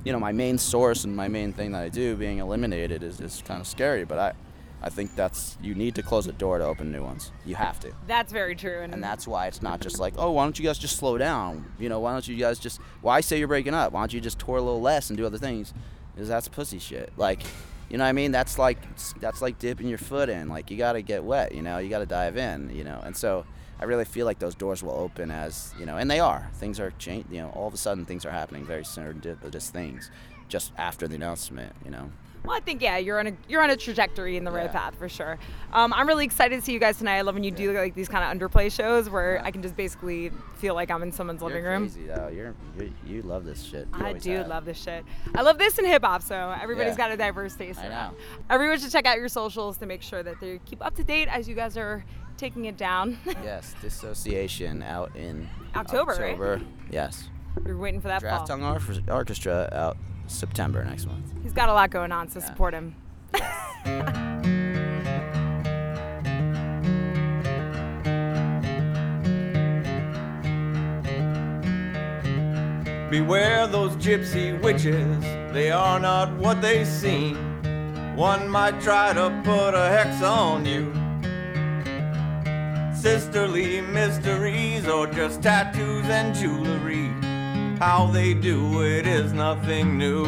you 0.05 0.13
know, 0.13 0.21
my 0.21 0.33
main 0.33 0.57
source 0.57 1.03
and 1.03 1.17
my 1.17 1.27
main 1.27 1.53
thing 1.53 1.73
that 1.73 1.83
I 1.83 1.89
do 1.89 2.15
being 2.15 2.39
eliminated 2.39 3.03
is, 3.03 3.21
is 3.21 3.43
kind 3.45 3.61
of 3.61 3.67
scary. 3.67 4.05
But 4.05 4.19
I, 4.19 4.33
I 4.83 4.89
think 4.89 5.15
that's 5.15 5.59
you 5.63 5.75
need 5.75 5.95
to 5.97 6.03
close 6.03 6.27
a 6.27 6.33
door 6.33 6.59
to 6.59 6.65
open 6.65 6.91
new 6.91 7.03
ones. 7.03 7.33
You 7.45 7.55
have 7.55 7.79
to. 7.81 7.93
That's 8.07 8.33
very 8.33 8.55
true. 8.55 8.81
And, 8.81 8.95
And 8.95 9.03
that's 9.03 9.27
why 9.27 9.47
it's 9.47 9.61
not 9.61 9.81
just 9.81 9.99
like, 9.99 10.15
oh, 10.17 10.31
why 10.33 10.45
don't 10.45 10.59
you 10.59 10.65
guys 10.65 10.79
just 10.79 10.97
slow 10.97 11.19
down? 11.19 11.71
You 11.79 11.89
know, 11.89 12.01
why 12.01 12.13
don't 12.13 12.27
you 12.27 12.37
guys 12.37 12.59
just, 12.59 12.81
why 13.03 13.21
say 13.21 13.39
you're 13.39 13.49
breaking 13.49 13.75
up? 13.75 13.93
Why 13.93 14.01
don't 14.01 14.13
you 14.13 14.21
just 14.21 14.39
tour 14.39 14.57
a 14.57 14.63
little 14.63 14.81
less 14.81 15.11
and 15.11 15.17
do 15.17 15.27
other 15.27 15.39
things? 15.39 15.75
Because 16.15 16.29
that's 16.29 16.49
pussy 16.49 16.79
shit. 16.79 17.13
Like, 17.17 17.43
you 17.91 17.99
know 17.99 18.05
what 18.05 18.09
I 18.09 18.13
mean? 18.13 18.33
That's 18.33 18.59
like, 18.59 18.79
that's 19.21 19.43
like 19.43 19.59
dipping 19.59 19.89
your 19.89 19.99
foot 19.99 20.29
in. 20.29 20.49
Like, 20.49 20.71
you 20.71 20.79
got 20.79 20.93
to 20.93 21.03
get 21.03 21.25
wet, 21.25 21.55
you 21.55 21.61
know? 21.63 21.79
You 21.79 21.91
got 21.91 21.99
to 21.99 22.07
dive 22.07 22.37
in, 22.37 22.75
you 22.75 22.85
know? 22.85 23.01
And 23.05 23.17
so 23.17 23.45
I 23.81 23.85
really 23.85 24.05
feel 24.05 24.27
like 24.27 24.39
those 24.39 24.55
doors 24.55 24.83
will 24.83 24.93
open 24.93 25.31
as, 25.31 25.75
you 25.79 25.87
know, 25.87 25.97
and 25.97 26.11
they 26.11 26.21
are. 26.21 26.49
Things 26.55 26.81
are 26.81 26.93
changing, 26.99 27.35
you 27.35 27.43
know, 27.43 27.51
all 27.51 27.67
of 27.67 27.75
a 27.75 27.79
sudden 27.79 28.07
things 28.07 28.25
are 28.25 28.31
happening, 28.31 28.65
very 28.65 28.85
serendipitous 28.85 29.69
things 29.71 30.11
just 30.49 30.73
after 30.79 31.07
the 31.07 31.17
announcement, 31.17 31.75
you 31.85 31.91
know? 31.91 32.11
Well, 32.45 32.57
I 32.57 32.61
think 32.61 32.81
yeah, 32.81 32.97
you're 32.97 33.19
on 33.21 33.27
a 33.27 33.33
you're 33.49 33.63
on 33.63 33.69
a 33.71 33.77
trajectory 33.77 34.37
in 34.37 34.45
the 34.45 34.51
right 34.51 34.65
Yeah. 34.65 34.73
path 34.73 34.95
for 34.97 35.09
sure. 35.09 35.39
Um, 35.73 35.93
I'm 35.93 36.07
really 36.09 36.25
excited 36.25 36.57
to 36.57 36.63
see 36.63 36.73
you 36.73 36.79
guys 36.79 36.97
tonight. 36.99 37.19
I 37.19 37.21
love 37.21 37.35
when 37.35 37.45
you 37.45 37.51
do 37.51 37.73
like 37.73 37.95
these 37.95 38.09
kind 38.09 38.25
of 38.25 38.51
underplay 38.51 38.73
shows 38.73 39.11
where 39.11 39.35
Yeah. 39.37 39.45
I 39.45 39.51
can 39.51 39.61
just 39.63 39.77
basically 39.77 40.31
feel 40.57 40.75
like 40.75 40.91
I'm 40.91 41.03
in 41.03 41.13
someone's 41.13 41.43
living 41.43 41.63
You're 41.63 41.73
room. 41.73 41.83
crazy, 41.91 42.07
though. 42.07 42.29
You're, 42.29 42.55
you 42.79 42.93
you 43.07 43.23
love 43.23 43.45
this 43.45 43.63
shit. 43.63 43.87
You 43.99 44.05
I 44.07 44.13
do 44.15 44.31
have. 44.39 44.49
love 44.49 44.65
this 44.65 44.79
shit. 44.83 45.05
I 45.35 45.43
love 45.43 45.59
this 45.59 45.79
in 45.79 45.85
hip 45.85 46.03
hop, 46.03 46.23
so 46.23 46.55
everybody's 46.61 46.93
Yeah. 46.93 46.97
got 47.09 47.11
a 47.13 47.17
diverse 47.17 47.55
taste. 47.55 47.79
I 47.81 47.89
know. 47.89 48.13
Everyone 48.49 48.79
should 48.81 48.91
check 48.91 49.07
out 49.07 49.19
your 49.19 49.29
socials 49.29 49.77
to 49.79 49.87
make 49.87 50.01
sure 50.03 50.23
that 50.23 50.41
they 50.41 50.61
keep 50.65 50.85
up 50.85 50.97
to 50.97 51.05
date 51.05 51.29
as 51.29 51.47
you 51.49 51.55
guys 51.55 51.77
are 51.77 52.05
taking 52.39 52.65
it 52.65 52.77
down. 52.79 53.19
Yes, 53.45 53.75
Dissociation 53.83 54.83
out 54.83 55.15
in 55.15 55.47
October, 55.77 56.15
right? 56.19 56.63
Yes. 56.91 57.29
We're 57.65 57.77
waiting 57.77 58.01
for 58.01 58.09
that 58.09 58.23
Giraffe. 58.23 58.47
Tongue 58.49 58.63
Orchestra 59.09 59.69
out 59.73 59.97
September 60.31 60.85
next 60.85 61.07
month. 61.07 61.33
He's 61.43 61.53
got 61.53 61.69
a 61.69 61.73
lot 61.73 61.91
going 61.91 62.13
on, 62.13 62.29
so 62.29 62.39
Yeah. 62.41 62.47
support 62.47 62.75
him. 62.75 62.95
Beware 73.11 73.67
those 73.67 73.97
gypsy 73.97 74.61
witches, 74.63 75.21
they 75.53 75.73
are 75.73 75.99
not 75.99 76.33
what 76.37 76.63
they 76.63 76.85
seem. 76.85 77.37
One 78.15 78.49
might 78.49 78.81
try 78.81 79.13
to 79.13 79.31
put 79.45 79.75
a 79.75 79.89
hex 79.89 80.23
on 80.23 80.65
you. 80.65 80.93
Sisterly 82.95 83.81
mysteries, 83.81 84.87
or 84.87 85.09
just 85.09 85.43
tattoos 85.43 86.05
and 86.07 86.35
jewelry. 86.35 87.11
How 87.81 88.09
they 88.13 88.35
do 88.35 88.83
it 88.83 89.07
is 89.07 89.33
nothing 89.33 89.97
new. 89.97 90.27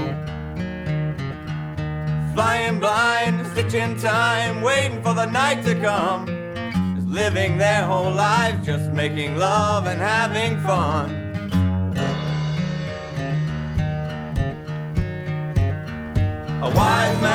Flying 2.32 2.80
blind, 2.80 3.46
stitching 3.48 3.98
time, 3.98 4.62
waiting 4.62 5.02
for 5.02 5.12
the 5.12 5.26
night 5.26 5.62
to 5.66 5.74
come. 5.74 6.24
Just 6.96 7.08
living 7.08 7.58
their 7.58 7.84
whole 7.84 8.10
lives, 8.10 8.64
just 8.64 8.90
making 8.92 9.36
love 9.36 9.86
and 9.86 10.00
having 10.00 10.58
fun. 10.62 11.22
a 16.62 16.70
wise 16.76 17.20
man 17.20 17.31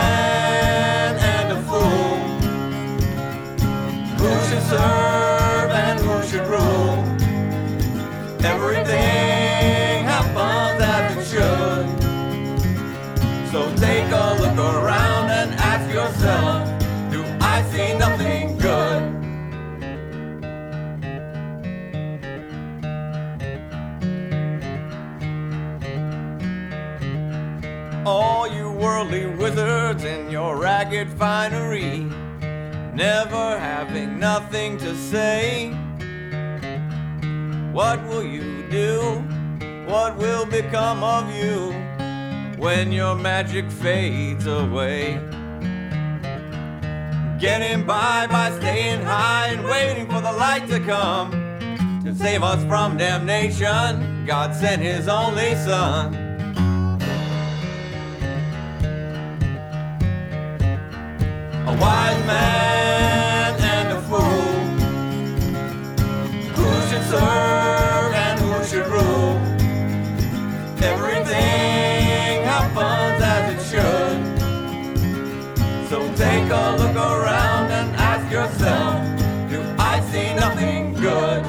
worldly 28.97 29.27
wizards 29.27 30.03
in 30.03 30.27
your 30.31 30.57
ragged 30.57 31.07
finery, 31.19 31.99
never 32.95 33.59
having 33.59 34.17
nothing 34.17 34.75
to 34.75 34.95
say. 34.95 35.69
What 37.71 38.03
will 38.07 38.23
you 38.23 38.67
do 38.71 39.23
what 39.85 40.17
will 40.17 40.47
become 40.47 41.03
of 41.03 41.31
you 41.31 41.73
when 42.57 42.91
your 42.91 43.15
magic 43.15 43.69
fades 43.69 44.47
away? 44.47 45.21
Getting 47.39 47.85
by 47.85 48.25
by 48.25 48.49
staying 48.57 49.03
high 49.03 49.49
and 49.49 49.63
waiting 49.63 50.07
for 50.07 50.21
the 50.21 50.31
light 50.31 50.67
to 50.69 50.79
come 50.79 51.29
to 52.03 52.15
save 52.15 52.41
us 52.41 52.63
from 52.65 52.97
damnation. 52.97 54.25
God 54.25 54.55
sent 54.55 54.81
His 54.81 55.07
only 55.07 55.53
Son. 55.53 56.26
Wise 61.79 62.25
man 62.25 62.76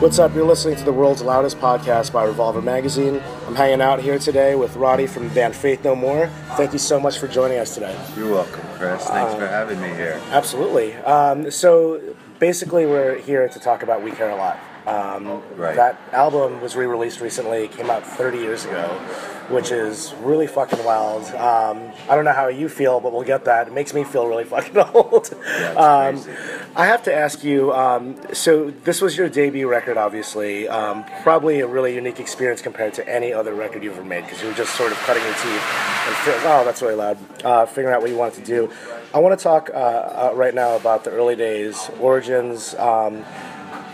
What's 0.00 0.20
up? 0.20 0.32
You're 0.32 0.44
listening 0.44 0.76
to 0.76 0.84
the 0.84 0.92
world's 0.92 1.22
loudest 1.22 1.58
podcast 1.58 2.12
by 2.12 2.22
Revolver 2.22 2.62
Magazine. 2.62 3.20
I'm 3.48 3.56
hanging 3.56 3.80
out 3.80 4.00
here 4.00 4.16
today 4.16 4.54
with 4.54 4.76
Roddy 4.76 5.08
from 5.08 5.28
the 5.28 5.34
band 5.34 5.56
Faith 5.56 5.82
No 5.82 5.96
More. 5.96 6.28
Thank 6.56 6.72
you 6.72 6.78
so 6.78 7.00
much 7.00 7.18
for 7.18 7.26
joining 7.26 7.58
us 7.58 7.74
today. 7.74 7.98
You're 8.16 8.30
welcome, 8.30 8.60
Chris. 8.74 9.04
Thanks 9.08 9.34
for 9.34 9.48
having 9.48 9.80
me 9.80 9.88
here. 9.88 10.20
Absolutely. 10.30 10.94
Um, 10.98 11.50
so 11.50 12.00
basically, 12.38 12.86
we're 12.86 13.18
here 13.18 13.48
to 13.48 13.58
talk 13.58 13.82
about 13.82 14.00
We 14.04 14.12
Care 14.12 14.30
a 14.30 14.36
Lot. 14.36 14.60
Um, 14.88 15.42
Right. 15.56 15.76
That 15.76 16.00
album 16.12 16.60
was 16.60 16.76
re-released 16.76 17.20
recently. 17.20 17.68
Came 17.68 17.90
out 17.90 18.06
30 18.06 18.38
years 18.38 18.64
ago, 18.64 18.86
which 19.48 19.72
is 19.72 20.14
really 20.22 20.46
fucking 20.46 20.84
wild. 20.84 21.24
Um, 21.34 21.90
I 22.08 22.14
don't 22.14 22.24
know 22.24 22.32
how 22.32 22.46
you 22.48 22.68
feel, 22.68 23.00
but 23.00 23.12
we'll 23.12 23.24
get 23.24 23.44
that. 23.46 23.66
It 23.66 23.72
makes 23.72 23.92
me 23.92 24.04
feel 24.04 24.26
really 24.26 24.44
fucking 24.54 24.78
old. 24.78 25.30
Yeah, 25.46 25.72
um. 25.72 26.24
I 26.76 26.86
have 26.86 27.02
to 27.04 27.14
ask 27.14 27.42
you. 27.42 27.72
Um, 27.72 28.16
so 28.32 28.70
this 28.70 29.00
was 29.00 29.16
your 29.16 29.28
debut 29.28 29.68
record, 29.68 29.96
obviously. 29.96 30.68
Um, 30.68 31.04
probably 31.22 31.60
a 31.60 31.66
really 31.66 31.94
unique 31.94 32.20
experience 32.20 32.62
compared 32.62 32.94
to 32.94 33.08
any 33.08 33.32
other 33.32 33.52
record 33.54 33.82
you've 33.82 33.94
ever 33.94 34.04
made, 34.04 34.24
because 34.24 34.40
you 34.40 34.48
were 34.48 34.54
just 34.54 34.76
sort 34.76 34.92
of 34.92 34.98
cutting 34.98 35.24
your 35.24 35.34
teeth 35.34 35.98
and 36.08 36.16
oh, 36.46 36.62
that's 36.64 36.80
really 36.82 36.94
loud. 36.94 37.18
Uh, 37.44 37.66
figuring 37.66 37.94
out 37.94 38.00
what 38.00 38.10
you 38.10 38.16
wanted 38.16 38.36
to 38.36 38.44
do. 38.44 38.70
I 39.12 39.18
want 39.18 39.38
to 39.38 39.42
talk 39.42 39.70
uh, 39.72 39.76
uh, 39.76 40.32
right 40.34 40.54
now 40.54 40.76
about 40.76 41.04
the 41.04 41.10
early 41.10 41.36
days, 41.36 41.90
origins. 42.00 42.74
Um, 42.74 43.24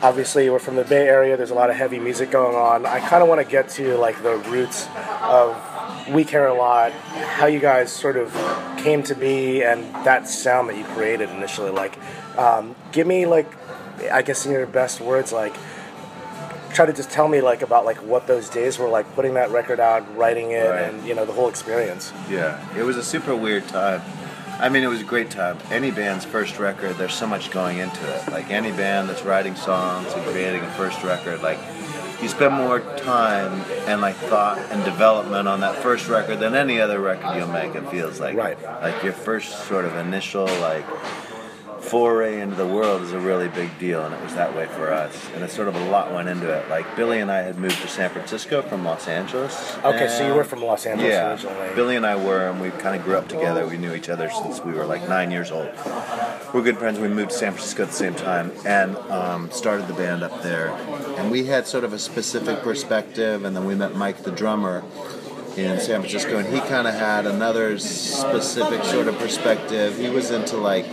obviously, 0.02 0.48
we're 0.50 0.58
from 0.58 0.76
the 0.76 0.84
Bay 0.84 1.06
Area. 1.08 1.36
There's 1.36 1.50
a 1.50 1.54
lot 1.54 1.70
of 1.70 1.76
heavy 1.76 1.98
music 1.98 2.30
going 2.30 2.54
on. 2.56 2.86
I 2.86 3.00
kind 3.00 3.22
of 3.22 3.28
want 3.28 3.40
to 3.40 3.46
get 3.50 3.68
to 3.70 3.96
like 3.96 4.22
the 4.22 4.36
roots 4.36 4.88
of 5.22 5.56
We 6.12 6.24
Care 6.24 6.48
a 6.48 6.54
Lot, 6.54 6.92
how 6.92 7.46
you 7.46 7.60
guys 7.60 7.90
sort 7.92 8.16
of 8.16 8.32
came 8.78 9.02
to 9.04 9.14
be, 9.14 9.62
and 9.62 9.82
that 10.04 10.28
sound 10.28 10.68
that 10.68 10.76
you 10.76 10.84
created 10.84 11.30
initially. 11.30 11.70
Like, 11.70 11.98
um, 12.38 12.74
give 12.92 13.06
me 13.06 13.26
like, 13.26 13.46
I 14.10 14.22
guess 14.22 14.44
in 14.46 14.52
your 14.52 14.66
best 14.66 15.00
words, 15.00 15.32
like, 15.32 15.54
try 16.74 16.84
to 16.84 16.92
just 16.92 17.08
tell 17.10 17.28
me 17.28 17.40
like 17.40 17.62
about 17.62 17.84
like 17.84 17.98
what 17.98 18.26
those 18.26 18.48
days 18.48 18.78
were 18.80 18.88
like, 18.88 19.06
putting 19.14 19.34
that 19.34 19.50
record 19.50 19.78
out, 19.78 20.16
writing 20.16 20.50
it, 20.50 20.68
Right. 20.68 20.82
and 20.82 21.06
you 21.06 21.14
know 21.14 21.24
the 21.24 21.32
whole 21.32 21.48
experience. 21.48 22.12
Yeah, 22.28 22.58
it 22.76 22.82
was 22.82 22.96
a 22.96 23.02
super 23.04 23.34
weird 23.36 23.66
time. 23.68 24.02
I 24.64 24.70
mean, 24.70 24.82
it 24.82 24.86
was 24.86 25.02
a 25.02 25.04
great 25.04 25.30
time. 25.30 25.58
Any 25.70 25.90
band's 25.90 26.24
first 26.24 26.58
record, 26.58 26.96
there's 26.96 27.12
so 27.12 27.26
much 27.26 27.50
going 27.50 27.80
into 27.80 28.00
it. 28.16 28.32
Like 28.32 28.48
any 28.48 28.72
band 28.72 29.10
that's 29.10 29.22
writing 29.22 29.54
songs 29.56 30.10
and 30.14 30.24
creating 30.24 30.62
a 30.62 30.70
first 30.72 31.04
record, 31.04 31.42
like 31.42 31.58
you 32.22 32.28
spend 32.28 32.54
more 32.54 32.80
time 32.96 33.52
and 33.86 34.00
like 34.00 34.16
thought 34.16 34.56
and 34.70 34.82
development 34.82 35.48
on 35.48 35.60
that 35.60 35.76
first 35.82 36.08
record 36.08 36.38
than 36.40 36.54
any 36.54 36.80
other 36.80 36.98
record 36.98 37.36
you'll 37.36 37.48
make. 37.48 37.74
It 37.74 37.86
feels 37.90 38.20
like 38.20 38.38
Right. 38.38 38.56
like 38.80 39.02
your 39.02 39.12
first 39.12 39.66
sort 39.66 39.84
of 39.84 39.94
initial 39.96 40.46
like 40.46 40.86
foray 41.84 42.40
into 42.40 42.56
the 42.56 42.66
world 42.66 43.02
is 43.02 43.12
a 43.12 43.20
really 43.20 43.48
big 43.48 43.78
deal, 43.78 44.04
and 44.04 44.14
it 44.14 44.20
was 44.22 44.34
that 44.34 44.54
way 44.54 44.66
for 44.66 44.92
us. 44.92 45.30
And 45.34 45.44
it's 45.44 45.54
sort 45.54 45.68
of 45.68 45.74
a 45.74 45.84
lot 45.90 46.12
went 46.12 46.28
into 46.28 46.50
it. 46.50 46.68
Like 46.68 46.96
Billy 46.96 47.20
and 47.20 47.30
I 47.30 47.42
had 47.42 47.58
moved 47.58 47.80
to 47.82 47.88
San 47.88 48.10
Francisco 48.10 48.62
from 48.62 48.84
Los 48.84 49.06
Angeles. 49.06 49.76
Okay, 49.84 50.08
so 50.08 50.26
you 50.26 50.34
were 50.34 50.44
from 50.44 50.62
Los 50.62 50.86
Angeles 50.86 51.10
yeah, 51.10 51.30
originally. 51.30 51.74
Billy 51.74 51.96
and 51.96 52.06
I 52.06 52.16
were, 52.16 52.48
and 52.48 52.60
we 52.60 52.70
kind 52.70 52.96
of 52.96 53.04
grew 53.04 53.16
up 53.16 53.28
together. 53.28 53.66
We 53.66 53.76
knew 53.76 53.94
each 53.94 54.08
other 54.08 54.30
since 54.30 54.60
we 54.60 54.72
were 54.72 54.86
like 54.86 55.08
nine 55.08 55.30
years 55.30 55.50
old. 55.50 55.70
We're 56.52 56.62
good 56.62 56.78
friends. 56.78 56.98
We 56.98 57.08
moved 57.08 57.30
to 57.30 57.36
San 57.36 57.52
Francisco 57.52 57.82
at 57.82 57.88
the 57.90 57.94
same 57.94 58.14
time 58.14 58.52
and 58.64 58.96
um, 59.10 59.50
started 59.50 59.86
the 59.86 59.94
band 59.94 60.22
up 60.22 60.42
there. 60.42 60.68
And 61.18 61.30
we 61.30 61.46
had 61.46 61.66
sort 61.66 61.84
of 61.84 61.92
a 61.92 61.98
specific 61.98 62.60
perspective, 62.60 63.44
and 63.44 63.54
then 63.54 63.64
we 63.64 63.74
met 63.74 63.94
Mike, 63.94 64.22
the 64.22 64.30
drummer, 64.30 64.82
in 65.56 65.78
San 65.80 66.00
Francisco, 66.00 66.38
and 66.38 66.52
he 66.52 66.60
kind 66.60 66.86
of 66.86 66.94
had 66.94 67.26
another 67.26 67.78
specific 67.78 68.82
sort 68.84 69.08
of 69.08 69.16
perspective. 69.18 69.98
He 69.98 70.10
was 70.10 70.30
into 70.30 70.56
like 70.56 70.86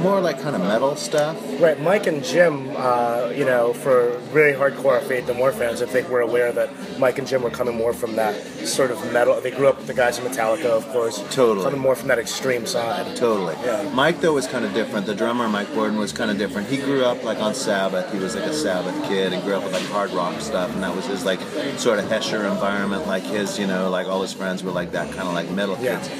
more 0.00 0.20
like 0.20 0.40
kind 0.40 0.54
of 0.54 0.62
metal 0.62 0.94
stuff. 0.96 1.36
Right, 1.60 1.80
Mike 1.80 2.06
and 2.06 2.22
Jim, 2.22 2.70
uh, 2.76 3.32
you 3.34 3.44
know, 3.44 3.72
for 3.72 4.16
very 4.32 4.52
hardcore 4.52 5.02
Faith 5.02 5.26
No 5.26 5.34
More 5.34 5.52
fans, 5.52 5.82
I 5.82 5.86
think 5.86 6.08
we're 6.08 6.20
aware 6.20 6.52
that 6.52 6.70
Mike 6.98 7.18
and 7.18 7.26
Jim 7.26 7.42
were 7.42 7.50
coming 7.50 7.76
more 7.76 7.92
from 7.92 8.14
that 8.16 8.40
sort 8.66 8.90
of 8.90 9.12
metal. 9.12 9.40
They 9.40 9.50
grew 9.50 9.68
up 9.68 9.76
with 9.76 9.86
the 9.86 9.94
guys 9.94 10.18
in 10.18 10.24
Metallica, 10.24 10.66
of 10.66 10.86
course. 10.88 11.22
Totally. 11.34 11.64
Coming 11.64 11.80
more 11.80 11.96
from 11.96 12.08
that 12.08 12.18
extreme 12.18 12.64
side. 12.64 13.16
Totally. 13.16 13.54
Yeah. 13.64 13.90
Mike 13.92 14.20
though 14.20 14.34
was 14.34 14.46
kind 14.46 14.64
of 14.64 14.72
different. 14.72 15.06
The 15.06 15.14
drummer 15.14 15.48
Mike 15.48 15.68
Bordin 15.68 15.98
was 15.98 16.12
kind 16.12 16.30
of 16.30 16.38
different. 16.38 16.68
He 16.68 16.76
grew 16.76 17.04
up 17.04 17.24
like 17.24 17.38
on 17.38 17.54
Sabbath. 17.54 18.12
He 18.12 18.18
was 18.18 18.34
like 18.34 18.44
a 18.44 18.54
Sabbath 18.54 18.94
kid 19.08 19.32
and 19.32 19.42
grew 19.42 19.54
up 19.54 19.64
with 19.64 19.72
like 19.72 19.84
hard 19.86 20.10
rock 20.12 20.40
stuff, 20.40 20.72
and 20.72 20.82
that 20.82 20.94
was 20.94 21.06
his 21.06 21.24
like 21.24 21.40
sort 21.76 21.98
of 21.98 22.04
Hesher 22.06 22.48
environment. 22.50 23.06
Like 23.06 23.24
his, 23.24 23.58
you 23.58 23.66
know, 23.66 23.90
like 23.90 23.97
all 24.06 24.22
his 24.22 24.32
friends 24.32 24.62
were 24.62 24.70
like 24.70 24.92
that 24.92 25.08
kind 25.14 25.28
of 25.28 25.34
like 25.34 25.50
metal 25.50 25.76
Yeah. 25.80 25.98
kids. 25.98 26.10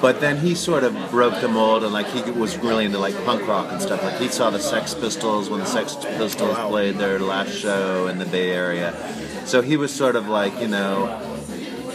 But 0.00 0.20
then 0.20 0.36
he 0.38 0.54
sort 0.54 0.84
of 0.84 0.94
broke 1.10 1.40
the 1.40 1.48
mold, 1.48 1.82
and 1.84 1.92
like 1.92 2.06
he 2.08 2.30
was 2.30 2.56
really 2.58 2.84
into 2.84 2.98
like 2.98 3.14
punk 3.24 3.46
rock 3.48 3.72
and 3.72 3.80
stuff. 3.80 4.02
Like 4.02 4.16
he 4.18 4.28
saw 4.28 4.50
the 4.50 4.58
Sex 4.60 4.94
Pistols 4.94 5.48
when 5.50 5.60
the 5.60 5.66
Sex 5.66 5.96
Pistols 6.18 6.56
played 6.68 6.96
their 6.98 7.18
last 7.18 7.52
show 7.52 8.06
in 8.08 8.18
the 8.18 8.26
Bay 8.26 8.50
Area. 8.50 8.94
So 9.46 9.62
he 9.62 9.76
was 9.76 9.92
sort 9.92 10.16
of 10.16 10.28
like, 10.28 10.58
you 10.60 10.68
know, 10.68 11.33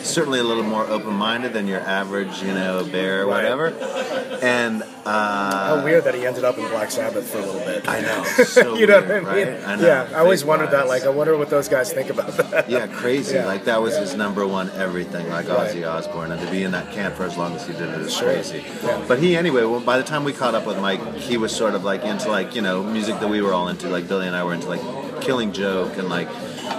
certainly 0.04 0.40
a 0.40 0.44
little 0.44 0.64
more 0.64 0.86
open-minded 0.86 1.54
than 1.54 1.68
your 1.68 1.80
average, 1.82 2.42
you 2.42 2.54
know, 2.54 2.84
bear 2.86 3.24
or 3.24 3.28
Right. 3.28 3.44
whatever. 3.44 3.68
And 4.42 4.84
uh, 5.06 5.78
How 5.78 5.84
weird 5.84 6.04
that 6.06 6.16
he 6.16 6.26
ended 6.26 6.44
up 6.44 6.58
in 6.58 6.68
Black 6.70 6.92
Sabbath 6.92 7.30
for 7.30 7.40
a 7.40 7.46
little 7.46 7.62
bit. 7.62 7.88
I 7.88 8.02
know, 8.02 8.24
so 8.46 8.76
you 8.76 8.88
know 8.88 9.02
weird, 9.02 9.24
what 9.26 9.32
I 9.34 9.36
mean? 9.36 9.48
right? 9.54 9.64
I 9.68 9.76
know, 9.76 9.86
Yeah, 9.88 10.10
I 10.14 10.20
always 10.20 10.46
wondered 10.46 10.72
that. 10.72 10.88
Like, 10.88 11.04
I 11.04 11.10
wonder 11.10 11.36
what 11.38 11.50
those 11.50 11.68
guys 11.68 11.92
think 11.92 12.10
about 12.10 12.32
that. 12.38 12.70
Yeah, 12.70 12.88
crazy. 12.88 13.36
Yeah. 13.36 13.46
Like 13.46 13.66
that 13.66 13.82
was 13.82 13.98
his 13.98 14.16
number 14.16 14.46
one 14.48 14.70
everything, 14.72 15.30
like 15.30 15.48
Right. 15.50 15.70
Ozzy 15.72 15.88
Osbourne, 15.90 16.32
and 16.32 16.42
to 16.42 16.52
be 16.52 16.64
in 16.64 16.72
that 16.72 16.91
camp 16.91 17.16
for 17.16 17.24
as 17.24 17.38
long 17.38 17.56
as 17.56 17.66
he 17.66 17.74
did 17.74 17.89
it 17.89 18.02
is 18.02 18.14
Sure. 18.16 18.32
crazy. 18.34 18.64
Yeah. 18.84 19.04
But 19.08 19.20
he, 19.20 19.36
anyway, 19.36 19.64
well, 19.64 19.80
by 19.80 19.97
the 19.97 20.04
time 20.04 20.24
we 20.24 20.34
caught 20.34 20.56
up 20.56 20.66
with 20.66 20.78
Mike, 20.80 21.16
he 21.16 21.38
was 21.38 21.56
sort 21.56 21.74
of 21.76 21.84
like 21.84 22.04
into 22.04 22.30
like 22.30 22.56
you 22.56 22.62
know 22.62 22.84
music 22.84 23.20
that 23.20 23.30
we 23.30 23.41
were 23.41 23.54
all 23.54 23.68
into. 23.70 23.89
Like 23.89 24.08
Billy 24.08 24.28
and 24.28 24.36
I 24.36 24.43
were 24.43 24.54
into 24.54 24.68
like 24.70 24.82
Killing 25.22 25.52
Joke 25.52 25.97
and 25.97 26.08
like, 26.10 26.28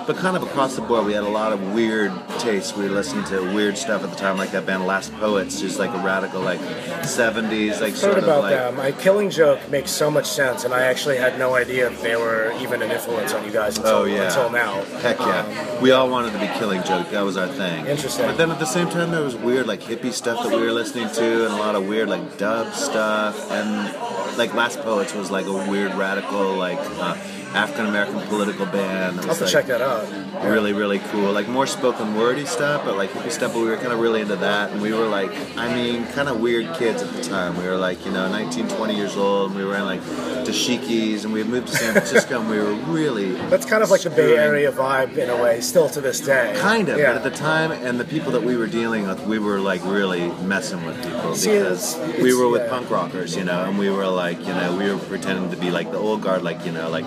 but 0.07 0.17
kind 0.17 0.37
of 0.37 0.43
across 0.43 0.77
the 0.77 0.83
board, 0.83 1.07
we 1.07 1.13
had 1.13 1.23
a 1.25 1.29
lot 1.29 1.53
of 1.53 1.73
weird 1.75 2.13
tastes. 2.39 2.75
We 2.77 2.85
were 2.85 2.91
listening 2.91 3.25
to 3.27 3.41
weird 3.55 3.77
stuff 3.77 4.03
at 4.03 4.11
the 4.11 4.17
time, 4.17 4.37
like 4.37 4.51
that 4.53 4.67
band 4.67 4.87
Last 4.87 5.13
Poets, 5.15 5.61
just 5.61 5.79
like 5.79 5.91
a 5.95 5.99
radical 5.99 6.41
like 6.41 6.61
'70s, 7.05 7.81
like 7.81 7.93
Heard 7.93 7.97
sort 7.97 8.19
of 8.19 8.25
Heard 8.25 8.25
about 8.25 8.43
like. 8.43 8.53
them. 8.53 8.77
My 8.77 8.93
Killing 8.93 9.31
Joke 9.31 9.61
makes 9.71 9.91
so 9.91 10.11
much 10.11 10.27
sense, 10.27 10.65
and 10.65 10.73
I 10.75 10.83
actually 10.83 11.17
had 11.17 11.39
no 11.39 11.55
idea 11.55 11.89
if 11.91 12.01
they 12.03 12.17
were 12.17 12.53
even 12.61 12.83
an 12.83 12.91
influence 12.91 13.33
on 13.33 13.45
you 13.45 13.51
guys 13.53 13.77
until, 13.77 13.93
Oh 13.95 14.05
yeah. 14.05 14.25
until 14.27 14.51
now. 14.51 14.83
Heck 15.01 15.19
yeah. 15.19 15.81
we 15.81 15.91
all 15.93 16.09
wanted 16.09 16.33
to 16.33 16.39
be 16.39 16.47
Killing 16.59 16.83
Joke. 16.85 17.11
That 17.11 17.23
was 17.23 17.37
our 17.37 17.49
thing. 17.49 17.87
Interesting. 17.87 18.27
But 18.27 18.37
then 18.37 18.51
at 18.51 18.59
the 18.59 18.67
same 18.67 18.89
time, 18.91 19.11
there 19.11 19.23
was 19.23 19.37
weird 19.37 19.67
like 19.67 19.81
hippie 19.81 20.13
stuff 20.13 20.43
that 20.45 20.55
we 20.55 20.63
were 20.63 20.73
listening 20.73 21.09
to, 21.11 21.45
and 21.47 21.55
a 21.55 21.57
lot 21.57 21.75
of 21.75 21.87
weird 21.87 22.09
like 22.09 22.39
dub 22.39 22.73
stuff, 22.75 23.51
and 23.51 24.37
like 24.39 24.55
Last 24.55 24.81
Poets 24.81 25.15
was 25.15 25.31
like 25.31 25.47
a 25.47 25.53
weird 25.71 25.95
radical 25.95 26.55
like 26.55 26.79
uh, 27.01 27.17
African 27.53 27.87
American 27.87 28.21
political 28.29 28.67
band. 28.67 29.19
I'll 29.21 29.27
have 29.27 29.39
to 29.39 29.45
like, 29.45 29.53
check 29.53 29.67
that 29.67 29.80
out. 29.81 30.09
Really, 30.45 30.73
really 30.73 30.99
cool. 31.11 31.33
Like 31.33 31.49
more 31.49 31.67
spoken 31.67 32.15
wordy 32.17 32.47
stuff, 32.47 32.85
but 32.85 32.97
like 32.97 33.11
hippie 33.11 33.31
stuff. 33.33 33.53
But 33.53 33.61
we 33.61 33.67
were 33.69 33.77
kind 33.77 33.93
of 33.93 33.99
really 34.01 34.21
into 34.21 34.37
that, 34.37 34.71
and 34.71 34.81
we 34.81 34.93
were 34.93 35.07
like, 35.07 35.31
I 35.57 35.73
mean, 35.75 36.07
kind 36.09 36.29
of 36.29 36.41
weird 36.41 36.73
kids 36.77 37.03
at 37.03 37.13
the 37.13 37.23
time. 37.23 37.57
We 37.57 37.65
were 37.65 37.77
like, 37.77 38.05
you 38.05 38.13
know, 38.13 38.29
19, 38.31 38.69
20 38.69 38.95
years 38.97 39.17
old, 39.17 39.51
and 39.51 39.59
we 39.59 39.65
were 39.65 39.77
in 39.77 39.85
like 39.85 40.01
dashikis, 40.45 41.25
and 41.25 41.33
we 41.33 41.41
had 41.41 41.49
moved 41.49 41.69
to 41.69 41.77
San 41.77 41.93
Francisco, 41.93 42.41
and 42.41 42.51
we 42.51 42.59
were 42.59 42.73
really 42.93 43.33
That's 43.49 43.67
kind 43.67 43.83
of 43.83 43.91
like 43.91 44.03
the 44.03 44.11
Bay 44.11 44.37
Area 44.37 44.73
vibe 44.73 45.17
in 45.17 45.31
a 45.31 45.37
way, 45.43 45.61
still 45.61 45.89
to 45.91 46.01
this 46.01 46.21
day. 46.21 46.55
Kind 46.59 46.89
of, 46.89 46.99
Yeah. 46.99 47.13
but 47.13 47.17
at 47.17 47.23
the 47.23 47.37
time, 47.37 47.73
and 47.73 47.99
the 48.01 48.05
people 48.05 48.33
that 48.33 48.43
we 48.43 48.57
were 48.57 48.67
dealing 48.67 49.07
with, 49.07 49.21
we 49.27 49.39
were 49.39 49.61
like 49.61 49.85
really 49.85 50.29
messing 50.43 50.85
with 50.85 50.97
people 51.05 51.35
See, 51.35 51.51
because 51.53 51.97
it's- 51.99 52.21
we 52.23 52.35
were 52.35 52.49
with 52.49 52.63
yeah. 52.63 52.71
punk 52.71 52.91
rockers, 52.91 53.37
you 53.37 53.45
know, 53.45 53.65
and 53.65 53.79
we 53.79 53.91
were 53.91 54.07
like, 54.07 54.39
you 54.41 54.55
know, 54.55 54.77
we 54.77 54.91
were 54.91 54.99
pretending 54.99 55.51
to 55.51 55.57
be 55.57 55.71
like 55.71 55.91
the 55.91 55.99
old 55.99 56.23
guard, 56.23 56.43
like 56.43 56.65
you 56.67 56.73
know, 56.73 56.89
like 56.89 57.05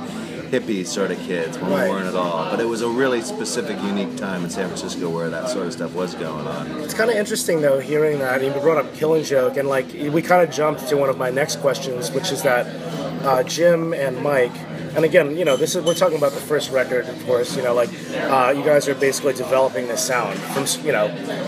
hippie 0.53 0.85
sort 0.85 1.09
of 1.09 1.19
kids 1.21 1.57
when 1.57 1.71
Right. 1.71 1.83
we 1.85 1.89
weren't 1.89 2.07
at 2.07 2.15
all. 2.15 2.49
But 2.51 2.59
it 2.59 2.67
was 2.67 2.81
a 2.81 2.87
really 2.87 3.21
specific, 3.21 3.75
unique 3.81 4.15
time 4.17 4.43
in 4.43 4.49
San 4.51 4.67
Francisco 4.67 5.09
where 5.09 5.29
that 5.31 5.49
sort 5.49 5.65
of 5.65 5.73
stuff 5.73 5.93
was 5.93 6.13
going 6.13 6.45
on. 6.47 6.67
It's 6.81 6.93
kind 6.93 7.09
of 7.09 7.15
interesting 7.17 7.61
though 7.61 7.79
hearing 7.79 8.19
that. 8.19 8.35
I 8.35 8.37
mean, 8.37 8.53
we 8.53 8.59
brought 8.59 8.77
up 8.77 8.93
Killing 8.95 9.23
Joke, 9.23 9.57
and 9.57 9.67
like 9.67 9.87
we 9.93 10.21
kind 10.21 10.47
of 10.47 10.53
jumped 10.53 10.87
to 10.89 10.95
one 10.97 11.09
of 11.09 11.17
my 11.17 11.31
next 11.31 11.55
questions, 11.59 12.11
which 12.11 12.31
is 12.31 12.43
that 12.43 12.67
uh, 13.25 13.41
Jim 13.43 13.93
and 13.93 14.21
Mike. 14.21 14.51
And 14.95 15.05
again, 15.05 15.35
you 15.37 15.45
know, 15.45 15.55
this 15.57 15.75
is 15.75 15.83
we're 15.83 15.93
talking 15.95 16.17
about 16.17 16.33
the 16.33 16.39
first 16.39 16.71
record, 16.71 17.07
of 17.07 17.25
course. 17.25 17.55
You 17.55 17.63
know, 17.63 17.73
like 17.73 17.89
uh, 18.15 18.53
you 18.55 18.63
guys 18.63 18.87
are 18.87 18.95
basically 18.95 19.33
developing 19.33 19.87
this 19.87 20.05
sound 20.05 20.37
from 20.39 20.65
you 20.85 20.91
know, 20.91 21.05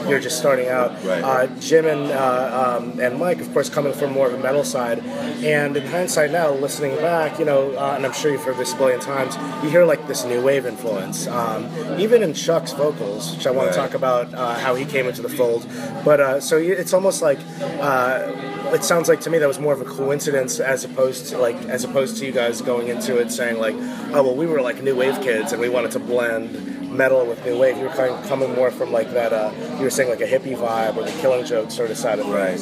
you're 0.10 0.20
just 0.20 0.38
starting 0.38 0.68
out. 0.68 0.92
Right. 1.06 1.24
Uh, 1.24 1.48
Jim 1.60 1.86
and 1.86 2.12
uh, 2.12 2.78
um, 2.82 3.00
and 3.00 3.20
Mike, 3.20 3.40
of 3.42 3.52
course, 3.54 3.70
coming 3.70 3.94
from 3.94 4.12
more 4.14 4.28
of 4.28 4.34
a 4.34 4.40
metal 4.40 4.64
side. 4.64 5.00
And 5.44 5.78
in 5.78 5.86
hindsight 5.86 6.32
now, 6.32 6.52
listening 6.52 6.96
back, 6.98 7.38
you 7.40 7.46
know, 7.46 7.72
uh, 7.78 7.94
and 7.96 8.06
I'm 8.06 8.14
sure 8.14 8.32
you've 8.32 8.44
heard 8.44 8.58
this 8.58 8.74
a 8.74 8.78
billion 8.78 9.00
times, 9.00 9.36
you 9.64 9.70
hear 9.70 9.86
like 9.86 10.08
this 10.08 10.26
new 10.26 10.42
wave 10.42 10.66
influence, 10.66 11.28
um, 11.28 11.70
even 12.00 12.24
in 12.24 12.34
Chuck's 12.34 12.74
vocals, 12.74 13.36
which 13.36 13.46
I 13.48 13.52
want 13.52 13.66
Right. 13.68 13.74
to 13.74 13.80
talk 13.80 13.94
about 13.96 14.34
uh, 14.34 14.56
how 14.56 14.76
he 14.76 14.86
came 14.86 15.08
into 15.08 15.22
the 15.22 15.30
fold. 15.30 15.66
But 16.04 16.20
uh, 16.20 16.40
so 16.40 16.58
it's 16.58 16.94
almost 16.94 17.22
like. 17.22 17.40
Uh, 17.80 18.32
it 18.74 18.84
sounds 18.84 19.08
like 19.08 19.22
to 19.22 19.30
me 19.30 19.38
that 19.38 19.48
was 19.48 19.60
more 19.60 19.74
of 19.74 19.80
a 19.80 19.86
coincidence 19.86 20.60
as 20.60 20.84
opposed 20.84 21.28
to 21.28 21.38
like 21.38 21.56
as 21.70 21.84
opposed 21.84 22.18
to 22.18 22.26
you 22.26 22.32
guys 22.32 22.62
going 22.62 22.88
into 22.88 23.18
it 23.18 23.32
saying 23.36 23.60
like 23.60 23.76
oh 24.14 24.24
well 24.24 24.36
we 24.36 24.46
were 24.46 24.62
like 24.62 24.82
new 24.82 24.96
wave 24.96 25.20
kids 25.22 25.52
and 25.52 25.62
we 25.62 25.70
wanted 25.70 25.92
to 25.92 26.00
blend 26.00 26.92
metal 26.92 27.26
with 27.26 27.44
new 27.46 27.58
wave 27.60 27.78
you 27.78 27.84
were 27.84 27.90
kind 27.90 28.12
of 28.14 28.26
coming 28.28 28.54
more 28.56 28.72
from 28.72 28.92
like 28.92 29.12
that 29.12 29.34
uh, 29.34 29.52
you 29.78 29.84
were 29.84 29.90
saying 29.90 30.10
like 30.10 30.22
a 30.22 30.28
hippie 30.28 30.56
vibe 30.56 30.96
or 30.96 31.04
the 31.04 31.12
killing 31.22 31.46
joke 31.46 31.70
sort 31.70 31.92
of 31.92 31.98
side 31.98 32.20
of 32.20 32.26
Right. 32.28 32.60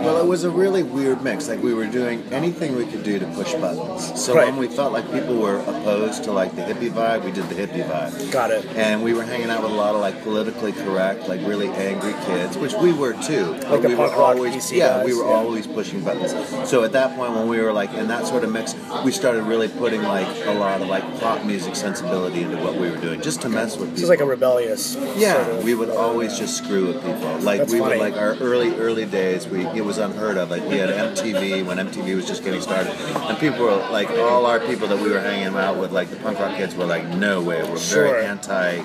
Well, 0.00 0.16
it 0.22 0.26
was 0.26 0.44
a 0.44 0.50
really 0.50 0.82
weird 0.82 1.22
mix. 1.22 1.48
Like 1.48 1.62
we 1.62 1.74
were 1.74 1.86
doing 1.86 2.22
anything 2.32 2.74
we 2.76 2.86
could 2.86 3.02
do 3.02 3.18
to 3.18 3.26
push 3.26 3.52
buttons. 3.54 4.18
So 4.20 4.34
Right. 4.34 4.46
when 4.46 4.56
we 4.56 4.66
felt 4.68 4.92
like 4.92 5.10
people 5.12 5.36
were 5.36 5.58
opposed 5.58 6.24
to 6.24 6.32
like 6.32 6.54
the 6.56 6.62
hippie 6.62 6.90
vibe, 6.90 7.24
we 7.24 7.30
did 7.32 7.48
the 7.48 7.54
hippie 7.54 7.84
vibe. 7.86 8.32
got 8.32 8.50
it 8.50 8.64
And 8.76 9.02
we 9.02 9.12
were 9.12 9.24
hanging 9.24 9.50
out 9.50 9.62
with 9.62 9.72
a 9.72 9.74
lot 9.74 9.94
of 9.94 10.00
like 10.00 10.22
politically 10.22 10.72
correct, 10.72 11.28
like 11.28 11.40
really 11.46 11.68
angry 11.68 12.14
kids, 12.24 12.56
which 12.56 12.72
we 12.74 12.92
were 12.92 13.12
too. 13.22 13.54
But 13.68 13.82
the 13.82 13.88
we 13.88 13.94
were 13.94 14.06
punk 14.08 14.18
rock 14.18 14.36
always, 14.36 14.54
PC 14.54 14.76
yeah, 14.78 14.88
guys, 14.98 15.06
we 15.06 15.14
were 15.14 15.24
yeah. 15.24 15.34
always 15.34 15.66
pushing 15.66 16.02
buttons. 16.02 16.32
So 16.68 16.82
at 16.84 16.92
that 16.92 17.14
point, 17.16 17.32
when 17.34 17.48
we 17.48 17.58
were 17.60 17.72
like 17.72 17.92
in 17.94 18.08
that 18.08 18.26
sort 18.26 18.44
of 18.44 18.50
mix, 18.52 18.74
we 19.04 19.12
started 19.12 19.42
really 19.44 19.68
putting 19.68 20.02
like 20.02 20.28
a 20.46 20.54
lot 20.54 20.80
of 20.80 20.88
like 20.88 21.04
pop 21.20 21.44
music 21.44 21.76
sensibility 21.76 22.42
into 22.42 22.56
what 22.58 22.74
we 22.74 22.90
were 22.90 22.96
doing, 22.98 23.20
just 23.20 23.42
to 23.42 23.48
mess 23.48 23.72
with 23.76 23.88
people. 23.88 23.94
this 23.94 24.02
is 24.04 24.08
like 24.08 24.20
a 24.20 24.24
rebellious 24.24 24.96
Yeah, 25.16 25.44
sort 25.44 25.56
of, 25.58 25.64
we 25.64 25.74
would 25.74 25.90
always 25.90 26.38
just 26.38 26.56
screw 26.56 26.86
with 26.86 27.04
people. 27.04 27.38
Like 27.40 27.60
we 27.68 27.78
funny. 27.78 27.98
would 27.98 27.98
like 27.98 28.16
our 28.16 28.34
early 28.36 28.74
early 28.76 29.04
days. 29.04 29.46
We 29.46 29.66
it 29.66 29.84
was 29.90 29.98
unheard 29.98 30.36
of. 30.36 30.50
Like 30.50 30.62
we 30.68 30.78
had 30.78 30.88
MTV 30.90 31.66
when 31.66 31.78
MTV 31.78 32.14
was 32.14 32.24
just 32.26 32.44
getting 32.44 32.60
started, 32.60 32.92
and 32.92 33.36
people 33.38 33.64
were 33.64 33.74
like 33.90 34.08
all 34.10 34.46
our 34.46 34.60
people 34.60 34.86
that 34.86 34.98
we 35.00 35.10
were 35.10 35.18
hanging 35.20 35.48
out 35.56 35.78
with, 35.78 35.90
like 35.90 36.08
the 36.10 36.16
punk 36.16 36.38
rock 36.38 36.56
kids, 36.56 36.76
were 36.76 36.84
like, 36.86 37.04
no 37.08 37.42
way, 37.42 37.62
we're 37.68 37.76
Sure. 37.76 38.04
very 38.04 38.24
anti. 38.26 38.82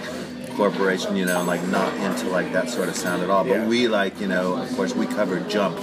Corporation, 0.56 1.18
you 1.18 1.26
know, 1.26 1.44
like 1.44 1.62
not 1.68 1.94
into 1.98 2.30
like 2.30 2.54
that 2.54 2.70
sort 2.70 2.88
of 2.88 2.96
sound 2.96 3.22
at 3.22 3.30
all. 3.30 3.44
But 3.44 3.54
Yeah. 3.58 3.68
we 3.68 3.90
like, 3.90 4.20
you 4.22 4.28
know, 4.28 4.56
of 4.56 4.74
course, 4.78 4.96
we 4.96 5.06
covered 5.06 5.50
"Jump" 5.50 5.76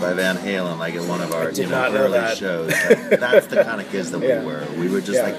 by 0.00 0.14
Van 0.14 0.36
Halen, 0.36 0.78
like 0.80 0.94
in 0.94 1.06
one 1.06 1.20
of 1.20 1.32
our 1.32 1.50
you 1.52 1.66
know, 1.68 1.84
early 1.94 2.18
that. 2.18 2.36
shows. 2.36 2.72
Like, 2.72 3.20
that's 3.20 3.46
the 3.46 3.62
kind 3.62 3.80
of 3.80 3.88
kids 3.90 4.10
that 4.10 4.20
Yeah. 4.22 4.40
we 4.40 4.46
were. 4.46 4.64
We 4.78 4.88
were 4.88 5.00
just 5.00 5.12
Yeah. 5.12 5.22
like 5.30 5.36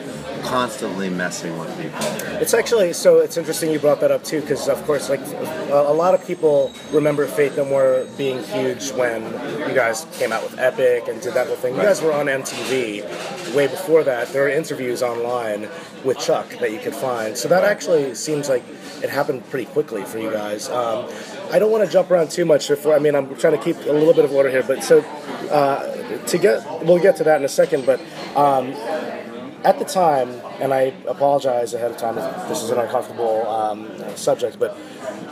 constantly 0.48 1.10
messing 1.10 1.58
with 1.58 1.70
people. 1.80 2.00
It's 2.42 2.54
actually 2.54 2.94
so. 2.94 3.20
It's 3.20 3.38
interesting 3.38 3.72
you 3.72 3.80
brought 3.80 4.00
that 4.02 4.12
up 4.12 4.24
too, 4.24 4.42
because 4.42 4.68
of 4.68 4.82
course, 4.86 5.10
like 5.10 5.20
a, 5.20 5.86
a 5.88 5.94
lot 5.94 6.14
of 6.14 6.26
people 6.26 6.72
remember 6.92 7.28
Faith 7.28 7.58
No 7.58 7.66
More 7.66 8.06
being 8.18 8.42
huge 8.44 8.92
when 8.92 9.24
you 9.68 9.76
guys 9.76 10.06
came 10.14 10.32
out 10.32 10.44
with 10.44 10.58
Epic 10.58 11.08
and 11.08 11.22
did 11.22 11.34
that 11.34 11.48
whole 11.48 11.56
thing. 11.56 11.76
You 11.76 11.82
guys 11.82 12.02
were 12.02 12.14
on 12.14 12.28
MTV 12.28 13.56
way 13.56 13.68
before 13.68 14.04
that. 14.04 14.30
There 14.30 14.46
are 14.46 14.50
interviews 14.50 15.04
online 15.04 15.70
with 16.04 16.20
Chuck 16.20 16.48
that 16.60 16.72
you 16.72 16.80
could 16.80 16.96
find. 16.96 17.38
So 17.38 17.48
that 17.50 17.64
actually 17.64 18.16
seems 18.16 18.50
like 18.50 18.64
it 19.04 19.10
happened 19.10 19.48
pretty 19.50 19.66
quickly 19.66 20.04
for 20.06 20.20
you 20.20 20.32
guys. 20.32 20.70
Um, 20.70 21.10
I 21.52 21.60
don't 21.60 21.72
want 21.72 21.86
to 21.86 21.92
jump 21.92 22.10
around 22.12 22.32
too 22.32 22.46
much. 22.46 22.72
I 22.72 23.00
mean, 23.00 23.16
I'm 23.16 23.36
trying 23.36 23.58
to 23.58 23.64
keep 23.64 23.78
a 23.78 23.92
little 23.92 24.14
bit 24.14 24.26
of 24.26 24.32
order 24.32 24.50
here, 24.50 24.64
but 24.64 24.84
so 24.84 25.02
uh, 25.52 26.18
to 26.26 26.38
get, 26.38 26.86
we'll 26.86 27.00
get 27.00 27.18
to 27.18 27.24
that 27.26 27.38
in 27.38 27.46
a 27.46 27.50
second, 27.50 27.86
but. 27.86 28.00
Um, 28.36 28.74
at 29.64 29.80
the 29.80 29.86
time, 29.86 30.30
and 30.60 30.74
I 30.74 30.94
apologize 31.08 31.74
ahead 31.74 31.92
of 31.92 31.98
time 31.98 32.18
if 32.18 32.50
this 32.50 32.62
is 32.62 32.70
an 32.70 32.78
uncomfortable 32.80 33.48
um, 33.48 33.90
subject, 34.16 34.60
but 34.60 34.78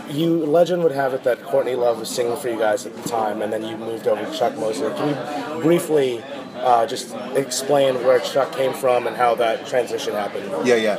you 0.09 0.45
legend 0.45 0.83
would 0.83 0.91
have 0.91 1.13
it 1.13 1.23
that 1.23 1.41
Courtney 1.43 1.75
Love 1.75 1.99
was 1.99 2.09
singing 2.09 2.35
for 2.37 2.49
you 2.49 2.57
guys 2.59 2.85
at 2.85 2.95
the 2.95 3.07
time, 3.07 3.41
and 3.41 3.51
then 3.51 3.63
you 3.63 3.77
moved 3.77 4.07
over 4.07 4.23
to 4.23 4.37
Chuck 4.37 4.57
Mosley. 4.57 4.89
Can 4.93 5.09
you 5.55 5.61
briefly 5.61 6.23
uh, 6.57 6.85
just 6.85 7.15
explain 7.35 8.03
where 8.03 8.19
Chuck 8.19 8.51
came 8.51 8.73
from 8.73 9.07
and 9.07 9.15
how 9.15 9.35
that 9.35 9.67
transition 9.67 10.13
happened? 10.13 10.67
Yeah, 10.67 10.75
yeah. 10.75 10.97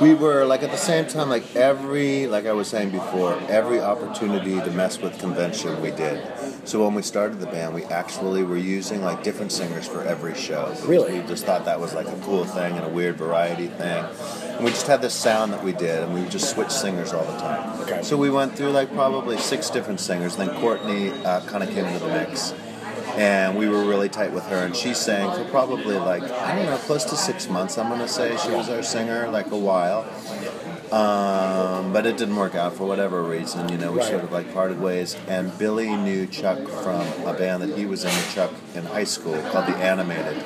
We 0.00 0.14
were 0.14 0.44
like 0.44 0.62
at 0.62 0.70
the 0.70 0.76
same 0.76 1.06
time, 1.06 1.28
like 1.28 1.56
every, 1.56 2.28
like 2.28 2.46
I 2.46 2.52
was 2.52 2.68
saying 2.68 2.90
before, 2.90 3.34
every 3.48 3.80
opportunity 3.80 4.54
to 4.60 4.70
mess 4.70 5.00
with 5.00 5.18
convention 5.18 5.82
we 5.82 5.90
did. 5.90 6.22
So 6.68 6.84
when 6.84 6.94
we 6.94 7.02
started 7.02 7.40
the 7.40 7.46
band, 7.46 7.74
we 7.74 7.84
actually 7.86 8.44
were 8.44 8.56
using 8.56 9.02
like 9.02 9.24
different 9.24 9.50
singers 9.50 9.88
for 9.88 10.02
every 10.02 10.36
show. 10.36 10.72
Really? 10.84 11.18
We 11.18 11.26
just 11.26 11.44
thought 11.44 11.64
that 11.64 11.80
was 11.80 11.94
like 11.94 12.06
a 12.06 12.16
cool 12.20 12.44
thing 12.44 12.76
and 12.76 12.86
a 12.86 12.88
weird 12.88 13.16
variety 13.16 13.66
thing. 13.66 14.04
And 14.44 14.64
we 14.64 14.70
just 14.70 14.86
had 14.86 15.02
this 15.02 15.14
sound 15.14 15.52
that 15.52 15.64
we 15.64 15.72
did, 15.72 16.04
and 16.04 16.14
we 16.14 16.20
would 16.20 16.30
just 16.30 16.50
switch 16.50 16.70
singers 16.70 17.12
all 17.12 17.24
the 17.24 17.38
time. 17.38 17.80
Okay. 17.80 18.02
So 18.02 18.16
we 18.16 18.30
went 18.30 18.56
through 18.56 18.70
like 18.70 18.92
probably 18.92 19.36
six 19.38 19.68
different 19.68 19.98
singers. 19.98 20.36
and 20.36 20.48
Then 20.48 20.60
Courtney 20.60 21.10
uh, 21.24 21.40
kind 21.46 21.64
of 21.64 21.70
came 21.70 21.86
into 21.86 21.98
the 21.98 22.08
mix 22.08 22.54
and 23.18 23.58
we 23.58 23.68
were 23.68 23.84
really 23.84 24.08
tight 24.08 24.32
with 24.32 24.44
her 24.46 24.64
and 24.64 24.76
she 24.76 24.94
sang 24.94 25.28
for 25.36 25.50
probably 25.50 25.96
like 25.96 26.22
i 26.22 26.54
don't 26.54 26.66
know 26.66 26.76
close 26.78 27.04
to 27.04 27.16
six 27.16 27.48
months 27.48 27.76
i'm 27.76 27.88
going 27.88 28.00
to 28.00 28.08
say. 28.08 28.36
She 28.36 28.50
was 28.50 28.68
our 28.68 28.82
singer 28.82 29.28
like 29.28 29.50
a 29.50 29.56
while. 29.56 30.06
Um, 30.92 31.57
but 31.92 32.06
it 32.06 32.16
didn't 32.16 32.36
work 32.36 32.54
out 32.54 32.74
for 32.74 32.84
whatever 32.86 33.22
reason 33.22 33.68
you 33.68 33.78
know 33.78 33.92
we 33.92 33.98
Right. 33.98 34.08
sort 34.08 34.24
of 34.24 34.32
like 34.32 34.52
parted 34.54 34.80
ways 34.80 35.16
and 35.28 35.56
billy 35.58 35.88
knew 35.96 36.26
chuck 36.26 36.58
from 36.68 37.00
a 37.26 37.32
band 37.34 37.62
that 37.62 37.76
he 37.78 37.84
was 37.86 38.04
in 38.04 38.10
with 38.10 38.34
chuck 38.34 38.52
in 38.74 38.84
high 38.84 39.04
school 39.04 39.40
called 39.50 39.66
the 39.66 39.76
animated 39.76 40.36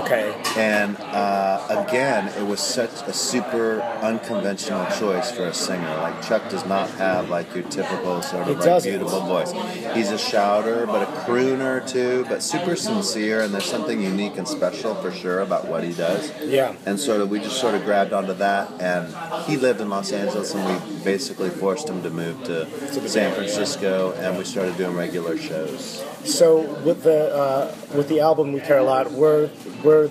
Okay. 0.00 0.34
and 0.56 0.96
uh, 1.00 1.84
again, 1.86 2.28
it 2.38 2.46
was 2.46 2.60
such 2.60 2.90
a 3.06 3.12
super 3.12 3.80
unconventional 4.02 4.84
choice 4.98 5.30
for 5.30 5.44
a 5.46 5.54
singer. 5.54 5.96
Like 5.98 6.20
Chuck 6.22 6.48
does 6.50 6.64
not 6.66 6.90
have 6.90 7.28
like 7.30 7.54
your 7.54 7.64
typical 7.64 8.20
sort 8.22 8.48
of 8.48 8.58
like 8.58 8.82
beautiful 8.82 9.20
voice. 9.20 9.52
He's 9.94 10.10
a 10.10 10.18
shouter, 10.18 10.86
but 10.86 11.02
a 11.02 11.06
crooner 11.22 11.86
too, 11.86 12.24
but 12.28 12.42
super 12.42 12.76
sincere. 12.76 13.40
And 13.42 13.52
there's 13.54 13.64
something 13.64 14.00
unique 14.02 14.36
and 14.36 14.46
special 14.46 14.94
for 14.96 15.10
sure 15.10 15.40
about 15.40 15.66
what 15.66 15.82
he 15.84 15.92
does. 15.92 16.30
Yeah. 16.42 16.74
And 16.86 16.98
sort 17.00 17.20
of 17.20 17.30
we 17.30 17.38
just 17.40 17.60
sort 17.60 17.74
of 17.74 17.84
grabbed 17.84 18.12
onto 18.12 18.34
that. 18.34 18.70
And 18.80 19.14
he 19.48 19.56
lived 19.56 19.80
in 19.80 19.88
Los 19.88 20.12
Angeles, 20.12 20.54
and 20.54 20.64
we 20.66 20.77
basically 21.04 21.50
forced 21.50 21.88
him 21.88 22.02
to 22.02 22.10
move 22.10 22.42
to 22.44 22.66
San. 23.08 23.34
Francisco, 23.34 24.12
and 24.18 24.36
we 24.36 24.44
started 24.44 24.76
doing 24.76 24.96
regular 24.96 25.36
shows. 25.36 26.04
So 26.24 26.60
with 26.82 27.02
the 27.02 27.34
uh, 27.34 27.74
with 27.94 28.08
the 28.08 28.20
album 28.20 28.52
"We 28.52 28.60
Care 28.60 28.78
a 28.78 28.84
Lot," 28.84 29.12
were 29.12 29.50
were 29.82 30.10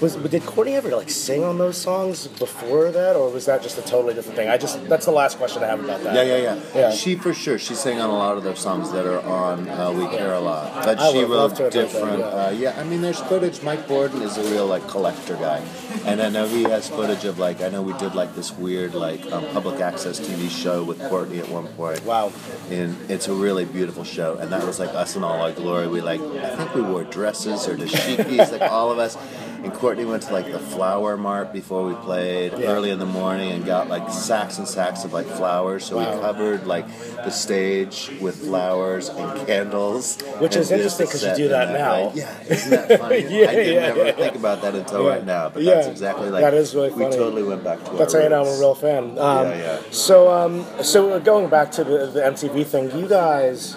was 0.00 0.16
did 0.16 0.44
Courtney 0.44 0.74
ever 0.74 0.90
like 0.90 1.10
sing 1.10 1.42
on 1.44 1.58
those 1.58 1.76
songs 1.76 2.26
before 2.28 2.90
that, 2.90 3.16
or 3.16 3.30
was 3.30 3.46
that 3.46 3.62
just 3.62 3.78
a 3.78 3.82
totally 3.82 4.14
different 4.14 4.36
thing? 4.36 4.48
I 4.48 4.56
just 4.56 4.84
that's 4.88 5.06
the 5.06 5.12
last 5.12 5.38
question 5.38 5.62
I 5.62 5.66
have 5.66 5.82
about 5.82 6.02
that. 6.02 6.14
Yeah, 6.14 6.36
yeah, 6.36 6.42
yeah, 6.42 6.60
Yeah. 6.74 6.90
She 6.92 7.16
for 7.16 7.34
sure. 7.34 7.58
She 7.58 7.74
sang 7.74 8.00
on 8.00 8.10
a 8.10 8.12
lot 8.16 8.36
of 8.36 8.42
those 8.44 8.60
songs 8.60 8.92
that 8.92 9.06
are 9.06 9.20
on 9.22 9.68
uh, 9.68 9.90
"We 9.92 10.06
Care 10.16 10.34
a 10.34 10.40
Lot," 10.40 10.84
but 10.84 10.98
I 10.98 11.12
she 11.12 11.24
wrote 11.24 11.56
to 11.56 11.64
have 11.64 11.72
heard 11.72 11.72
that, 11.72 11.72
different. 11.72 12.18
yeah. 12.20 12.24
Uh, 12.24 12.50
yeah, 12.50 12.80
I 12.80 12.84
mean, 12.84 13.00
there's 13.02 13.20
footage. 13.20 13.62
Mike 13.62 13.86
Bordin 13.88 14.22
is 14.22 14.36
a 14.38 14.42
real 14.50 14.66
like 14.66 14.86
collector 14.88 15.34
guy, 15.36 15.62
and 16.04 16.22
I 16.22 16.28
know 16.28 16.46
he 16.46 16.62
has 16.64 16.88
footage 16.88 17.24
of 17.24 17.38
like 17.38 17.60
I 17.60 17.68
know 17.68 17.82
we 17.82 17.92
did 17.94 18.14
like 18.14 18.34
this 18.34 18.52
weird 18.52 18.94
like 18.94 19.24
um, 19.32 19.44
public 19.48 19.80
access 19.80 20.20
TV 20.20 20.48
show 20.50 20.84
with 20.84 20.98
Courtney 21.08 21.38
at 21.38 21.48
one 21.48 21.66
point. 21.68 22.04
Wow. 22.04 22.32
And 22.70 22.96
it's 23.10 23.28
a 23.28 23.34
really 23.34 23.64
beautiful 23.64 24.04
show, 24.04 24.36
and 24.36 24.52
that 24.52 24.64
was 24.64 24.78
like 24.78 24.90
us 24.90 25.16
in 25.16 25.24
all 25.24 25.40
our 25.40 25.52
glory. 25.52 25.88
We 25.88 26.00
like 26.00 26.20
I 26.20 26.56
think 26.56 26.74
we 26.74 26.82
wore 26.82 27.04
dresses 27.04 27.66
or 27.66 27.76
dashikis, 27.76 28.52
like 28.52 28.70
all 28.70 28.90
of 28.92 28.98
us. 28.98 29.16
And 29.62 29.74
Courtney 29.74 30.04
went 30.04 30.22
to 30.24 30.32
like 30.32 30.50
the 30.52 30.58
flower 30.60 31.16
mart 31.16 31.52
before 31.52 31.84
we 31.84 31.94
played 31.94 32.52
Yeah. 32.56 32.68
early 32.68 32.90
in 32.90 32.98
the 33.00 33.06
morning 33.06 33.50
and 33.50 33.64
got 33.66 33.88
like 33.88 34.08
sacks 34.10 34.56
and 34.58 34.68
sacks 34.68 35.04
of 35.04 35.12
like 35.12 35.26
flowers. 35.26 35.84
So 35.84 35.96
Wow. 35.96 36.14
we 36.14 36.20
covered 36.20 36.66
like 36.66 36.86
the 37.24 37.30
stage 37.30 38.10
with 38.20 38.36
flowers 38.36 39.08
and 39.08 39.46
candles. 39.46 40.18
Which 40.38 40.54
and 40.54 40.62
is 40.62 40.70
interesting 40.70 41.06
because 41.06 41.24
you 41.24 41.34
do 41.36 41.44
in 41.46 41.50
that 41.50 41.72
now. 41.72 42.12
Yeah, 42.14 42.30
isn't 42.48 42.70
that 42.70 43.00
funny? 43.00 43.16
Yeah, 43.22 43.50
I 43.50 43.54
didn't 43.54 43.74
yeah, 43.74 43.80
ever 43.80 44.04
yeah. 44.06 44.12
think 44.12 44.36
about 44.36 44.62
that 44.62 44.74
until 44.76 45.06
right 45.06 45.26
now, 45.26 45.48
but 45.48 45.62
Yeah. 45.62 45.74
that's 45.74 45.88
exactly 45.88 46.30
like 46.30 46.42
That 46.42 46.54
is 46.54 46.74
really 46.74 46.90
we 46.90 47.04
totally 47.04 47.42
went 47.42 47.64
back 47.64 47.82
to 47.84 47.94
it. 47.94 47.98
That's 47.98 48.14
how 48.14 48.20
you 48.20 48.28
know 48.28 48.42
I'm 48.42 48.46
a 48.56 48.58
real 48.60 48.74
fan. 48.76 49.18
Um, 49.18 49.48
Yeah, 49.48 49.56
yeah. 49.56 49.78
So, 49.90 50.30
um, 50.30 50.64
so 50.82 51.18
going 51.20 51.48
back 51.48 51.72
to 51.72 51.84
the, 51.84 52.06
the 52.06 52.20
MTV 52.20 52.64
thing, 52.64 52.96
you 52.96 53.08
guys, 53.08 53.74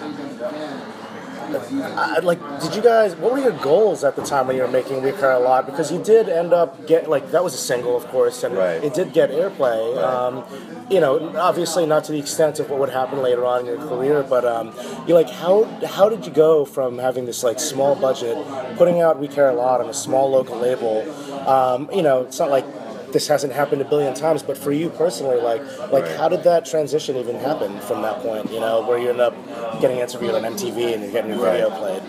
I, 1.54 2.18
like, 2.20 2.38
did 2.60 2.74
you 2.74 2.82
guys? 2.82 3.14
What 3.16 3.32
were 3.32 3.38
your 3.38 3.52
goals 3.52 4.04
at 4.04 4.16
the 4.16 4.22
time 4.24 4.46
when 4.46 4.56
you 4.56 4.62
were 4.62 4.68
making 4.68 5.02
"We 5.02 5.12
Care 5.12 5.32
a 5.32 5.38
Lot"? 5.38 5.66
Because 5.66 5.92
you 5.92 6.02
did 6.02 6.28
end 6.28 6.52
up 6.52 6.86
get 6.86 7.08
like 7.08 7.30
that 7.32 7.42
was 7.44 7.54
a 7.54 7.58
single, 7.58 7.96
of 7.96 8.06
course, 8.08 8.42
and 8.42 8.56
Right. 8.56 8.82
it 8.82 8.94
did 8.94 9.12
get 9.12 9.30
airplay. 9.30 9.96
Um, 10.02 10.44
you 10.90 11.00
know, 11.00 11.34
obviously 11.38 11.86
not 11.86 12.04
to 12.04 12.12
the 12.12 12.18
extent 12.18 12.58
of 12.60 12.68
what 12.70 12.78
would 12.78 12.90
happen 12.90 13.22
later 13.22 13.44
on 13.46 13.60
in 13.60 13.66
your 13.66 13.78
career, 13.78 14.22
but 14.22 14.44
um, 14.44 14.74
you 15.06 15.14
like 15.14 15.30
how 15.30 15.64
how 15.86 16.08
did 16.08 16.26
you 16.26 16.32
go 16.32 16.64
from 16.64 16.98
having 16.98 17.24
this 17.26 17.42
like 17.42 17.58
small 17.60 17.94
budget, 17.94 18.36
putting 18.76 19.00
out 19.00 19.18
"We 19.18 19.28
Care 19.28 19.48
a 19.50 19.54
Lot" 19.54 19.80
on 19.80 19.88
a 19.88 19.94
small 19.94 20.30
local 20.30 20.58
label? 20.58 21.02
Um, 21.48 21.88
you 21.92 22.02
know, 22.02 22.22
it's 22.22 22.38
not 22.38 22.50
like 22.50 22.66
this 23.12 23.28
hasn't 23.28 23.52
happened 23.52 23.82
a 23.82 23.84
billion 23.84 24.14
times, 24.14 24.42
but 24.42 24.56
for 24.56 24.72
you 24.72 24.88
personally, 24.88 25.40
like 25.40 25.62
like 25.92 26.04
Right. 26.04 26.16
how 26.16 26.28
did 26.28 26.44
that 26.44 26.64
transition 26.64 27.16
even 27.16 27.36
happen 27.36 27.78
from 27.80 28.02
that 28.02 28.20
point? 28.22 28.50
You 28.50 28.60
know, 28.60 28.82
where 28.86 28.98
you 28.98 29.10
end 29.10 29.20
up 29.20 29.34
getting 29.82 29.98
interviewed 29.98 30.34
on 30.34 30.42
MTV 30.44 30.94
and 30.94 31.02
you're 31.02 31.12
getting 31.12 31.32
your 31.32 31.40
Right. 31.44 31.60
video 31.60 31.70
played. 31.70 32.02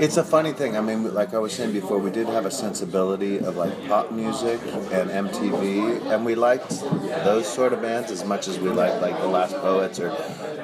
It's 0.00 0.16
a 0.16 0.24
funny 0.24 0.52
thing. 0.52 0.76
I 0.76 0.80
mean, 0.80 1.12
like 1.12 1.34
I 1.34 1.38
was 1.38 1.52
saying 1.52 1.72
before, 1.72 1.98
we 1.98 2.10
did 2.10 2.28
have 2.28 2.46
a 2.46 2.50
sensibility 2.50 3.38
of 3.38 3.56
like 3.56 3.72
pop 3.88 4.12
music 4.12 4.60
and 4.92 5.10
MTV, 5.10 6.06
and 6.12 6.24
we 6.24 6.34
liked 6.34 6.70
those 7.24 7.46
sort 7.46 7.72
of 7.72 7.82
bands 7.82 8.10
as 8.12 8.24
much 8.24 8.46
as 8.46 8.58
we 8.60 8.70
liked 8.70 9.02
like 9.02 9.18
The 9.20 9.26
Last 9.26 9.54
Poets 9.56 9.98
or 9.98 10.10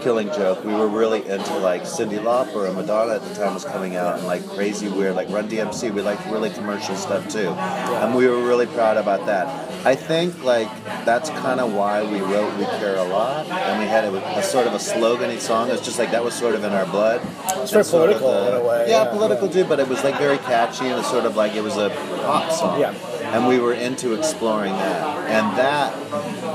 Killing 0.03 0.29
Joke. 0.29 0.65
We 0.65 0.73
were 0.75 0.89
really 0.89 1.27
into 1.29 1.57
like 1.59 1.83
Cyndi 1.83 2.19
Lauper 2.19 2.67
and 2.67 2.77
Madonna 2.77 3.15
at 3.15 3.23
the 3.23 3.35
time 3.35 3.55
was 3.55 3.65
coming 3.65 3.95
out, 3.97 4.19
and 4.19 4.27
like 4.27 4.47
crazy 4.49 4.89
weird 4.89 5.15
like 5.15 5.29
Run 5.31 5.49
DMC. 5.49 5.93
We 5.95 6.03
liked 6.03 6.27
really 6.27 6.51
commercial 6.51 6.97
stuff 6.97 7.29
too, 7.29 7.49
and 7.49 8.15
we 8.15 8.27
were 8.27 8.43
really 8.43 8.67
proud 8.67 8.97
about 8.97 9.27
that. 9.27 9.47
I 9.87 9.95
think 9.95 10.43
like 10.43 10.69
that's 11.05 11.31
kind 11.31 11.61
of 11.61 11.73
why 11.73 12.03
we 12.03 12.21
wrote 12.21 12.57
"We 12.59 12.65
Care 12.65 12.97
a 12.97 13.05
Lot," 13.05 13.47
and 13.47 13.79
we 13.81 13.87
had 13.87 14.05
a, 14.05 14.39
a 14.39 14.43
sort 14.43 14.67
of 14.67 14.75
a 14.75 14.79
slogany 14.79 15.39
song. 15.39 15.71
It's 15.71 15.85
just 15.85 15.99
like 15.99 16.11
that 16.11 16.25
was 16.25 16.35
sort 16.35 16.55
of 16.55 16.65
in 16.65 16.73
our 16.73 16.87
blood. 16.87 17.21
It's 17.23 17.71
very 17.71 17.81
And 17.81 17.87
sort 17.87 18.11
of 18.11 18.19
political 18.19 18.49
in 18.49 18.55
a 18.55 18.69
way, 18.69 18.87
Yeah, 18.91 19.05
yeah. 19.05 19.11
political 19.13 19.49
too, 19.49 19.65
but 19.65 19.79
it 19.79 19.89
was 19.89 20.03
like 20.03 20.19
very 20.19 20.39
catchy 20.39 20.87
and 20.87 20.99
it's 20.99 21.11
sort 21.11 21.25
of 21.27 21.37
like 21.37 21.55
it 21.55 21.63
was 21.63 21.77
a 21.77 21.91
pop 22.25 22.51
song. 22.53 22.81
Yeah. 22.81 22.95
And 23.33 23.47
we 23.49 23.59
were 23.59 23.73
into 23.73 24.13
exploring 24.13 24.73
that. 24.73 25.31
And 25.31 25.57
that, 25.59 25.95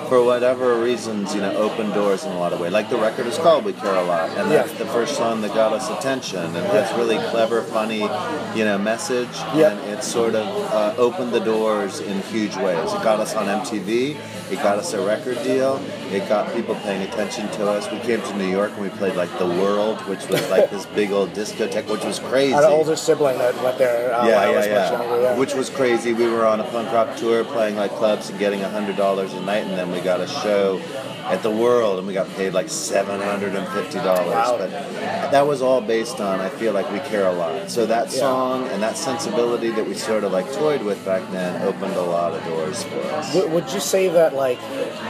for 0.09 0.23
whatever 0.23 0.79
reasons, 0.79 1.33
you 1.33 1.41
know, 1.41 1.51
opened 1.57 1.93
doors 1.95 2.23
in 2.23 2.31
a 2.31 2.37
lot 2.37 2.53
of 2.53 2.59
ways. 2.59 2.71
Like 2.71 2.89
the 2.91 2.97
record 2.97 3.25
is 3.25 3.37
called 3.37 3.65
We 3.65 3.73
Care 3.73 3.95
a 3.95 4.03
Lot. 4.03 4.29
And 4.37 4.51
that's 4.51 4.71
Yeah. 4.73 4.77
the 4.77 4.85
first 4.85 5.15
song 5.17 5.41
that 5.41 5.53
got 5.55 5.73
us 5.73 5.89
attention. 5.89 6.39
And 6.45 6.55
that's 6.55 6.93
really 6.95 7.17
clever, 7.31 7.63
funny, 7.63 8.01
you 8.55 8.63
know, 8.63 8.77
message. 8.77 9.35
Yeah. 9.55 9.71
And 9.71 9.79
it 9.97 10.03
sort 10.03 10.35
of 10.35 10.45
uh, 10.71 10.93
opened 10.97 11.33
the 11.33 11.39
doors 11.39 11.99
in 11.99 12.21
huge 12.23 12.55
ways. 12.57 12.93
It 12.93 13.01
got 13.03 13.19
us 13.19 13.35
on 13.35 13.47
MTV. 13.47 14.15
It 14.51 14.55
got 14.61 14.77
us 14.77 14.93
a 14.93 15.01
record 15.05 15.41
deal. 15.43 15.81
It 16.11 16.27
got 16.29 16.53
people 16.53 16.75
paying 16.75 17.01
attention 17.01 17.49
to 17.51 17.69
us. 17.69 17.91
We 17.91 17.99
came 17.99 18.21
to 18.21 18.37
New 18.37 18.47
York 18.49 18.71
and 18.73 18.81
we 18.81 18.89
played 18.89 19.15
like 19.15 19.35
The 19.37 19.45
World, 19.45 19.99
which 20.07 20.25
was 20.29 20.49
like 20.49 20.69
this 20.69 20.85
big 20.87 21.11
old 21.11 21.33
discotheque, 21.33 21.89
which 21.89 22.05
was 22.05 22.19
crazy. 22.19 22.53
An 22.53 22.63
older 22.63 22.95
sibling 22.95 23.37
that 23.39 23.61
went 23.61 23.77
there 23.77 24.13
uh, 24.13 24.25
Yeah, 24.25 24.49
yeah, 24.51 24.65
yeah. 24.65 24.91
younger. 24.91 25.21
Yeah. 25.21 25.37
Which 25.37 25.53
was 25.53 25.69
crazy. 25.69 26.13
We 26.13 26.27
were 26.27 26.45
on 26.45 26.61
a 26.61 26.63
punk 26.63 26.91
rock 26.93 27.17
tour 27.17 27.43
playing 27.43 27.75
like 27.75 27.91
clubs 27.91 28.29
and 28.29 28.39
getting 28.39 28.61
hundred 28.61 28.95
dollars 28.95 29.33
a 29.33 29.41
night, 29.41 29.65
and 29.65 29.77
then 29.77 29.91
we 29.91 29.99
got 29.99 30.21
a 30.21 30.27
show 30.27 30.79
at 31.29 31.43
the 31.43 31.51
World, 31.51 31.97
and 31.99 32.07
we 32.07 32.13
got 32.13 32.27
paid 32.35 32.53
like 32.53 32.69
seven 32.69 33.19
hundred 33.21 33.53
and 33.55 33.67
fifty 33.69 33.97
dollars. 33.99 34.27
Wow. 34.27 34.55
But 34.57 34.69
that 35.31 35.45
was 35.45 35.61
all 35.61 35.81
based 35.81 36.19
on 36.21 36.39
I 36.39 36.49
feel 36.49 36.73
like 36.73 36.89
we 36.91 36.99
care 36.99 37.27
a 37.27 37.33
lot. 37.33 37.69
So 37.69 37.85
that 37.85 38.05
Yeah. 38.13 38.19
song 38.19 38.67
and 38.69 38.81
that 38.81 38.97
sensibility 38.97 39.69
that 39.71 39.85
we 39.85 39.93
sort 39.93 40.23
of 40.23 40.31
like 40.31 40.51
toyed 40.53 40.81
with 40.83 41.03
back 41.05 41.23
then 41.31 41.61
opened 41.63 41.95
a 41.95 42.01
lot 42.01 42.33
of 42.33 42.43
doors 42.45 42.83
for 42.83 42.99
us. 43.15 43.33
W- 43.33 43.53
Would 43.53 43.71
you 43.73 43.79
say 43.79 44.07
that 44.09 44.33
like 44.35 44.59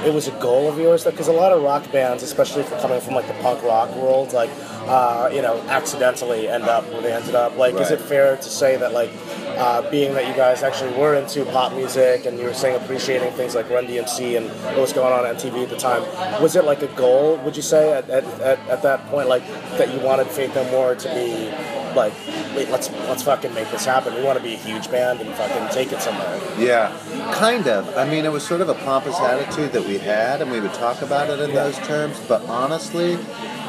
it 0.05 0.13
was 0.13 0.27
a 0.27 0.31
goal 0.39 0.67
of 0.69 0.77
yours? 0.79 1.03
Because 1.03 1.27
a 1.27 1.31
lot 1.33 1.51
of 1.51 1.61
rock 1.61 1.89
bands, 1.91 2.23
especially 2.23 2.63
for 2.63 2.77
coming 2.79 2.99
from 3.01 3.13
like 3.13 3.27
the 3.27 3.33
punk 3.35 3.61
rock 3.63 3.93
world, 3.95 4.33
like 4.33 4.49
uh, 4.87 5.29
you 5.33 5.41
know, 5.41 5.59
accidentally 5.67 6.47
end 6.47 6.63
up 6.63 6.87
where 6.91 7.01
they 7.01 7.11
ended 7.11 7.35
up. 7.35 7.57
Like, 7.57 7.75
is 7.75 7.91
it 7.91 7.99
fair 7.99 8.37
to 8.37 8.49
say 8.49 8.77
that 8.77 8.93
like 8.93 9.11
uh, 9.57 9.89
being 9.89 10.13
that 10.13 10.27
you 10.27 10.33
guys 10.33 10.63
actually 10.63 10.97
were 10.97 11.15
into 11.15 11.45
pop 11.45 11.73
music 11.73 12.25
and 12.25 12.37
you 12.37 12.45
were 12.45 12.53
saying 12.53 12.81
appreciating 12.81 13.31
things 13.33 13.55
like 13.55 13.69
Run 13.69 13.85
DMC 13.87 14.37
and 14.37 14.49
what 14.65 14.77
was 14.77 14.93
going 14.93 15.11
on 15.11 15.25
on 15.25 15.35
MTV 15.35 15.63
at 15.63 15.69
the 15.69 15.77
time, 15.77 16.01
was 16.41 16.55
it 16.55 16.63
like 16.63 16.81
a 16.81 16.87
goal? 16.87 17.37
Would 17.37 17.55
you 17.55 17.61
say 17.61 17.93
at, 17.93 18.09
at, 18.09 18.23
at, 18.41 18.59
at 18.69 18.81
that 18.83 19.05
point 19.07 19.27
like 19.27 19.45
that 19.77 19.93
you 19.93 19.99
wanted 19.99 20.27
Faith 20.27 20.55
No 20.55 20.63
More 20.71 20.95
to 20.95 21.07
be 21.09 21.76
like, 21.97 22.13
wait, 22.55 22.69
let's 22.69 22.89
let's 23.09 23.23
fucking 23.23 23.53
make 23.53 23.69
this 23.71 23.85
happen. 23.85 24.15
We 24.15 24.23
want 24.23 24.37
to 24.37 24.43
be 24.43 24.53
a 24.53 24.57
huge 24.57 24.89
band 24.89 25.19
and 25.19 25.29
fucking 25.35 25.73
take 25.73 25.91
it 25.91 26.01
somewhere. 26.01 26.39
Yeah, 26.57 26.97
kind 27.33 27.67
of. 27.67 27.97
I 27.97 28.09
mean, 28.09 28.23
it 28.23 28.31
was 28.31 28.47
sort 28.47 28.61
of 28.61 28.69
a 28.69 28.75
pompous 28.75 29.19
attitude 29.19 29.73
that 29.73 29.85
we 29.85 29.97
had, 29.97 30.41
and 30.41 30.49
we 30.49 30.61
would 30.61 30.73
talk 30.73 31.01
about 31.01 31.29
it 31.29 31.39
in 31.41 31.53
those 31.53 31.77
terms. 31.79 32.17
But 32.27 32.43
honestly, 32.43 33.17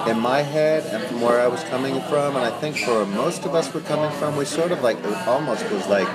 in 0.07 0.20
my 0.20 0.43
head 0.43 0.85
and 0.87 1.03
from 1.09 1.20
where 1.20 1.41
I 1.41 1.49
was 1.49 1.64
coming 1.64 2.01
from, 2.03 2.37
and 2.37 2.45
I 2.45 2.51
think 2.61 2.76
for 2.76 3.05
most 3.07 3.45
of 3.45 3.55
us 3.55 3.72
were 3.74 3.81
coming 3.81 4.11
from, 4.18 4.37
we 4.37 4.45
sort 4.45 4.70
of 4.70 4.83
like 4.83 4.99
it 4.99 5.26
almost 5.26 5.68
was 5.70 5.87
like 5.89 6.09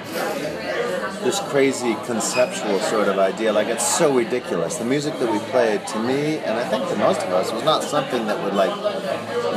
this 1.23 1.39
crazy 1.39 1.95
conceptual 2.05 2.79
sort 2.79 3.07
of 3.07 3.17
idea. 3.17 3.51
Like 3.51 3.67
it's 3.67 3.85
so 3.85 4.15
ridiculous. 4.15 4.77
The 4.77 4.85
music 4.85 5.17
that 5.19 5.31
we 5.31 5.39
played 5.51 5.85
to 5.87 5.99
me, 5.99 6.37
and 6.37 6.59
I 6.59 6.67
think 6.69 6.87
to 6.89 6.95
most 6.97 7.21
of 7.21 7.29
us, 7.29 7.51
was 7.51 7.63
not 7.63 7.83
something 7.83 8.25
that 8.27 8.43
would 8.43 8.53
like 8.53 8.75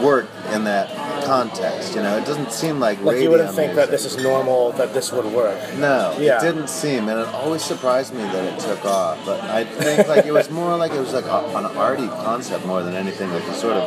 work 0.03 0.29
in 0.53 0.65
that 0.65 1.06
context. 1.27 1.95
You 1.95 2.03
know, 2.03 2.17
it 2.17 2.25
doesn't 2.25 2.53
seem 2.53 2.79
like 2.81 2.99
Like 2.99 3.15
radio 3.15 3.23
you 3.25 3.31
wouldn't 3.31 3.55
think 3.55 3.75
that 3.75 3.91
this 3.91 4.05
is 4.05 4.17
normal, 4.23 4.73
that 4.73 4.95
this 4.95 5.13
would 5.13 5.27
work. 5.27 5.59
No, 5.77 6.15
Yeah. 6.19 6.39
it 6.39 6.41
didn't 6.43 6.69
seem, 6.69 7.09
and 7.09 7.19
it 7.21 7.29
always 7.29 7.63
surprised 7.65 8.15
me 8.15 8.23
that 8.23 8.45
it 8.45 8.59
took 8.61 8.85
off. 8.85 9.19
But 9.27 9.41
I 9.43 9.65
think 9.65 10.09
like 10.09 10.25
it 10.27 10.33
was 10.33 10.51
more 10.51 10.77
like 10.77 10.93
it 10.93 11.01
was 11.01 11.13
like 11.13 11.27
a, 11.27 11.41
an 11.59 11.67
arty 11.77 12.09
concept 12.09 12.65
more 12.67 12.83
than 12.83 12.95
anything. 12.95 13.33
Like 13.33 13.45
a 13.45 13.55
sort 13.55 13.75
of 13.75 13.85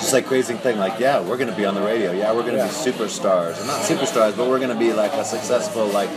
just 0.00 0.12
like 0.12 0.26
crazy 0.26 0.54
thing. 0.54 0.78
Like 0.78 0.98
yeah, 0.98 1.20
we're 1.20 1.36
gonna 1.36 1.54
be 1.56 1.66
on 1.66 1.74
the 1.74 1.82
radio. 1.82 2.12
Yeah, 2.12 2.32
we're 2.32 2.42
gonna 2.42 2.56
Yeah. 2.58 2.66
be 2.66 2.72
superstars, 2.72 3.58
and 3.58 3.66
not 3.66 3.80
superstars, 3.82 4.36
but 4.36 4.48
we're 4.48 4.58
gonna 4.60 4.74
be 4.78 4.92
like 4.92 5.12
a 5.12 5.24
successful 5.24 5.86
like 5.86 6.10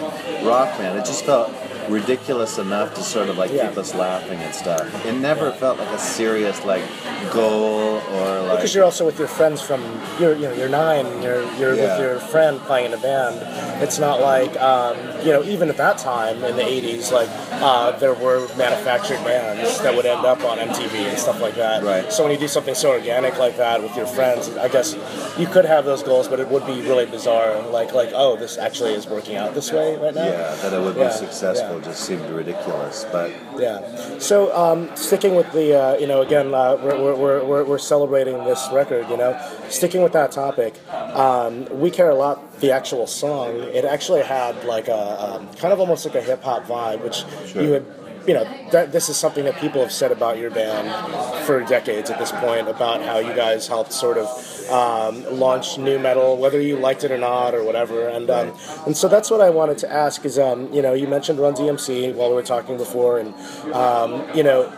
rock 0.43 0.69
band. 0.77 0.97
It 0.97 1.05
just 1.05 1.25
felt 1.25 1.51
ridiculous 1.89 2.57
enough 2.57 2.93
to 2.95 3.01
sort 3.01 3.29
of 3.29 3.37
like 3.37 3.51
Yeah. 3.51 3.67
keep 3.69 3.77
us 3.77 3.93
laughing 3.95 4.39
and 4.39 4.53
stuff. 4.53 5.05
It 5.05 5.13
never 5.13 5.51
felt 5.51 5.79
like 5.79 5.89
a 5.89 5.99
serious 5.99 6.63
like 6.65 6.83
goal 7.31 8.01
or 8.15 8.41
like 8.41 8.57
Because 8.57 8.73
you're 8.75 8.83
also 8.83 9.05
with 9.05 9.17
your 9.19 9.27
friends 9.27 9.61
from 9.61 9.81
you're 10.19 10.33
you 10.35 10.43
know 10.47 10.53
you're 10.53 10.69
nine. 10.69 11.05
You're 11.21 11.43
you're 11.59 11.75
Yeah. 11.75 11.83
with 11.97 11.99
your 11.99 12.19
friend 12.19 12.59
playing 12.61 12.87
in 12.87 12.93
a 12.93 12.97
band. 13.01 13.35
It's 13.83 13.99
not 13.99 14.19
like 14.21 14.59
um, 14.61 14.95
you 15.25 15.31
know 15.33 15.43
even 15.43 15.69
at 15.69 15.77
that 15.77 15.97
time 15.97 16.43
in 16.43 16.55
the 16.55 16.63
'80s, 16.63 17.11
like 17.11 17.29
uh, 17.61 17.91
there 17.99 18.13
were 18.13 18.47
manufactured 18.57 19.23
bands 19.23 19.79
that 19.81 19.95
would 19.95 20.05
end 20.05 20.25
up 20.25 20.43
on 20.43 20.57
MTV 20.59 20.95
and 21.09 21.17
stuff 21.17 21.41
like 21.41 21.55
that. 21.55 21.83
Right. 21.83 22.11
So 22.11 22.23
when 22.23 22.31
you 22.31 22.37
do 22.37 22.47
something 22.47 22.75
so 22.75 22.91
organic 22.91 23.37
like 23.37 23.57
that 23.57 23.81
with 23.81 23.95
your 23.95 24.05
friends, 24.07 24.49
I 24.57 24.67
guess 24.67 24.95
you 25.37 25.47
could 25.47 25.65
have 25.65 25.85
those 25.85 26.03
goals, 26.03 26.27
but 26.27 26.39
it 26.39 26.47
would 26.49 26.65
be 26.65 26.81
really 26.81 27.05
bizarre. 27.05 27.61
Like 27.69 27.93
like 27.93 28.11
oh, 28.13 28.35
this 28.35 28.57
actually 28.57 28.93
is 28.93 29.07
working 29.07 29.35
out 29.35 29.53
this 29.55 29.71
way 29.71 29.95
right 29.97 30.13
now. 30.13 30.25
yeah, 30.25 30.55
that 30.61 30.73
it 30.73 30.79
would 30.81 30.95
Yeah, 30.95 31.07
be 31.09 31.13
successful 31.13 31.72
yeah. 31.77 31.85
just 31.85 32.05
seemed 32.05 32.27
ridiculous. 32.29 33.05
But 33.11 33.31
Yeah. 33.57 34.19
So 34.19 34.55
um, 34.55 34.95
sticking 34.95 35.35
with 35.35 35.51
the, 35.51 35.79
uh, 35.79 35.97
you 35.97 36.07
know, 36.07 36.21
again, 36.21 36.53
uh, 36.53 36.77
we're, 36.81 37.15
we're, 37.15 37.43
we're, 37.43 37.63
we're 37.63 37.77
celebrating 37.77 38.43
this 38.43 38.67
record, 38.71 39.09
you 39.09 39.17
know, 39.17 39.39
sticking 39.69 40.01
with 40.01 40.13
that 40.13 40.31
topic, 40.31 40.75
um, 40.91 41.65
We 41.79 41.91
Care 41.91 42.09
a 42.09 42.15
Lot, 42.15 42.59
the 42.59 42.71
actual 42.71 43.07
song, 43.07 43.59
it 43.59 43.85
actually 43.85 44.21
had 44.23 44.63
like 44.65 44.87
a, 44.87 45.23
um, 45.23 45.53
kind 45.55 45.73
of 45.73 45.79
almost 45.79 46.05
like 46.05 46.15
a 46.15 46.21
hip 46.21 46.43
hop 46.43 46.65
vibe, 46.65 47.03
which 47.03 47.23
Sure. 47.51 47.61
you 47.61 47.71
had, 47.71 47.85
you 48.27 48.33
know, 48.33 48.43
that, 48.71 48.91
this 48.91 49.09
is 49.09 49.17
something 49.17 49.43
that 49.45 49.57
people 49.57 49.81
have 49.81 49.91
said 49.91 50.11
about 50.11 50.37
your 50.37 50.49
band 50.49 51.45
for 51.45 51.61
decades 51.61 52.09
at 52.09 52.19
this 52.19 52.31
point, 52.31 52.67
about 52.67 53.01
how 53.01 53.19
you 53.19 53.33
guys 53.33 53.67
helped 53.67 53.91
sort 53.91 54.17
of 54.17 54.27
um, 54.69 55.23
launch 55.37 55.77
nu 55.77 55.99
metal, 55.99 56.37
whether 56.37 56.61
you 56.61 56.77
liked 56.77 57.03
it 57.03 57.11
or 57.11 57.17
not 57.17 57.53
or 57.53 57.63
whatever. 57.63 58.07
And 58.07 58.29
um, 58.29 58.53
and 58.85 58.95
so 58.95 59.07
that's 59.07 59.29
what 59.29 59.41
I 59.41 59.49
wanted 59.49 59.77
to 59.79 59.91
ask 59.91 60.25
is, 60.25 60.39
um, 60.39 60.71
you 60.73 60.81
know, 60.81 60.93
you 60.93 61.07
mentioned 61.07 61.39
Run 61.39 61.53
DMC 61.53 62.13
while 62.15 62.29
we 62.29 62.35
were 62.35 62.43
talking 62.43 62.77
before, 62.77 63.19
and 63.19 63.33
um, 63.73 64.25
you 64.35 64.43
know, 64.43 64.71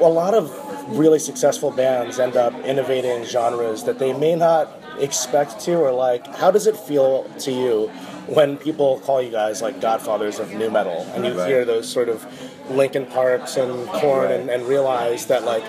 a 0.00 0.08
lot 0.08 0.34
of 0.34 0.52
really 0.88 1.18
successful 1.18 1.70
bands 1.70 2.18
end 2.18 2.36
up 2.36 2.54
innovating 2.64 3.24
genres 3.24 3.84
that 3.84 3.98
they 3.98 4.12
may 4.12 4.36
not 4.36 4.70
expect 5.00 5.60
to 5.60 5.74
or 5.74 5.92
like 5.92 6.26
how 6.36 6.50
does 6.50 6.66
it 6.66 6.76
feel 6.76 7.24
to 7.38 7.50
you 7.50 7.90
when 8.26 8.56
people 8.56 8.98
call 9.00 9.22
you 9.22 9.30
guys 9.30 9.62
like 9.62 9.80
godfathers 9.80 10.38
of 10.38 10.52
nu 10.52 10.68
metal 10.70 11.06
and 11.14 11.24
you 11.24 11.32
Right. 11.38 11.48
hear 11.48 11.64
those 11.64 11.88
sort 11.88 12.08
of 12.08 12.24
Linkin 12.70 13.06
Parks 13.06 13.56
and 13.56 13.86
Korn 13.88 14.30
and, 14.32 14.50
and 14.50 14.66
realize 14.66 15.26
that 15.26 15.44
like 15.44 15.64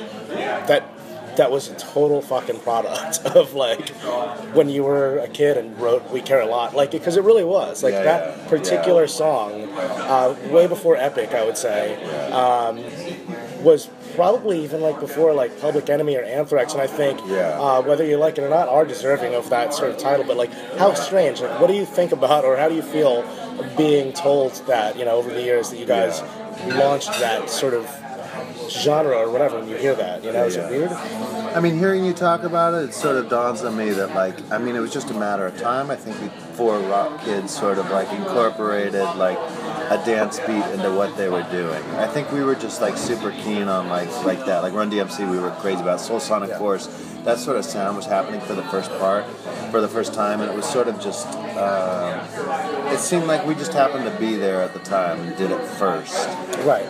that 0.67 0.83
that 1.37 1.51
was 1.51 1.69
a 1.69 1.75
total 1.75 2.19
fucking 2.19 2.59
product 2.61 3.19
of 3.35 3.53
like 3.53 3.89
when 4.55 4.69
you 4.69 4.83
were 4.83 5.19
a 5.19 5.27
kid 5.27 5.55
and 5.55 5.79
wrote 5.79 6.09
"We 6.09 6.21
Care 6.21 6.41
a 6.41 6.47
Lot," 6.47 6.75
like 6.75 6.89
because 6.89 7.15
it 7.15 7.23
really 7.23 7.43
was 7.43 7.83
like 7.83 7.93
Yeah, 7.93 8.03
that 8.03 8.37
yeah, 8.39 8.47
particular 8.47 9.01
yeah. 9.03 9.07
song, 9.07 9.69
uh, 9.77 10.35
way 10.49 10.65
before 10.65 10.95
Epic, 10.97 11.33
I 11.35 11.45
would 11.45 11.57
say, 11.57 11.95
um, 12.31 12.83
was 13.63 13.87
probably 14.17 14.63
even 14.65 14.81
like 14.81 14.99
before 14.99 15.33
like 15.41 15.51
Public 15.61 15.89
Enemy 15.89 16.17
or 16.17 16.23
Anthrax, 16.23 16.73
and 16.73 16.81
I 16.81 16.87
think 16.87 17.21
Yeah. 17.27 17.57
uh, 17.61 17.81
whether 17.83 18.03
you 18.03 18.17
like 18.17 18.37
it 18.39 18.43
or 18.43 18.49
not, 18.49 18.67
are 18.67 18.83
deserving 18.83 19.33
of 19.35 19.49
that 19.51 19.73
sort 19.73 19.91
of 19.91 19.97
title. 19.97 20.25
But 20.25 20.35
like, 20.37 20.51
how 20.77 20.93
strange! 20.95 21.39
Like, 21.39 21.59
what 21.61 21.67
do 21.67 21.73
you 21.75 21.85
think 21.85 22.11
about, 22.11 22.43
or 22.43 22.57
how 22.57 22.67
do 22.67 22.75
you 22.75 22.81
feel 22.81 23.23
being 23.77 24.11
told 24.13 24.51
that 24.67 24.97
you 24.99 25.05
know 25.05 25.15
over 25.15 25.29
the 25.31 25.41
years 25.41 25.69
that 25.69 25.77
you 25.77 25.85
guys 25.85 26.21
launched 26.83 27.13
that 27.19 27.49
sort 27.49 27.73
of 27.73 27.85
genre 28.69 29.15
or 29.17 29.29
whatever 29.31 29.59
when 29.59 29.67
you 29.69 29.75
hear 29.77 29.95
that? 29.95 30.23
You 30.23 30.31
know, 30.31 30.45
is 30.45 30.55
it 30.55 30.61
Yeah. 30.61 30.69
weird? 30.69 30.91
I 31.55 31.59
mean, 31.59 31.77
hearing 31.77 32.03
you 32.05 32.13
talk 32.13 32.43
about 32.43 32.73
it, 32.75 32.89
it 32.89 32.93
sort 32.93 33.15
of 33.15 33.29
dawns 33.29 33.63
on 33.63 33.75
me 33.77 33.89
that, 33.91 34.13
like, 34.13 34.35
I 34.51 34.57
mean, 34.57 34.75
it 34.75 34.79
was 34.79 34.91
just 34.93 35.09
a 35.09 35.13
matter 35.13 35.45
of 35.47 35.57
time. 35.59 35.89
I 35.89 35.95
think 35.95 36.19
before 36.21 36.77
rock 36.79 37.23
kids 37.23 37.55
sort 37.55 37.77
of 37.77 37.89
like 37.91 38.11
incorporated 38.11 39.03
like 39.15 39.37
a 39.89 40.01
dance 40.05 40.39
beat 40.39 40.65
into 40.73 40.91
what 40.91 41.15
they 41.17 41.29
were 41.29 41.45
doing. 41.51 41.83
I 41.97 42.07
think 42.07 42.31
we 42.31 42.43
were 42.43 42.55
just 42.55 42.81
like 42.81 42.97
super 42.97 43.31
keen 43.31 43.67
on 43.67 43.89
like 43.89 44.09
like 44.25 44.45
that. 44.45 44.63
Like 44.63 44.73
Run 44.73 44.89
DMC, 44.91 45.29
we 45.29 45.37
were 45.39 45.51
crazy 45.61 45.81
about 45.81 45.99
Soulsonic 45.99 46.57
Force. 46.57 46.87
That 47.27 47.39
sort 47.39 47.57
of 47.57 47.65
sound 47.65 47.97
was 47.97 48.05
happening 48.05 48.39
for 48.39 48.53
the 48.53 48.63
first 48.63 48.89
part, 48.99 49.25
for 49.69 49.81
the 49.81 49.87
first 49.89 50.13
time, 50.13 50.39
and 50.39 50.49
it 50.49 50.55
was 50.55 50.65
sort 50.65 50.87
of 50.87 50.97
just. 51.01 51.27
Uh, 51.27 52.25
it 52.93 52.99
seemed 52.99 53.25
like 53.25 53.45
we 53.45 53.53
just 53.53 53.73
happened 53.73 54.05
to 54.05 54.17
be 54.17 54.37
there 54.37 54.61
at 54.61 54.71
the 54.73 54.79
time 54.79 55.19
and 55.19 55.37
did 55.37 55.51
it 55.51 55.61
first. 55.77 56.25
Right. 56.65 56.87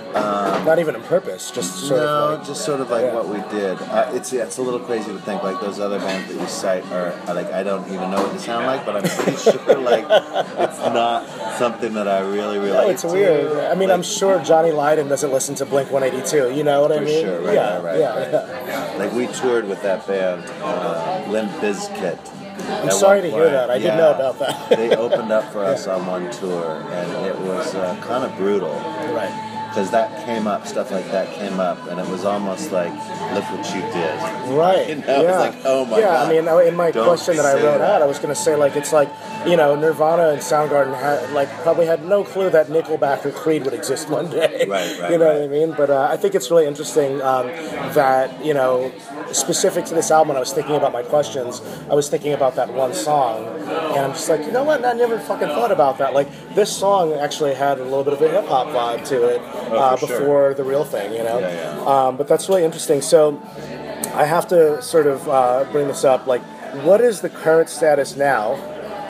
Not 0.68 0.80
even 0.80 0.98
on 0.98 1.04
purpose, 1.04 1.50
just 1.50 1.88
sort 1.88 2.02
no, 2.02 2.08
of 2.08 2.40
like, 2.40 2.48
just 2.48 2.66
sort 2.66 2.82
of 2.82 2.90
like 2.90 3.04
yeah. 3.04 3.14
what 3.16 3.30
we 3.30 3.38
did. 3.58 3.82
Uh, 3.84 4.12
it's 4.14 4.34
it's 4.34 4.58
a 4.58 4.62
little 4.62 4.82
crazy 4.82 5.14
to 5.14 5.20
think 5.20 5.42
like 5.44 5.62
those 5.62 5.80
other 5.80 5.98
bands 5.98 6.28
that 6.28 6.38
you 6.38 6.46
cite 6.48 6.86
are, 6.92 7.16
like 7.34 7.48
I 7.54 7.64
don't 7.64 7.88
even 7.88 8.12
know 8.12 8.22
what 8.22 8.34
they 8.34 8.38
sound 8.38 8.66
like, 8.66 8.86
but 8.86 8.98
I'm 8.98 9.04
pretty 9.04 9.38
sure 9.38 9.80
like 9.80 10.04
it's 10.04 10.78
not 10.80 11.26
something 11.58 11.94
that 11.94 12.10
I 12.10 12.20
really 12.20 12.60
relate. 12.60 12.74
No, 12.74 12.90
it's 12.90 13.04
to. 13.04 13.08
weird. 13.08 13.58
I 13.72 13.76
mean, 13.76 13.90
I'm 13.90 14.04
sure 14.04 14.44
Johnny 14.44 14.72
Lydon 14.72 15.08
doesn't 15.08 15.32
listen 15.32 15.56
to 15.56 15.66
Blink 15.66 15.90
182. 15.90 16.54
You 16.54 16.66
know 16.66 16.82
what 16.82 16.92
I 16.92 16.98
For 16.98 17.06
mean? 17.06 17.24
sure, 17.24 17.42
right, 17.42 17.54
yeah, 17.54 17.76
right, 17.76 17.84
right, 17.84 18.00
yeah, 18.00 18.66
yeah. 18.68 18.98
Like 18.98 19.14
we 19.14 19.28
toured 19.28 19.70
with 19.70 19.82
that 19.84 20.06
band, 20.06 20.27
uh, 20.36 21.26
Limp 21.30 21.52
Bizkit. 21.54 22.20
I'm 22.68 22.92
sorry 22.92 23.22
to 23.22 23.30
hear 23.30 23.50
that. 23.50 23.70
I 23.70 23.78
didn't 23.78 23.98
know 23.98 24.14
about 24.14 24.40
that. 24.40 24.70
they 24.70 24.96
opened 24.96 25.32
up 25.32 25.52
for 25.52 25.64
us 25.64 25.88
on 25.94 26.06
one 26.06 26.30
tour, 26.32 26.82
and 26.90 27.26
it 27.26 27.38
was 27.40 27.76
uh, 27.76 27.96
kind 28.02 28.24
of 28.24 28.36
brutal. 28.38 28.74
Right. 29.14 29.54
Because 29.70 29.92
that 29.92 30.26
came 30.26 30.48
up, 30.48 30.66
stuff 30.66 30.90
like 30.92 31.06
that 31.12 31.32
came 31.36 31.60
up, 31.60 31.78
and 31.88 32.00
it 32.00 32.08
was 32.08 32.26
almost 32.26 32.72
like, 32.72 32.90
look 33.34 33.44
what 33.52 33.76
you 33.76 33.82
did. 33.82 34.20
Right. 34.58 34.88
You 34.90 34.96
know, 34.96 35.22
yeah. 35.22 35.40
like, 35.40 35.56
oh 35.66 35.86
my 35.86 36.00
yeah, 36.00 36.06
God. 36.06 36.26
I 36.28 36.42
mean, 36.42 36.68
in 36.68 36.76
my 36.76 36.92
Don't 36.92 37.06
question 37.06 37.36
that 37.38 37.46
I 37.46 37.54
wrote 37.56 37.78
that. 37.80 37.82
out, 37.82 38.02
I 38.02 38.06
was 38.06 38.18
going 38.18 38.34
to 38.34 38.36
say 38.36 38.56
like 38.56 38.76
it's 38.76 38.94
like 38.94 39.10
you 39.48 39.56
know 39.56 39.76
Nirvana 39.76 40.30
and 40.30 40.42
Soundgarden 40.42 40.98
had 41.00 41.32
like 41.32 41.50
probably 41.64 41.86
had 41.86 42.06
no 42.06 42.24
clue 42.24 42.50
that 42.50 42.68
Nickelback 42.68 43.26
or 43.26 43.32
Creed 43.32 43.64
would 43.64 43.74
exist 43.74 44.10
one 44.10 44.30
day. 44.30 44.66
Right, 44.68 45.00
right, 45.00 45.12
You 45.12 45.18
know 45.18 45.28
what 45.28 45.44
I 45.44 45.48
mean? 45.48 45.74
But 45.78 45.90
uh, 45.90 46.08
I 46.12 46.18
think 46.18 46.36
it's 46.36 46.52
really 46.52 46.66
interesting 46.66 47.22
um, 47.22 47.48
that 47.94 48.46
you 48.46 48.54
know 48.54 48.92
specific 49.32 49.86
to 49.86 49.96
this 49.96 50.12
album. 50.12 50.36
I 50.36 50.40
was 50.40 50.54
thinking 50.54 50.76
about 50.76 50.94
my 50.94 51.04
questions, 51.04 51.62
I 51.90 51.94
was 51.94 52.10
thinking 52.10 52.34
about 52.34 52.56
that 52.56 52.74
one 52.74 52.94
song, 52.94 53.46
and 53.46 54.00
I'm 54.00 54.12
just 54.12 54.30
like, 54.30 54.42
you 54.42 54.52
know 54.52 54.64
what? 54.64 54.84
I 54.84 54.94
never 54.94 55.20
fucking 55.20 55.48
thought 55.48 55.72
about 55.72 55.98
that. 56.00 56.14
Like 56.14 56.30
this 56.54 56.76
song 56.76 57.14
actually 57.14 57.56
had 57.56 57.80
a 57.80 57.84
little 57.84 58.04
bit 58.04 58.14
of 58.14 58.22
a 58.22 58.30
hip 58.30 58.46
hop 58.46 58.68
vibe 58.68 59.08
to 59.08 59.28
it 59.28 59.42
uh, 59.72 59.96
for 59.96 60.08
sure. 60.08 60.20
before 60.20 60.54
the 60.54 60.64
real 60.64 60.84
thing. 60.84 61.14
You 61.14 61.24
know. 61.24 61.40
Yeah, 61.40 61.76
yeah. 61.76 62.08
Um, 62.08 62.18
but 62.18 62.28
that's 62.28 62.50
really 62.50 62.64
interesting. 62.64 63.02
So. 63.02 63.42
I 64.14 64.26
have 64.26 64.48
to 64.48 64.82
sort 64.82 65.06
of 65.06 65.30
uh, 65.30 65.66
bring 65.72 65.88
this 65.88 66.04
up. 66.04 66.26
Like, 66.26 66.42
what 66.84 67.02
is 67.02 67.22
the 67.22 67.30
current 67.30 67.70
status 67.70 68.16
now 68.16 68.56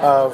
of 0.02 0.34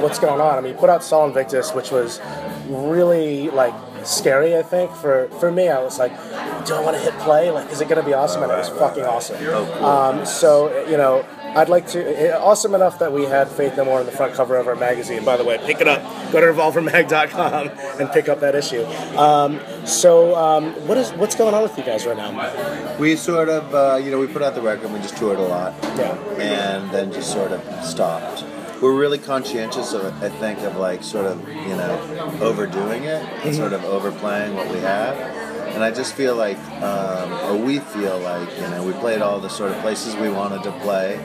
what's 0.00 0.18
going 0.18 0.40
on? 0.40 0.58
I 0.58 0.60
mean, 0.60 0.72
you 0.72 0.78
put 0.78 0.90
out 0.90 1.02
Sol 1.04 1.26
Invictus, 1.26 1.72
which 1.72 1.90
was 1.90 2.20
really 2.68 3.50
like 3.50 3.74
scary. 4.04 4.56
I 4.56 4.62
think 4.62 4.92
for 4.94 5.28
for 5.40 5.50
me, 5.50 5.68
I 5.68 5.82
was 5.82 5.98
like, 5.98 6.12
do 6.66 6.74
I 6.74 6.80
want 6.82 6.96
to 6.96 7.02
hit 7.02 7.14
play? 7.20 7.50
Like, 7.50 7.70
is 7.70 7.80
it 7.80 7.88
going 7.88 8.00
to 8.00 8.06
be 8.06 8.14
awesome? 8.14 8.42
And 8.42 8.50
it 8.52 8.56
was 8.56 8.68
fucking 8.70 9.04
awesome. 9.04 9.36
Um, 9.84 10.24
so 10.26 10.86
you 10.88 10.96
know. 10.96 11.24
I'd 11.52 11.68
like 11.68 11.88
to. 11.88 11.98
eh, 11.98 12.30
Awesome 12.38 12.76
enough 12.76 13.00
that 13.00 13.12
we 13.12 13.24
had 13.24 13.48
Faith 13.48 13.76
No 13.76 13.84
More 13.84 13.98
on 13.98 14.06
the 14.06 14.12
front 14.12 14.34
cover 14.34 14.54
of 14.56 14.68
our 14.68 14.76
magazine. 14.76 15.24
By 15.24 15.36
the 15.36 15.42
way, 15.42 15.58
pick 15.58 15.80
it 15.80 15.88
up. 15.88 16.00
Go 16.30 16.38
to 16.40 16.46
revolvermag.com 16.46 17.70
and 18.00 18.08
pick 18.12 18.28
up 18.28 18.38
that 18.38 18.54
issue. 18.54 18.84
Um, 19.18 19.58
so, 19.84 20.36
um, 20.36 20.70
what 20.86 20.96
is 20.96 21.10
what's 21.14 21.34
going 21.34 21.52
on 21.52 21.64
with 21.64 21.76
you 21.76 21.82
guys 21.82 22.06
right 22.06 22.16
now? 22.16 22.96
We 23.00 23.16
sort 23.16 23.48
of, 23.48 23.74
uh, 23.74 23.98
you 24.00 24.12
know, 24.12 24.20
we 24.20 24.28
put 24.28 24.42
out 24.42 24.54
the 24.54 24.62
record, 24.62 24.92
we 24.92 25.00
just 25.00 25.16
toured 25.16 25.40
a 25.40 25.42
lot, 25.42 25.74
Yeah. 25.98 26.14
and 26.38 26.88
then 26.92 27.12
just 27.12 27.32
sort 27.32 27.50
of 27.50 27.60
stopped. 27.84 28.44
We're 28.80 28.94
really 28.94 29.18
conscientious 29.18 29.92
of, 29.92 30.22
I 30.22 30.30
think, 30.30 30.60
of 30.60 30.76
like 30.76 31.02
sort 31.02 31.26
of, 31.26 31.46
you 31.46 31.76
know, 31.76 32.38
overdoing 32.40 33.04
it, 33.04 33.22
and 33.44 33.54
sort 33.54 33.74
of 33.74 33.84
overplaying 33.84 34.54
what 34.54 34.68
we 34.70 34.78
have. 34.78 35.16
And 35.74 35.84
I 35.84 35.90
just 35.90 36.14
feel 36.14 36.34
like, 36.34 36.58
um, 36.82 37.32
or 37.44 37.56
we 37.62 37.78
feel 37.78 38.18
like, 38.20 38.48
you 38.56 38.68
know, 38.68 38.82
we 38.82 38.92
played 38.94 39.20
all 39.20 39.38
the 39.38 39.50
sort 39.50 39.70
of 39.70 39.78
places 39.82 40.16
we 40.16 40.30
wanted 40.30 40.62
to 40.62 40.72
play, 40.80 41.16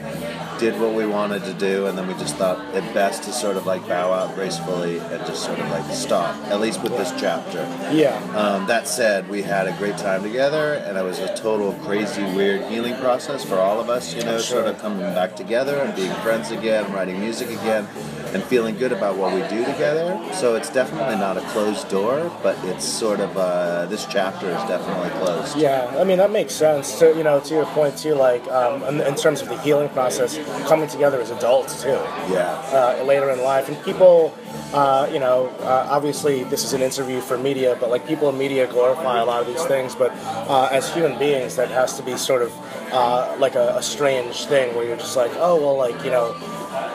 did 0.60 0.80
what 0.80 0.94
we 0.94 1.06
wanted 1.06 1.44
to 1.44 1.54
do, 1.54 1.88
and 1.88 1.98
then 1.98 2.08
we 2.08 2.14
just 2.16 2.36
thought 2.36 2.60
it 2.76 2.94
best 2.94 3.24
to 3.24 3.34
sort 3.34 3.58
of 3.58 3.66
like 3.66 3.86
bow 3.88 4.12
out 4.12 4.36
gracefully 4.36 5.00
and 5.00 5.26
just 5.26 5.44
sort 5.44 5.60
of 5.60 5.70
like 5.70 5.86
stop, 5.94 6.36
at 6.46 6.60
least 6.60 6.82
with 6.82 6.92
this 6.98 7.12
chapter. 7.20 7.60
Yeah. 7.92 8.16
Um, 8.36 8.68
that 8.68 8.88
said, 8.88 9.30
we 9.30 9.42
had 9.42 9.68
a 9.68 9.78
great 9.78 9.98
time 9.98 10.24
together, 10.24 10.76
and 10.86 10.98
it 10.98 11.04
was 11.04 11.20
a 11.20 11.36
total 11.36 11.74
crazy, 11.86 12.24
weird 12.24 12.64
healing 12.66 12.96
process 12.98 13.44
for 13.44 13.56
all 13.56 13.80
of 13.80 13.90
us. 13.90 14.14
You 14.14 14.24
know, 14.24 14.38
sort 14.38 14.68
of 14.68 14.80
coming 14.80 15.00
back 15.00 15.36
together 15.36 15.78
and 15.78 15.96
being 15.96 16.14
friends 16.16 16.52
again, 16.52 16.92
writing 16.94 17.20
music 17.20 17.50
again, 17.50 17.88
and 18.34 18.44
feeling 18.44 18.78
good 18.78 18.92
about 18.92 19.18
what 19.18 19.34
we 19.34 19.40
do 19.48 19.64
together. 19.66 20.20
So 20.34 20.56
it's 20.56 20.70
definitely 20.70 21.16
not 21.16 21.38
a 21.38 21.42
closed 21.52 21.90
door, 21.90 22.32
but 22.44 22.58
it's 22.66 22.86
sort 22.86 23.20
of 23.20 23.38
uh, 23.38 23.86
this 23.88 24.06
chapter 24.06 24.48
is 24.48 24.62
definitely 24.64 25.10
closed. 25.20 25.58
Yeah, 25.58 25.94
I 25.98 26.04
mean 26.04 26.18
that 26.18 26.32
makes 26.32 26.54
sense. 26.54 27.00
To 27.00 27.16
you 27.16 27.24
know, 27.24 27.40
to 27.40 27.54
your 27.54 27.66
point 27.68 27.98
too, 27.98 28.16
like 28.16 28.46
um, 28.48 28.84
in, 28.84 29.02
in 29.02 29.16
terms 29.16 29.42
of 29.42 29.50
the 29.50 29.58
healing 29.62 29.90
process, 29.90 30.38
coming 30.68 30.88
together 30.88 31.22
as 31.22 31.32
adults 31.32 31.84
too, 31.84 32.00
Yeah. 32.30 32.98
uh, 33.00 33.04
later 33.04 33.30
in 33.30 33.42
life, 33.42 33.68
and 33.70 33.82
people, 33.84 34.34
uh, 34.74 35.10
you 35.12 35.20
know, 35.20 35.48
uh, 35.62 35.88
obviously 35.90 36.44
this 36.46 36.64
is 36.64 36.74
an 36.74 36.82
interview 36.82 37.22
for 37.22 37.38
media, 37.38 37.78
but 37.80 37.90
like 37.90 38.06
people 38.08 38.30
in 38.30 38.38
media 38.38 38.68
glorify 38.68 39.20
a 39.20 39.26
lot 39.26 39.42
of 39.42 39.48
these 39.48 39.64
things, 39.66 39.96
but 39.96 40.12
uh, 40.50 40.70
as 40.72 40.94
human 40.94 41.18
beings, 41.20 41.56
that 41.56 41.70
has 41.70 41.96
to 41.98 42.04
be 42.04 42.16
sort 42.18 42.42
of 42.42 42.54
uh, 42.92 43.36
like 43.40 43.56
a, 43.56 43.76
a 43.78 43.84
strange 43.84 44.46
thing 44.46 44.76
where 44.76 44.86
you're 44.86 44.98
just 44.98 45.16
like, 45.18 45.32
oh 45.38 45.56
well, 45.56 45.78
like 45.78 46.04
you 46.04 46.12
know. 46.12 46.36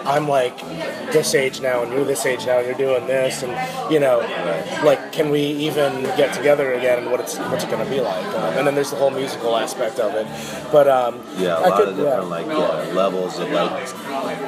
I'm 0.05 0.29
like 0.29 0.59
this 1.13 1.35
age 1.35 1.61
now, 1.63 1.83
and 1.83 1.91
you're 1.93 2.05
this 2.05 2.27
age 2.27 2.45
now, 2.45 2.59
and 2.59 2.67
you're 2.67 2.77
doing 2.77 3.07
this, 3.07 3.43
and 3.43 3.53
you 3.93 3.99
know, 4.01 4.19
like, 4.85 5.11
can 5.13 5.31
we 5.31 5.41
even 5.41 6.03
get 6.17 6.35
together 6.35 6.73
again? 6.75 6.99
And 7.03 7.11
what 7.11 7.21
it's 7.21 7.39
what's 7.39 7.65
it 7.65 7.71
going 7.71 7.85
to 7.85 7.91
be 7.91 8.01
like? 8.01 8.25
Um, 8.27 8.59
and 8.59 8.67
then 8.67 8.75
there's 8.75 8.91
the 8.91 8.97
whole 8.97 9.11
musical 9.11 9.57
aspect 9.57 9.99
of 9.99 10.15
it. 10.15 10.27
But 10.71 10.87
um, 10.89 11.21
Yeah, 11.39 11.57
a 11.59 11.61
I 11.63 11.69
lot 11.69 11.79
could- 11.79 11.89
of 11.89 11.97
different 11.97 12.29
like 12.29 12.47
yeah, 12.47 12.93
levels 12.95 13.39
of 13.39 13.51
like 13.53 13.89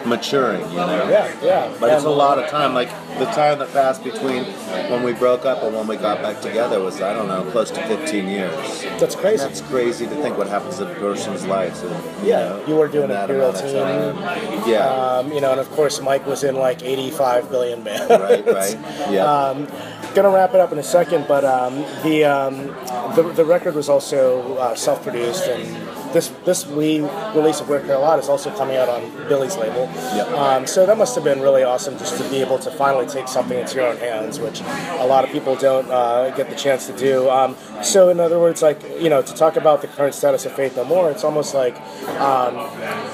maturing, 0.07 0.69
you 0.71 0.77
know. 0.77 1.09
yeah, 1.09 1.35
yeah. 1.43 1.77
But 1.79 1.93
it's 1.93 2.05
a 2.05 2.11
lot 2.11 2.39
of 2.39 2.49
time. 2.51 2.75
Like 2.75 2.91
the 3.19 3.27
time 3.27 3.59
that 3.59 3.73
passed 3.73 4.03
between 4.03 4.45
when 4.91 5.03
we 5.03 5.13
broke 5.13 5.45
up 5.45 5.63
and 5.63 5.75
when 5.75 5.87
we 5.87 5.97
got 5.97 6.23
back 6.23 6.41
together 6.41 6.81
was 6.81 7.01
I 7.01 7.13
don't 7.13 7.29
know, 7.29 7.49
close 7.51 7.71
to 7.71 7.87
15 7.87 8.29
years. 8.29 8.83
That's 8.99 9.15
crazy. 9.15 9.45
That's 9.45 9.61
crazy 9.63 10.07
to 10.07 10.15
think 10.17 10.39
what 10.39 10.49
happens 10.49 10.81
in 10.81 10.91
a 10.91 10.95
person's 10.95 11.47
life. 11.47 11.83
And, 11.83 12.27
Yeah, 12.27 12.49
know, 12.49 12.65
you 12.67 12.77
were 12.77 12.89
doing 12.89 13.05
in 13.05 13.11
that 13.11 13.31
Imperial 13.31 13.53
Teen. 13.53 14.71
Yeah. 14.71 14.89
Um, 14.89 15.33
you 15.33 15.41
know, 15.41 15.53
and 15.53 15.61
of 15.61 15.71
course, 15.73 16.01
Mike 16.01 16.27
was 16.27 16.45
in 16.45 16.57
like 16.57 16.83
85 16.83 17.51
billion 17.51 17.83
bands. 17.83 18.09
right. 18.11 18.47
Right. 18.47 18.79
Yeah. 19.13 19.25
Um, 19.25 19.67
gonna 20.15 20.31
wrap 20.31 20.55
it 20.55 20.61
up 20.61 20.73
in 20.73 20.79
a 20.79 20.83
second, 20.83 21.27
but 21.27 21.45
um, 21.45 21.77
the, 22.03 22.25
um, 22.25 22.67
the 23.17 23.33
the 23.35 23.45
record 23.45 23.75
was 23.75 23.89
also 23.89 24.57
uh, 24.57 24.75
self-produced, 24.75 25.47
and 25.49 25.89
this 26.13 26.29
this 26.45 26.67
we 26.67 27.01
release 27.35 27.61
of 27.61 27.69
We 27.69 27.79
Care 27.79 27.95
a 27.95 27.99
Lot 27.99 28.19
is 28.19 28.29
also 28.29 28.51
coming 28.57 28.77
out 28.77 28.89
on 28.89 29.03
Billy's 29.29 29.57
label. 29.57 29.91
Yep. 30.15 30.29
Um, 30.29 30.67
so 30.67 30.87
that 30.87 30.97
must 30.97 31.15
have 31.15 31.25
been 31.25 31.41
really 31.41 31.63
awesome 31.63 31.99
just 31.99 32.17
to 32.21 32.29
be 32.31 32.37
able 32.37 32.59
to 32.61 32.71
finally 32.71 33.07
take 33.07 33.29
something 33.29 33.59
into 33.59 33.77
your 33.77 33.89
own 33.89 33.97
hands, 33.97 34.39
which 34.41 34.61
a 34.61 35.07
lot 35.07 35.25
of 35.25 35.31
people 35.31 35.57
don't 35.57 35.91
uh, 35.91 36.31
get 36.31 36.51
the 36.51 36.57
chance 36.57 36.87
to 36.87 36.97
do. 36.97 37.29
Um, 37.31 37.57
so 37.83 38.09
in 38.11 38.21
other 38.21 38.39
words, 38.39 38.63
like 38.63 38.83
you 39.01 39.09
know, 39.09 39.23
to 39.23 39.35
talk 39.35 39.57
about 39.57 39.83
the 39.83 39.89
current 39.89 40.15
status 40.15 40.47
of 40.47 40.53
Faith 40.53 40.77
No 40.77 40.85
More, 40.85 41.11
it's 41.11 41.25
almost 41.25 41.55
like 41.55 41.81
um, 42.21 42.55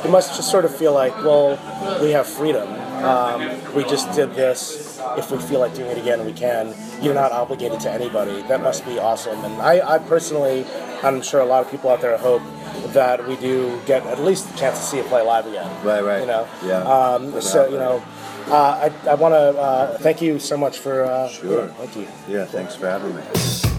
you 0.05 0.11
must 0.11 0.37
just 0.37 0.51
sort 0.51 0.65
of 0.65 0.75
feel 0.75 0.93
like, 0.93 1.17
well, 1.25 1.59
we 2.03 2.11
have 2.11 2.27
freedom. 2.27 2.69
Um, 3.05 3.75
we 3.75 3.85
just 3.85 4.13
did 4.13 4.35
this. 4.35 5.01
If 5.17 5.31
we 5.31 5.39
feel 5.39 5.61
like 5.61 5.75
doing 5.75 5.91
it 5.91 5.99
again, 5.99 6.25
we 6.25 6.33
can. 6.33 6.75
You're 7.01 7.15
not 7.15 7.33
obligated 7.33 7.81
to 7.81 7.91
anybody. 7.91 8.43
That 8.43 8.61
must 8.61 8.85
be 8.85 8.99
awesome. 8.99 9.45
And 9.45 9.63
I, 9.63 9.95
I 9.95 9.99
personally, 9.99 10.67
I'm 11.03 11.23
sure 11.23 11.41
a 11.41 11.45
lot 11.45 11.65
of 11.65 11.71
people 11.71 11.91
out 11.91 12.01
there 12.01 12.19
hope 12.19 12.43
that 12.93 13.27
we 13.27 13.37
do 13.37 13.81
get 13.87 14.05
at 14.07 14.21
least 14.21 14.53
a 14.55 14.57
chance 14.57 14.79
to 14.79 14.85
see 14.85 14.99
it 14.99 15.07
play 15.07 15.23
live 15.23 15.47
again. 15.47 15.69
Right, 15.85 16.03
right. 16.03 16.21
You 16.21 16.27
know. 16.27 16.49
Yeah. 16.65 16.83
Um, 16.83 17.41
so 17.41 17.69
you 17.69 17.79
know, 17.79 18.03
uh, 18.49 18.91
I, 19.05 19.09
I 19.11 19.15
want 19.15 19.35
to 19.35 19.61
uh, 19.61 19.99
thank 19.99 20.21
you 20.23 20.39
so 20.39 20.57
much 20.57 20.79
for. 20.79 21.05
Uh, 21.05 21.29
Sure. 21.29 21.67
yeah, 21.67 21.73
thank 21.75 21.97
you. 21.97 22.09
yeah. 22.29 22.45
Thanks 22.47 22.75
for 22.75 22.87
having 22.89 23.15
me. 23.15 23.78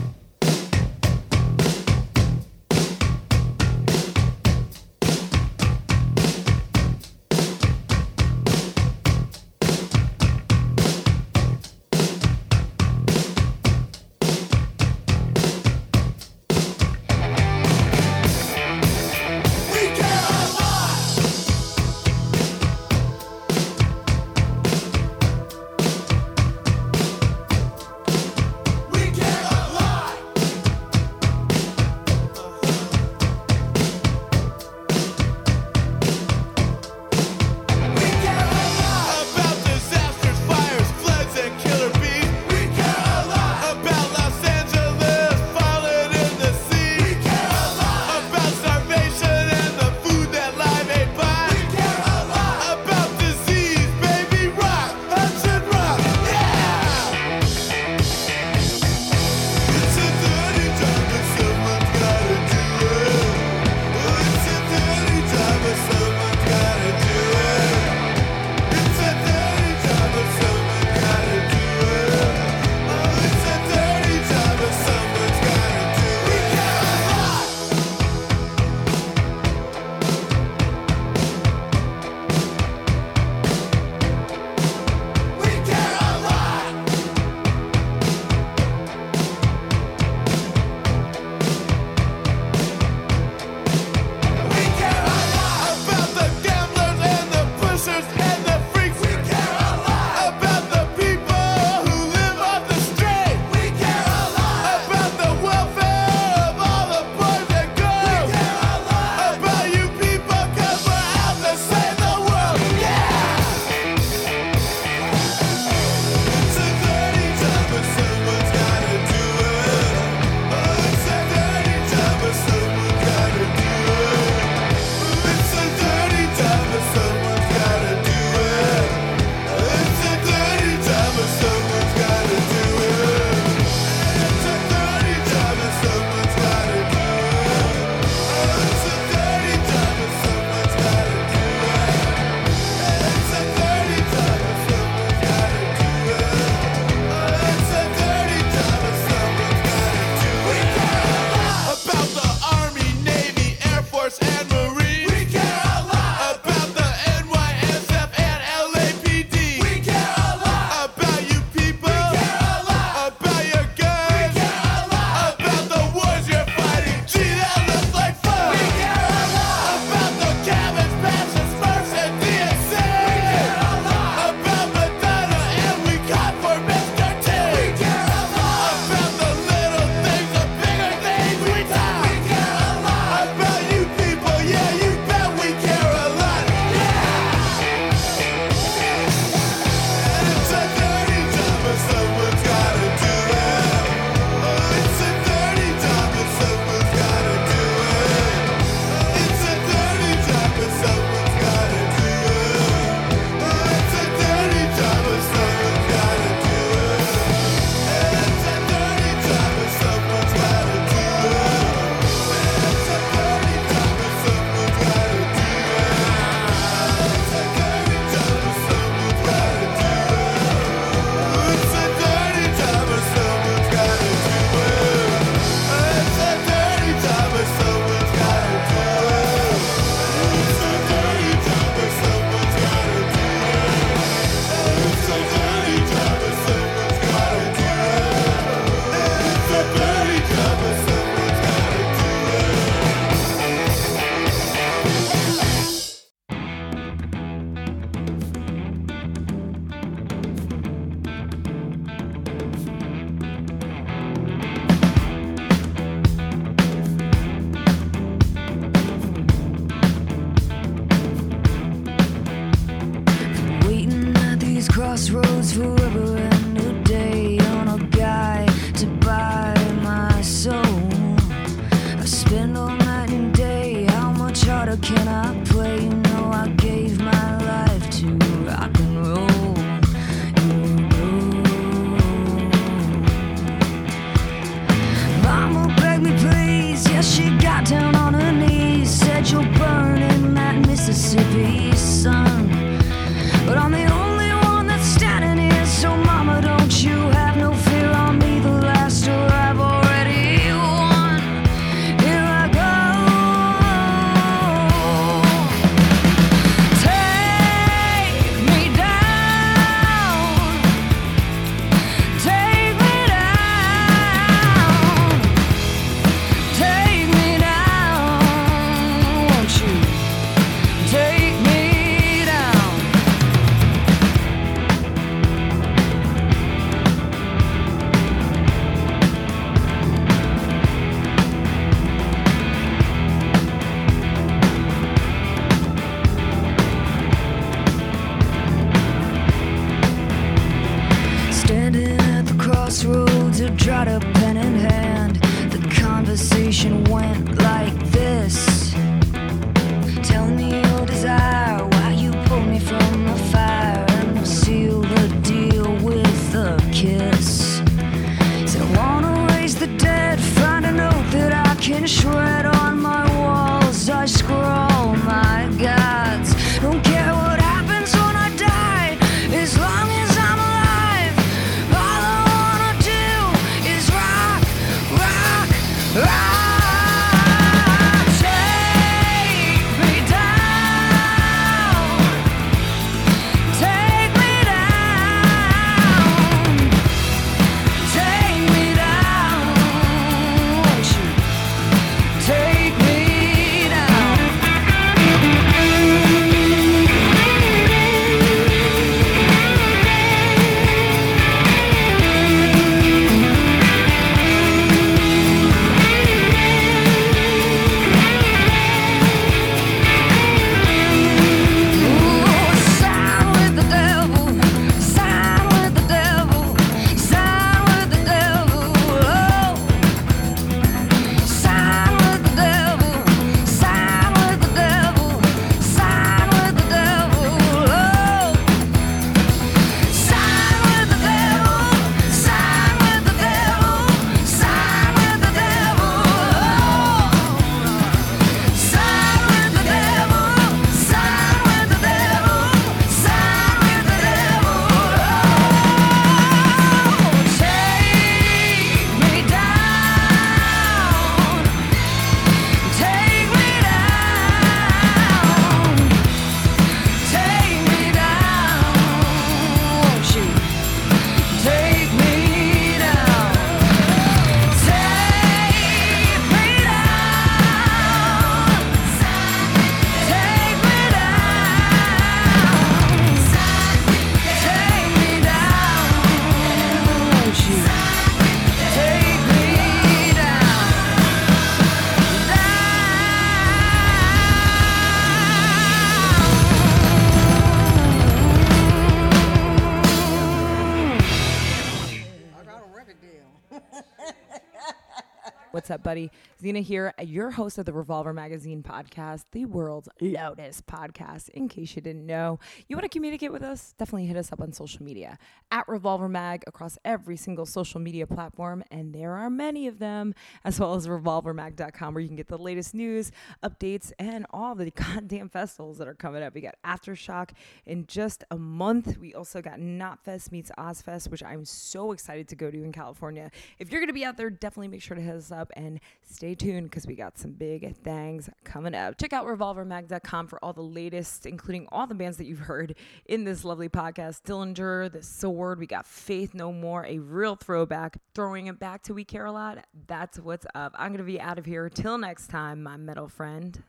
Zena 496.42 496.62
here, 496.62 496.94
your 497.02 497.32
host 497.32 497.58
of 497.58 497.66
the 497.66 497.74
Revolver 497.74 498.14
Magazine 498.14 498.64
podcast, 498.64 499.26
the 499.34 499.44
world's 499.44 499.90
loudest 500.00 500.66
podcast. 500.68 501.28
In 501.32 501.50
case 501.50 501.76
you 501.76 501.82
didn't 501.82 502.06
know, 502.06 502.40
you 502.70 502.78
want 502.78 502.90
to 502.90 502.90
communicate 502.90 503.34
with 503.34 503.44
us? 503.44 503.74
Definitely 503.78 504.06
hit 504.06 504.16
us 504.16 504.32
up 504.32 504.40
on 504.40 504.54
social 504.54 504.86
media 504.86 505.18
at 505.52 505.68
Revolver 505.68 506.08
Mag 506.08 506.46
across 506.48 506.78
every 506.86 507.18
single 507.18 507.46
social 507.46 507.82
media 507.82 508.08
platform, 508.08 508.64
and 508.72 508.96
there 508.96 509.16
are 509.16 509.30
many 509.30 509.68
of 509.68 509.80
them, 509.80 510.14
as 510.46 510.58
well 510.62 510.76
as 510.76 510.88
revolvermag.com, 510.88 511.94
where 511.94 512.00
you 512.00 512.08
can 512.08 512.16
get 512.16 512.30
the 512.30 512.38
latest 512.38 512.74
news, 512.74 513.12
updates, 513.44 513.92
and 514.00 514.26
all 514.30 514.56
the 514.56 514.72
goddamn 514.72 515.28
festivals 515.28 515.78
that 515.78 515.90
are 515.90 515.94
coming 515.94 516.24
up. 516.24 516.34
We 516.34 516.40
got 516.40 516.56
Aftershock 516.66 517.32
in 517.66 517.86
just 517.86 518.24
a 518.32 518.38
month. 518.38 518.98
We 518.98 519.14
also 519.14 519.42
got 519.42 519.60
Knotfest 519.60 520.32
meets 520.32 520.52
Ozzfest, 520.58 521.12
which 521.12 521.22
I'm 521.22 521.44
so 521.44 521.92
excited 521.92 522.30
to 522.30 522.38
go 522.38 522.50
to 522.50 522.64
in 522.64 522.72
California. 522.72 523.30
If 523.58 523.74
you're 523.74 523.82
going 523.82 523.90
to 523.90 523.94
be 523.94 524.06
out 524.06 524.16
there, 524.16 524.30
definitely 524.30 524.70
make 524.70 524.82
sure 524.82 524.96
to 524.96 525.02
hit 525.02 525.16
us 525.16 525.34
up 525.34 525.52
and 525.58 525.82
stay 526.30 526.36
tuned 526.36 526.70
because 526.70 526.86
we 526.86 526.96
got 526.96 527.18
some 527.18 527.32
big 527.32 527.76
things 527.78 528.30
coming 528.44 528.76
up. 528.76 528.98
Check 529.00 529.14
out 529.14 529.26
revolvermag.com 529.26 530.28
for 530.28 530.44
all 530.44 530.54
the 530.54 530.62
latest, 530.62 531.26
including 531.26 531.68
all 531.72 531.88
the 531.88 531.96
bands 531.96 532.18
that 532.18 532.26
you've 532.26 532.40
heard 532.40 532.76
in 533.06 533.24
this 533.24 533.44
lovely 533.44 533.70
podcast 533.70 534.22
Dillinger, 534.24 534.92
The 534.92 535.02
Sword, 535.02 535.60
we 535.60 535.66
got 535.66 535.88
Faith 535.88 536.36
No 536.36 536.52
More, 536.52 536.86
a 536.86 537.00
real 537.00 537.36
throwback. 537.36 537.98
Throwing 538.14 538.48
it 538.48 538.60
back 538.60 538.84
to 538.84 538.94
We 538.94 539.04
Care 539.04 539.26
a 539.26 539.32
Lot. 539.32 539.66
That's 539.88 540.20
what's 540.20 540.46
up. 540.54 540.76
I'm 540.78 540.90
going 540.90 541.00
to 541.00 541.04
be 541.04 541.20
out 541.20 541.40
of 541.40 541.46
here. 541.46 541.70
Till 541.70 541.98
next 541.98 542.28
time, 542.28 542.62
my 542.62 542.78
metal 542.78 543.08
friend. 543.08 543.64